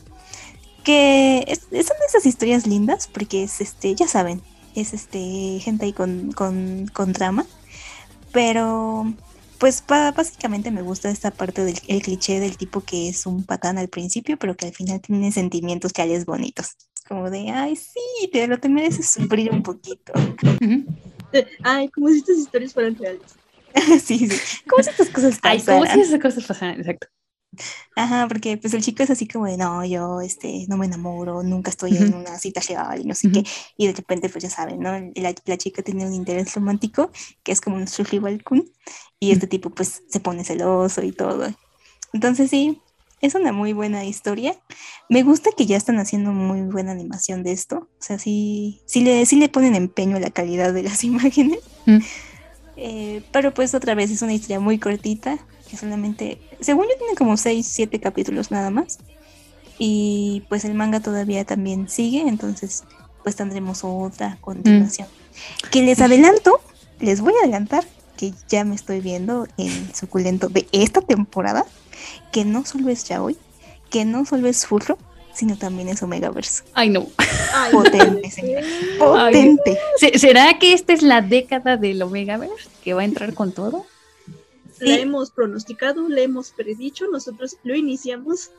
[0.84, 4.44] Que es, son esas historias lindas, porque es este, ya saben,
[4.76, 7.48] es este gente ahí con, con, con trama.
[8.32, 9.12] Pero
[9.58, 13.80] pues básicamente me gusta esta parte del el cliché del tipo que es un patán
[13.80, 16.76] al principio, pero que al final tiene sentimientos reales bonitos.
[17.12, 18.00] Como de, ay, sí,
[18.32, 20.14] pero te mereces sufrir un poquito.
[21.62, 23.38] Ay, como si estas historias fueran reales.
[24.02, 24.40] sí, sí.
[24.66, 26.00] ¿Cómo si estas cosas Ay, como si pasaran?
[26.00, 27.08] esas cosas pasaran, exacto.
[27.98, 31.44] Ajá, porque pues el chico es así como de, no, yo este, no me enamoro,
[31.44, 33.44] nunca estoy en una cita real y no sé Ujú.
[33.44, 33.50] qué.
[33.76, 34.92] Y de repente, pues ya saben, ¿no?
[35.16, 37.12] La, la chica tiene un interés romántico
[37.44, 38.72] que es como un rival kun
[39.20, 41.48] y este tipo pues se pone celoso y todo.
[42.14, 42.82] Entonces sí,
[43.22, 44.56] es una muy buena historia.
[45.10, 47.88] Me gusta que ya están haciendo muy buena animación de esto.
[48.00, 51.60] O sea, sí, sí, le, sí le ponen empeño a la calidad de las imágenes.
[51.86, 52.00] Mm.
[52.78, 55.38] Eh, pero pues otra vez es una historia muy cortita,
[55.70, 58.98] que solamente, según yo tiene como 6, 7 capítulos nada más.
[59.78, 62.84] Y pues el manga todavía también sigue, entonces
[63.24, 65.08] pues tendremos otra continuación.
[65.72, 66.60] Que les adelanto,
[67.00, 67.86] les voy a adelantar
[68.18, 71.66] que ya me estoy viendo el suculento de esta temporada,
[72.32, 73.38] que no solo es yaoi,
[73.90, 74.98] que no solo es furro,
[75.34, 76.64] sino también es Omegaverse.
[76.74, 77.08] Ay, no.
[77.54, 78.66] Ay, Potente, señora.
[79.00, 79.78] Potente.
[79.98, 82.70] ¿Se- ¿Será que esta es la década del Omegaverse?
[82.84, 83.86] ¿Que va a entrar con todo?
[84.80, 85.02] La Sí.
[85.02, 88.50] hemos pronosticado, la hemos predicho, nosotros lo iniciamos.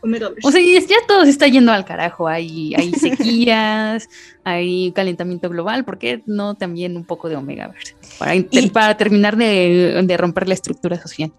[0.00, 0.46] Omegaverse.
[0.46, 2.28] O sea, ya ya todo se está yendo al carajo.
[2.28, 2.92] Hay, hay
[3.40, 4.08] sequías,
[4.44, 5.84] hay calentamiento global.
[5.84, 7.96] ¿Por qué no también un poco de Omegaverse?
[8.18, 11.32] Para, Y- para terminar de, de romper la estructura social.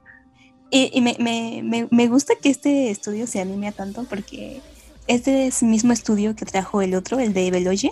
[0.70, 4.62] Y, y me, me- me- me gusta que este estudio se anime a tanto porque
[5.08, 7.92] este es el mismo estudio que trajo el otro, el de Beloye,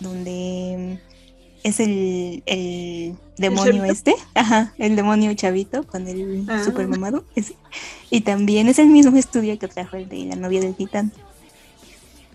[0.00, 6.62] donde mm, es el, el demonio este, ajá, el demonio chavito con el Ah.
[6.62, 7.24] super mamado.
[7.36, 7.54] ese.
[8.10, 11.10] Y también es el mismo estudio que trajo el de la novia del titán.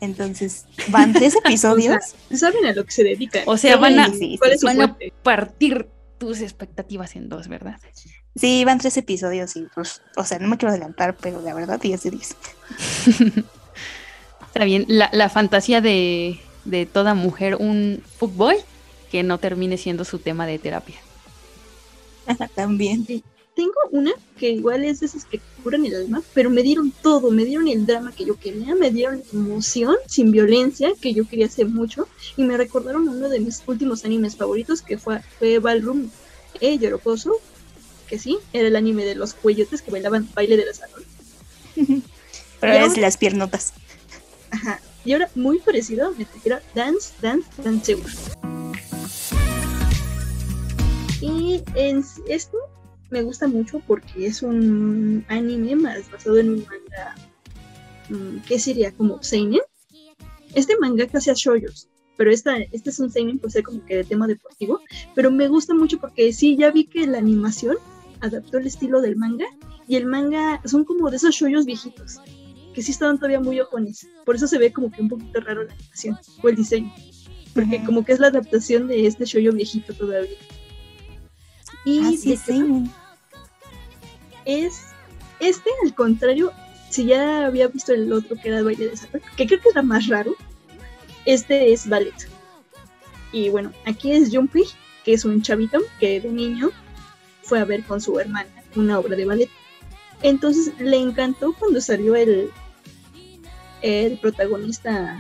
[0.02, 1.98] Entonces, van tres episodios.
[2.34, 3.44] Saben a lo que se dedican.
[3.46, 5.88] O sea, van a- sí, cuál sí, es su Van a partir
[6.18, 7.78] tus expectativas en dos, ¿verdad?
[8.36, 11.80] Sí, van tres episodios y pues, o sea, no me quiero adelantar, pero la verdad
[11.80, 12.36] 10 de 10.
[14.48, 18.58] Está bien, la, la fantasía de, de toda mujer, un fuckboy
[19.12, 20.98] que no termine siendo su tema de terapia.
[22.56, 23.06] También.
[23.56, 27.30] Tengo una que igual es de esas que curan el alma, pero me dieron todo,
[27.30, 31.48] me dieron el drama que yo quería, me dieron emoción sin violencia que yo quería
[31.48, 32.08] hacer mucho
[32.38, 36.10] y me recordaron uno de mis últimos animes favoritos que fue, fue Ballroom
[36.62, 37.34] e Yorokoso,
[38.10, 41.04] que sí, era el anime de los cuellotes que bailaban baile de la salón.
[42.60, 43.74] Pero es ahora- las piernotas.
[44.52, 44.82] Ajá.
[45.06, 47.98] Y ahora, muy parecido, me refiero a Dance, Dance, Dance.
[51.22, 52.58] Y en esto
[53.10, 57.16] me gusta mucho porque es un anime más basado en un manga
[58.10, 59.62] mm, que sería como Seinen.
[60.54, 61.88] Este manga casi hace shoyos,
[62.18, 64.82] pero esta, este es un Seinen por ser como que de tema deportivo,
[65.16, 67.78] pero me gusta mucho porque sí, ya vi que la animación
[68.22, 69.46] adaptó el estilo del manga
[69.88, 72.20] y el manga son como de esos shoyos viejitos
[72.74, 74.08] que sí estaban todavía muy ojones.
[74.26, 76.94] Por eso se ve como que un poquito raro la animación o el diseño.
[77.54, 80.38] Porque como que es la adaptación de este shoyo viejito todavía.
[81.84, 82.90] Y Ah, sí, sí.
[84.46, 84.90] es
[85.40, 86.52] este, al contrario,
[86.90, 89.82] si ya había visto el otro que era baile de salón, que creo que era
[89.82, 90.36] más raro,
[91.26, 92.30] este es ballet.
[93.32, 94.66] Y bueno, aquí es Junpei,
[95.06, 96.72] que es un chavito que de niño
[97.50, 99.50] fue a ver con su hermana una obra de ballet.
[100.22, 102.52] Entonces le encantó cuando salió el,
[103.82, 105.18] el protagonista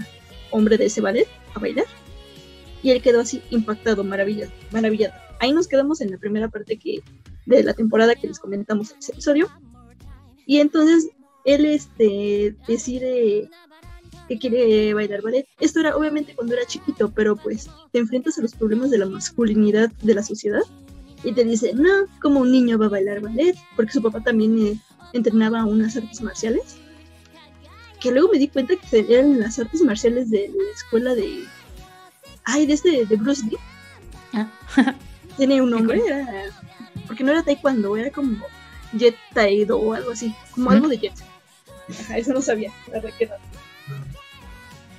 [0.51, 1.85] hombre de ese ballet a bailar.
[2.83, 5.13] Y él quedó así impactado, maravillado, maravillado.
[5.39, 7.01] Ahí nos quedamos en la primera parte que,
[7.45, 9.49] de la temporada que les comentamos en ese episodio.
[10.45, 11.09] Y entonces
[11.45, 13.49] él este, decide
[14.27, 15.47] que quiere bailar ballet.
[15.59, 19.07] Esto era obviamente cuando era chiquito, pero pues te enfrentas a los problemas de la
[19.07, 20.61] masculinidad de la sociedad
[21.23, 21.89] y te dice, no,
[22.21, 24.79] como un niño va a bailar ballet, porque su papá también eh,
[25.13, 26.77] entrenaba unas artes marciales.
[27.99, 31.43] Que luego me di cuenta que eran las artes marciales de la escuela de...
[32.45, 33.57] Ay, de este, de Bruce Lee.
[34.33, 34.47] Ah.
[35.37, 36.45] Tiene un nombre, era...
[37.07, 38.37] Porque no era taekwondo, era como
[38.93, 41.13] jet taekwondo o algo así, como algo de jet.
[42.01, 43.33] Ajá, eso no sabía, la verdad que no.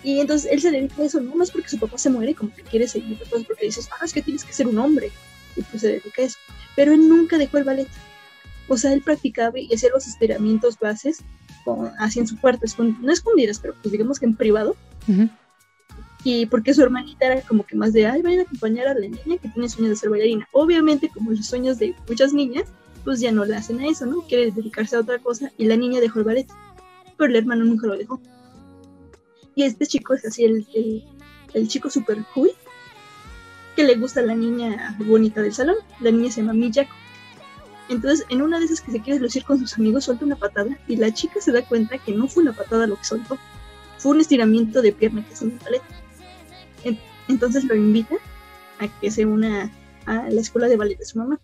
[0.02, 2.54] Y entonces él se dedica a eso, no más porque su papá se muere, como
[2.54, 5.12] que quiere seguir, pues porque dices, ah, es que tienes que ser un hombre.
[5.56, 6.38] Y pues se dedica a eso.
[6.76, 7.88] Pero él nunca dejó el ballet.
[8.68, 11.18] O sea, él practicaba y hacía los estiramientos bases
[11.64, 14.76] con, así en su cuarto, escon- no escondidas, pero pues digamos que en privado.
[15.08, 15.28] Ujú.
[16.22, 19.00] Y porque su hermanita era como que más de, ay, vayan a acompañar a la
[19.00, 20.46] niña que tiene sueños de ser bailarina.
[20.52, 22.64] Obviamente, como los sueños de muchas niñas,
[23.04, 24.20] pues ya no le hacen a eso, ¿no?
[24.28, 26.46] Quiere dedicarse a otra cosa y la niña dejó el ballet.
[27.16, 28.20] Pero el hermano nunca lo dejó.
[29.54, 31.04] Y este chico es así, el, el,
[31.54, 32.50] el chico super cool,
[33.84, 35.76] le gusta la niña bonita del salón.
[36.00, 36.92] La niña se llama Miyako.
[37.88, 40.78] Entonces, en una de esas que se quiere lucir con sus amigos, suelta una patada
[40.86, 43.36] y la chica se da cuenta que no fue una patada lo que soltó,
[43.98, 45.82] fue un estiramiento de pierna que es un ballet.
[46.84, 46.98] En-
[47.28, 48.14] Entonces lo invita
[48.78, 49.70] a que se una
[50.06, 51.40] a la escuela de ballet de su mamá.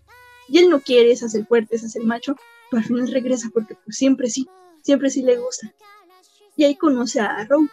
[0.49, 2.35] Y él no quiere, se hace el fuerte, se hace el macho,
[2.71, 4.47] pero al final regresa porque pues, siempre sí,
[4.83, 5.73] siempre sí le gusta.
[6.55, 7.67] Y ahí conoce a Row,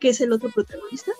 [0.00, 1.12] que es el otro protagonista,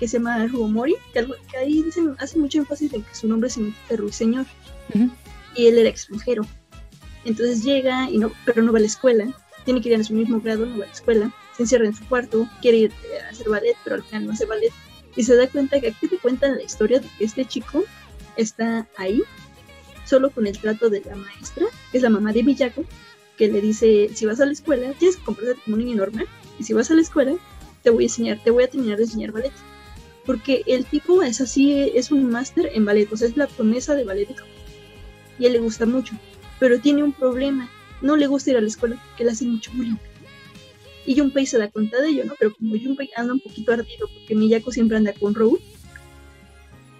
[0.00, 3.50] que se llama Mori, que, que ahí dicen, hace mucho énfasis en que su nombre
[3.50, 4.46] significa ruiseñor
[4.94, 5.10] Ujú.
[5.54, 6.46] y él era extranjero.
[7.26, 9.28] Entonces llega, y no, pero no va a la escuela,
[9.66, 11.94] tiene que ir a su mismo grado, no va a la escuela, se encierra en
[11.94, 14.72] su cuarto, quiere ir eh, a hacer ballet, pero al final no hace ballet,
[15.16, 17.84] y se da cuenta que aquí te cuentan la historia de que este chico
[18.36, 19.22] está ahí,
[20.06, 22.86] solo con el trato de la maestra, que es la mamá de Miyako,
[23.36, 26.26] que le dice, si vas a la escuela, tienes que comportarte como un niño normal,
[26.58, 27.34] y si vas a la escuela,
[27.82, 29.52] te voy a enseñar, te voy a terminar de enseñar ballet.
[30.30, 33.96] Porque el tipo es así, es un máster en ballet, o sea, es la promesa
[33.96, 34.36] de ballet de.
[35.40, 36.14] Y a él le gusta mucho,
[36.60, 37.68] pero tiene un problema,
[38.00, 39.96] no le gusta ir a la escuela porque le hacen mucho bullying.
[41.04, 42.34] Y Junpei se da cuenta de ello, ¿no?
[42.38, 45.58] Pero como Junpei anda un poquito ardido porque Miyako siempre anda con Road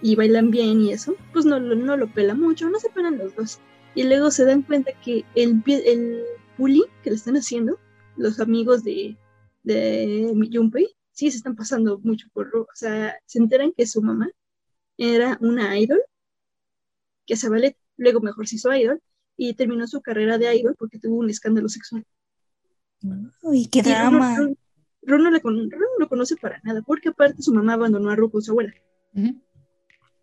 [0.02, 3.36] y bailan bien y eso, pues no, no lo pela mucho, no se pelan los
[3.36, 3.60] dos.
[3.94, 6.24] Y luego se dan cuenta que el, el
[6.58, 7.78] bullying que le están haciendo
[8.16, 9.16] los amigos de,
[9.62, 10.88] de Junpei,
[11.20, 12.48] sí se están pasando mucho por.
[12.56, 14.28] O sea, se enteran que su mamá
[14.96, 16.00] era una idol
[17.26, 19.00] que hace ballet, luego mejor se hizo idol
[19.36, 22.04] y terminó su carrera de idol porque tuvo un escándalo sexual.
[23.42, 24.36] Uy, qué Y Ron- drama.
[24.36, 24.58] Ron,
[25.02, 28.16] Ron no con- Ron no lo conoce para nada, porque aparte su mamá abandonó a
[28.16, 28.74] Ron con su abuela.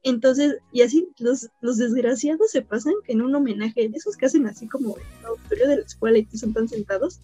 [0.03, 4.25] Entonces, y así, los, los desgraciados se pasan que en un homenaje de esos que
[4.27, 7.19] hacen así como en el auditorio de la escuela y que son tan sentados,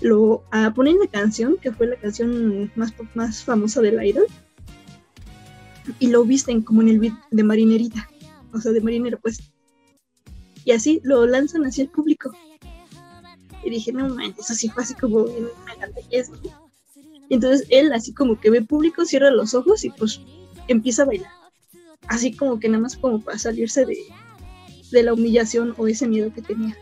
[0.00, 4.26] lo ah, ponen la canción, que fue la canción más, más famosa del idol,
[5.98, 8.08] y lo visten como en el beat de marinerita,
[8.52, 9.38] o sea, de marinero, pues.
[10.64, 12.32] Y así lo lanzan hacia el público.
[13.62, 15.26] Y dije, no manches, así fue así como
[17.30, 20.20] entonces él así como que ve público, cierra los ojos y pues
[20.68, 21.30] empieza a bailar.
[22.08, 23.98] Así como que nada más como para salirse de,
[24.90, 26.76] de la humillación o ese miedo que tenía.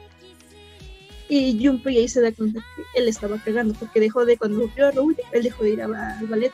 [1.34, 4.88] Y Junpei ahí se da cuenta que él estaba cagando porque dejó de, cuando vio
[4.88, 6.52] a Raúl, él dejó de ir al ballet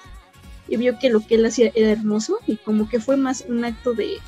[0.68, 3.64] y vio que lo que él hacía era hermoso y como que fue más un
[3.64, 4.18] acto de,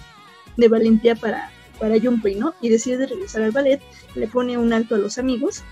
[0.56, 2.52] de valentía para, para Junpei, ¿no?
[2.60, 3.80] Y decide regresar al ballet,
[4.16, 5.62] le pone un alto a los amigos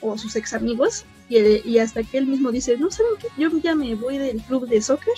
[0.00, 3.28] o sus ex amigos y, y hasta que él mismo dice, no, ¿saben qué?
[3.38, 5.14] Yo ya me voy del club de soccer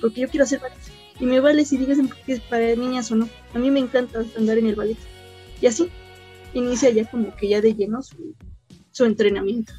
[0.00, 0.78] porque yo quiero hacer ballet
[1.18, 3.28] y me vale si digas que es para niñas o no.
[3.52, 4.98] A mí me encanta andar en el ballet.
[5.60, 5.90] Y así
[6.54, 8.34] inicia ya como que ya de lleno su,
[8.92, 9.72] su entrenamiento.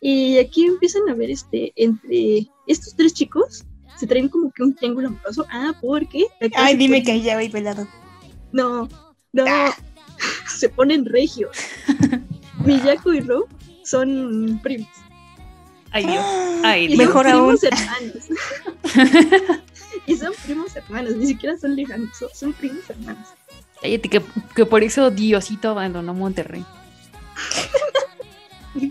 [0.00, 3.64] Y aquí empiezan a ver este entre estos tres chicos
[3.96, 5.44] se traen como que un triángulo amoroso.
[5.50, 7.86] Ah, porque Ay, dime ponen- que ahí ya voy pelado.
[8.52, 8.88] no,
[9.32, 9.44] no,
[10.58, 11.56] se ponen regios.
[12.64, 13.46] Miyako y Ro
[13.84, 14.88] son primos.
[15.90, 16.24] Ay, Dios.
[16.64, 16.98] Ay, Y Dios.
[16.98, 17.58] Mejor son aún.
[17.58, 18.24] primos hermanos.
[20.06, 23.26] y son primos hermanos, ni siquiera son lejanos, son, son primos hermanos.
[23.80, 24.22] Cállate, que,
[24.54, 26.64] que por eso Diosito abandonó Monterrey.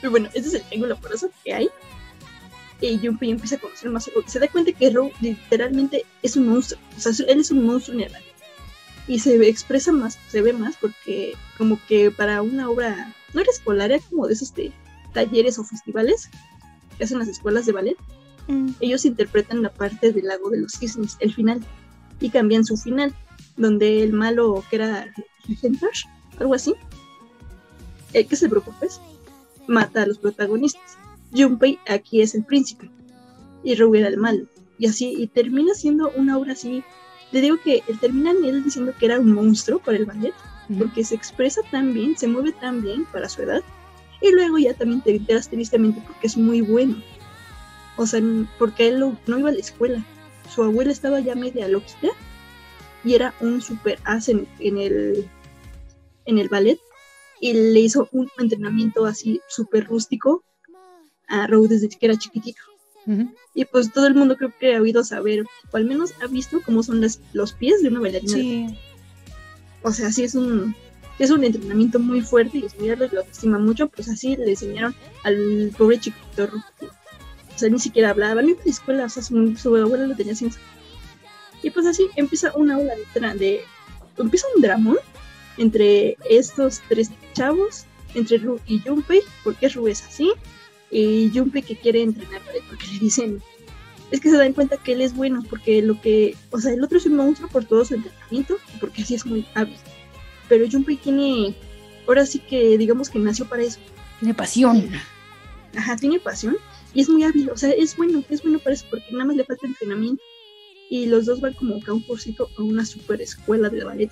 [0.00, 1.68] Pero bueno, ese es el triángulo amoroso que hay.
[2.80, 4.10] Y Junpei empieza a conocer más a.
[4.26, 6.80] Se da cuenta que Ro literalmente es un monstruo.
[6.96, 8.12] O sea, él es un monstruo en.
[9.08, 13.50] Y se expresa más, se ve más, porque como que para una obra, no era
[13.50, 14.70] escolar, era como de esos de
[15.14, 16.28] talleres o festivales
[16.96, 17.96] que hacen las escuelas de ballet.
[18.48, 18.70] Mm.
[18.80, 21.60] ellos interpretan la parte del lago de los cisnes, el final,
[22.20, 23.14] y cambian su final,
[23.56, 25.06] donde el malo que era
[26.38, 26.74] algo así,
[28.12, 29.00] el que se preocupes,
[29.66, 30.96] mata a los protagonistas.
[31.34, 32.90] Junpei aquí es el príncipe
[33.62, 34.46] y Rou era el malo,
[34.78, 36.82] y así, y termina siendo una obra así.
[37.32, 40.32] Te digo que él termina él diciendo que era un monstruo para el ballet,
[40.78, 43.62] porque se expresa tan bien, se mueve tan bien para su edad,
[44.22, 46.96] y luego ya también te enteras tristemente porque es muy bueno.
[47.96, 48.22] O sea,
[48.58, 50.04] porque él lo- no iba a la escuela.
[50.54, 52.08] Su abuela estaba ya media loquita
[53.04, 55.28] y era un super as en, en el,
[56.24, 56.78] en el ballet.
[57.40, 60.42] Y le hizo un entrenamiento así súper rústico
[61.28, 62.60] a Rose desde que era chiquitito.
[63.54, 66.60] Y pues todo el mundo creo que ha oído saber, o al menos ha visto
[66.66, 68.34] cómo son las- los pies de una bailarina.
[68.34, 68.78] Sí.
[69.82, 70.74] O sea, sí es un,
[71.18, 75.72] es un entrenamiento muy fuerte y enseñarles lo estima mucho, pues así le enseñaron al
[75.78, 76.48] pobre chiquito.
[77.58, 80.14] O sea, ni siquiera hablaba, ni a la escuela, o sea, su, su abuela lo
[80.14, 80.52] tenía sin
[81.60, 83.60] Y pues así empieza una ola de, de
[84.16, 84.98] empieza un dramón
[85.56, 90.30] entre estos tres chavos, entre Ru y Junpei, porque Ru es así,
[90.92, 93.42] y Junpei que quiere entrenar porque le dicen,
[94.12, 96.84] es que se dan cuenta que él es bueno, porque lo que, o sea, el
[96.84, 99.78] otro es un monstruo por todo su entrenamiento, porque así es muy hábil.
[100.48, 101.56] Pero Junpei tiene,
[102.06, 103.80] ahora sí que digamos que nació para eso.
[104.20, 104.88] Tiene pasión.
[105.74, 106.56] Ajá, tiene pasión
[106.94, 109.36] y es muy hábil, o sea, es bueno, es bueno para eso, porque nada más
[109.36, 110.22] le falta entrenamiento.
[110.90, 114.10] Y los dos van como que a un cursito a una super escuela de ballet.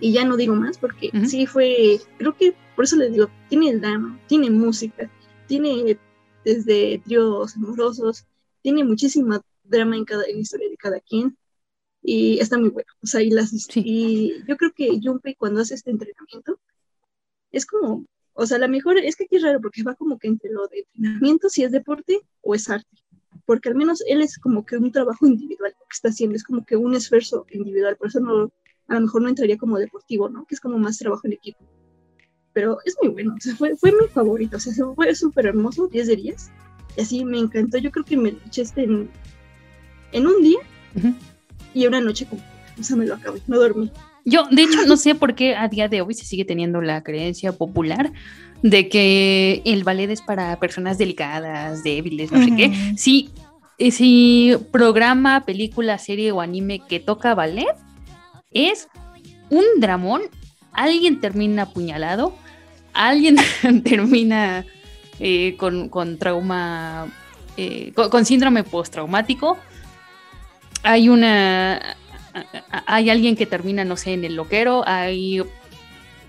[0.00, 3.70] Y ya no digo más porque sí fue, creo que por eso les digo, tiene
[3.70, 5.10] el drama, tiene música,
[5.46, 5.98] tiene
[6.44, 8.24] desde tríos amorosos,
[8.62, 11.36] tiene muchísima drama en cada en la historia de cada quien
[12.02, 12.90] y está muy bueno.
[13.02, 13.82] O sea, y, las, Sí.
[13.84, 16.58] y yo creo que Junpei cuando hace este entrenamiento
[17.52, 18.06] es como,
[18.40, 20.66] o sea, la mejor, es que aquí es raro porque va como que entre lo
[20.68, 22.88] de entrenamiento, si es deporte o es arte.
[23.44, 26.44] Porque al menos él es como que un trabajo individual lo que está haciendo, es
[26.44, 28.50] como que un esfuerzo individual, por eso no,
[28.88, 30.46] a lo mejor no entraría como deportivo, ¿no?
[30.46, 31.58] Que es como más trabajo en equipo.
[32.54, 35.88] Pero es muy bueno, o sea, fue, fue mi favorito, o sea, fue súper hermoso,
[35.88, 36.50] 10 de 10.
[36.96, 39.10] Y así me encantó, yo creo que me lo eché este en,
[40.12, 40.60] en un día
[40.96, 41.14] Ujú.
[41.74, 43.92] y una noche completa, o sea, me lo acabé, no dormí.
[44.24, 47.02] Yo, de hecho, no sé por qué a día de hoy se sigue teniendo la
[47.02, 48.12] creencia popular
[48.62, 52.94] de que el ballet es para personas delicadas, débiles, no sé qué.
[52.96, 53.30] Si,
[53.90, 57.74] si programa, película, serie o anime que toca ballet
[58.50, 58.88] es
[59.48, 60.22] un dramón,
[60.72, 62.34] alguien termina apuñalado,
[62.92, 63.36] alguien
[63.84, 64.66] termina
[65.18, 67.06] eh, con, con trauma,
[67.56, 69.56] eh, con, con síndrome postraumático,
[70.82, 71.96] hay una
[72.86, 75.42] hay alguien que termina, no sé, en el loquero, hay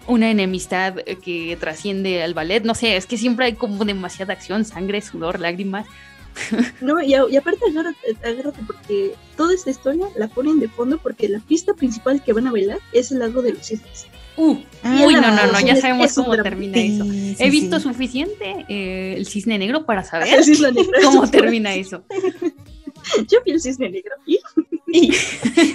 [0.07, 4.65] una enemistad que trasciende al ballet, no sé, es que siempre hay como demasiada acción,
[4.65, 5.86] sangre, sudor, lágrimas.
[6.82, 10.98] No, y, a- y aparte agárrate, agárrate porque toda esta historia la ponen de fondo
[10.98, 14.07] porque la pista principal que van a bailar es el lago de los cisnes.
[14.38, 17.03] Uh, Ah, uy, no, no, no, ya sabemos es cómo termina Sí, eso.
[17.03, 17.84] sí, He visto sí.
[17.84, 20.94] suficiente eh, el cisne negro para saber cisne negro.
[21.03, 22.06] cómo termina eso.
[23.28, 24.40] Yo vi el cisne negro y
[24.92, 25.12] Y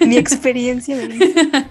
[0.07, 1.67] mi experiencia de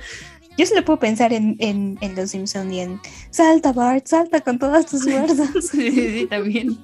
[0.57, 4.57] Yo solo puedo pensar en, en, en Los Simpson y en salta Bart, salta con
[4.57, 5.49] todas tus fuerzas.
[5.71, 6.77] Sí, sí, también.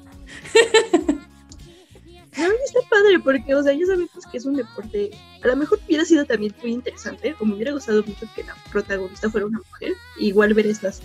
[2.38, 5.12] A mí está padre porque, o sea, ya sabemos que es un deporte.
[5.44, 8.56] A lo mejor hubiera sido también muy interesante, o me hubiera gustado mucho que la
[8.72, 9.94] protagonista fuera una mujer.
[10.20, 11.02] Igual ver estas.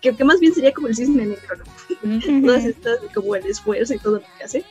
[0.00, 1.56] que más bien sería como el cisne negro,
[2.02, 2.46] ¿no?
[2.46, 4.64] Todas estas, como el esfuerzo y todo lo que hace.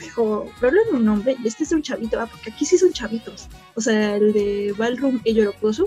[0.00, 2.92] Pero, pero hablan un hombre y este es un chavito, ah, porque aquí sí son
[2.92, 3.48] chavitos.
[3.74, 5.84] O sea, el de Ballroom y Yorokoso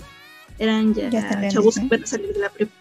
[0.59, 1.09] eran ya,
[1.49, 2.71] chavos que van a salir de la prepa.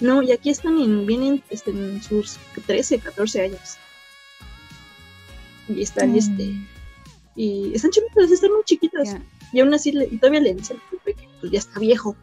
[0.00, 3.78] No, y aquí están en, vienen este, en sus 13, 14 años.
[5.68, 6.16] Y están, Mm.
[6.16, 6.54] este,
[7.36, 9.04] y están chiquitos, están muy chiquitos.
[9.08, 9.22] Ya.
[9.52, 12.16] Y aún así, le- y todavía le dicen que pues, ya está viejo.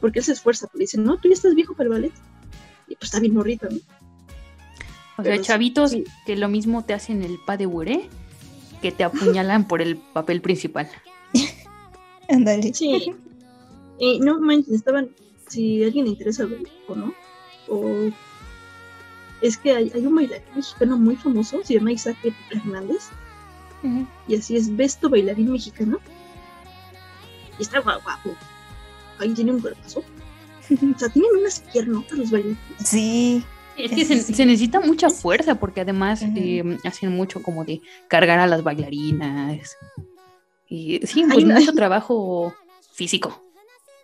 [0.00, 2.12] Porque él se esfuerza, pero le dicen, no, tú ya estás viejo para el ballet.
[2.88, 3.78] Y pues está bien morrito, ¿no?
[5.16, 6.04] O sea, chavitos sí.
[6.26, 8.08] que lo mismo te hacen el pa de Wuré,
[8.82, 10.88] que te apuñalan por el papel principal.
[12.28, 12.72] Ándale.
[12.74, 13.12] Sí.
[13.98, 15.10] y no manches, estaban,
[15.48, 17.14] si a alguien le interesa ver o no,
[17.68, 18.10] o
[19.40, 22.16] es que hay, hay un bailarín mexicano muy famoso, se llama Isaac
[22.50, 23.08] Hernández,
[24.26, 25.98] y así es Besto Bailarín Mexicano.
[27.58, 28.34] Y está guau- guapo.
[29.18, 30.02] Ahí tiene un cuerpazo.
[30.96, 32.58] O sea, tienen unas piernotas los bailarines.
[32.82, 33.44] Sí.
[33.76, 34.34] Es que se, Sí.
[34.34, 39.76] se necesita mucha fuerza porque además eh, hacen mucho como de cargar a las bailarinas.
[40.68, 42.54] Y sí, pues una- mucho trabajo
[42.92, 43.42] físico.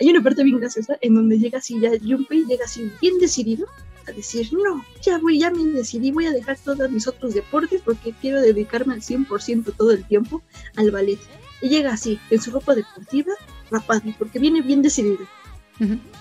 [0.01, 3.67] Hay una parte bien graciosa en donde llega así, ya Junpei llega así bien decidido
[4.09, 7.83] a decir, no, ya voy, ya me decidí, voy a dejar todos mis otros deportes
[7.85, 10.43] porque quiero dedicarme al 100% todo el tiempo
[10.77, 11.19] al ballet.
[11.61, 13.35] Y llega así, en su ropa deportiva,
[13.71, 15.27] rapado, porque viene bien decidido.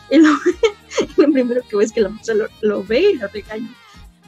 [0.10, 3.18] Y lo, y lo primero que ve es que la muchacha lo, lo ve y
[3.18, 3.69] lo regaña.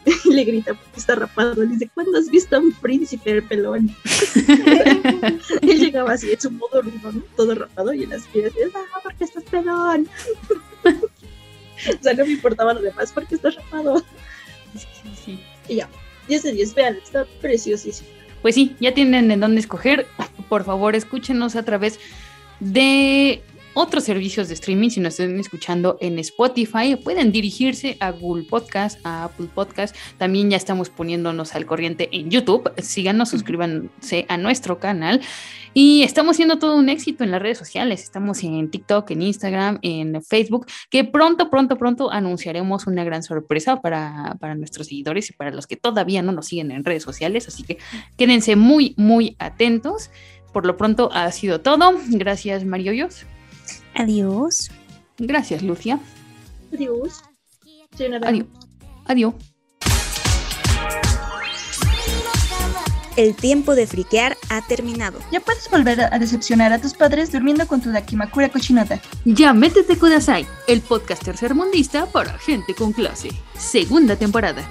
[0.26, 1.64] Y le grita porque está rapado.
[1.64, 3.96] Le dice, ¿cuándo has visto a un príncipe pelón?
[5.62, 7.22] Él llegaba así en su modo rudo, ¿no?
[7.36, 10.08] todo rapado y en las pies, ah, porque estás pelón.
[10.86, 14.04] o sea, no me importaba lo demás porque estás rapado.
[14.76, 14.88] Sí,
[15.26, 15.40] sí.
[15.68, 15.90] Y ya,
[16.28, 18.10] 10 de 10, vean, está preciosísimo.
[18.42, 20.08] Pues sí, ya tienen en dónde escoger.
[20.50, 22.00] Por favor, escúchenos a través
[22.60, 23.44] de
[23.74, 24.90] otros servicios de streaming.
[24.90, 29.96] Si nos están escuchando en Spotify, pueden dirigirse a Google Podcast, a Apple Podcast.
[30.18, 32.72] También ya estamos poniéndonos al corriente en YouTube.
[32.82, 35.22] Síganos, suscríbanse a nuestro canal.
[35.74, 38.04] Y estamos siendo todo un éxito en las redes sociales.
[38.04, 43.82] Estamos en TikTok, en Instagram, en Facebook, que pronto, pronto, pronto anunciaremos una gran sorpresa
[43.82, 47.48] para, para nuestros seguidores y para los que todavía no nos siguen en redes sociales.
[47.48, 47.78] Así que
[48.18, 50.10] quédense muy, muy atentos.
[50.52, 51.94] Por lo pronto ha sido todo.
[52.10, 53.26] Gracias, Mario Yos.
[53.96, 54.70] Adiós.
[55.18, 56.00] Gracias, Lucia.
[56.74, 57.22] Adiós.
[58.24, 58.48] Adiós.
[59.06, 59.34] Adiós.
[63.18, 65.20] El tiempo de friquear ha terminado.
[65.32, 69.02] Ya puedes volver a decepcionar a tus padres durmiendo con tu Dakimakura cochinota.
[69.26, 73.30] Ya métete Kudasai, el podcast tercermundista para gente con clase.
[73.58, 74.64] Segunda temporada.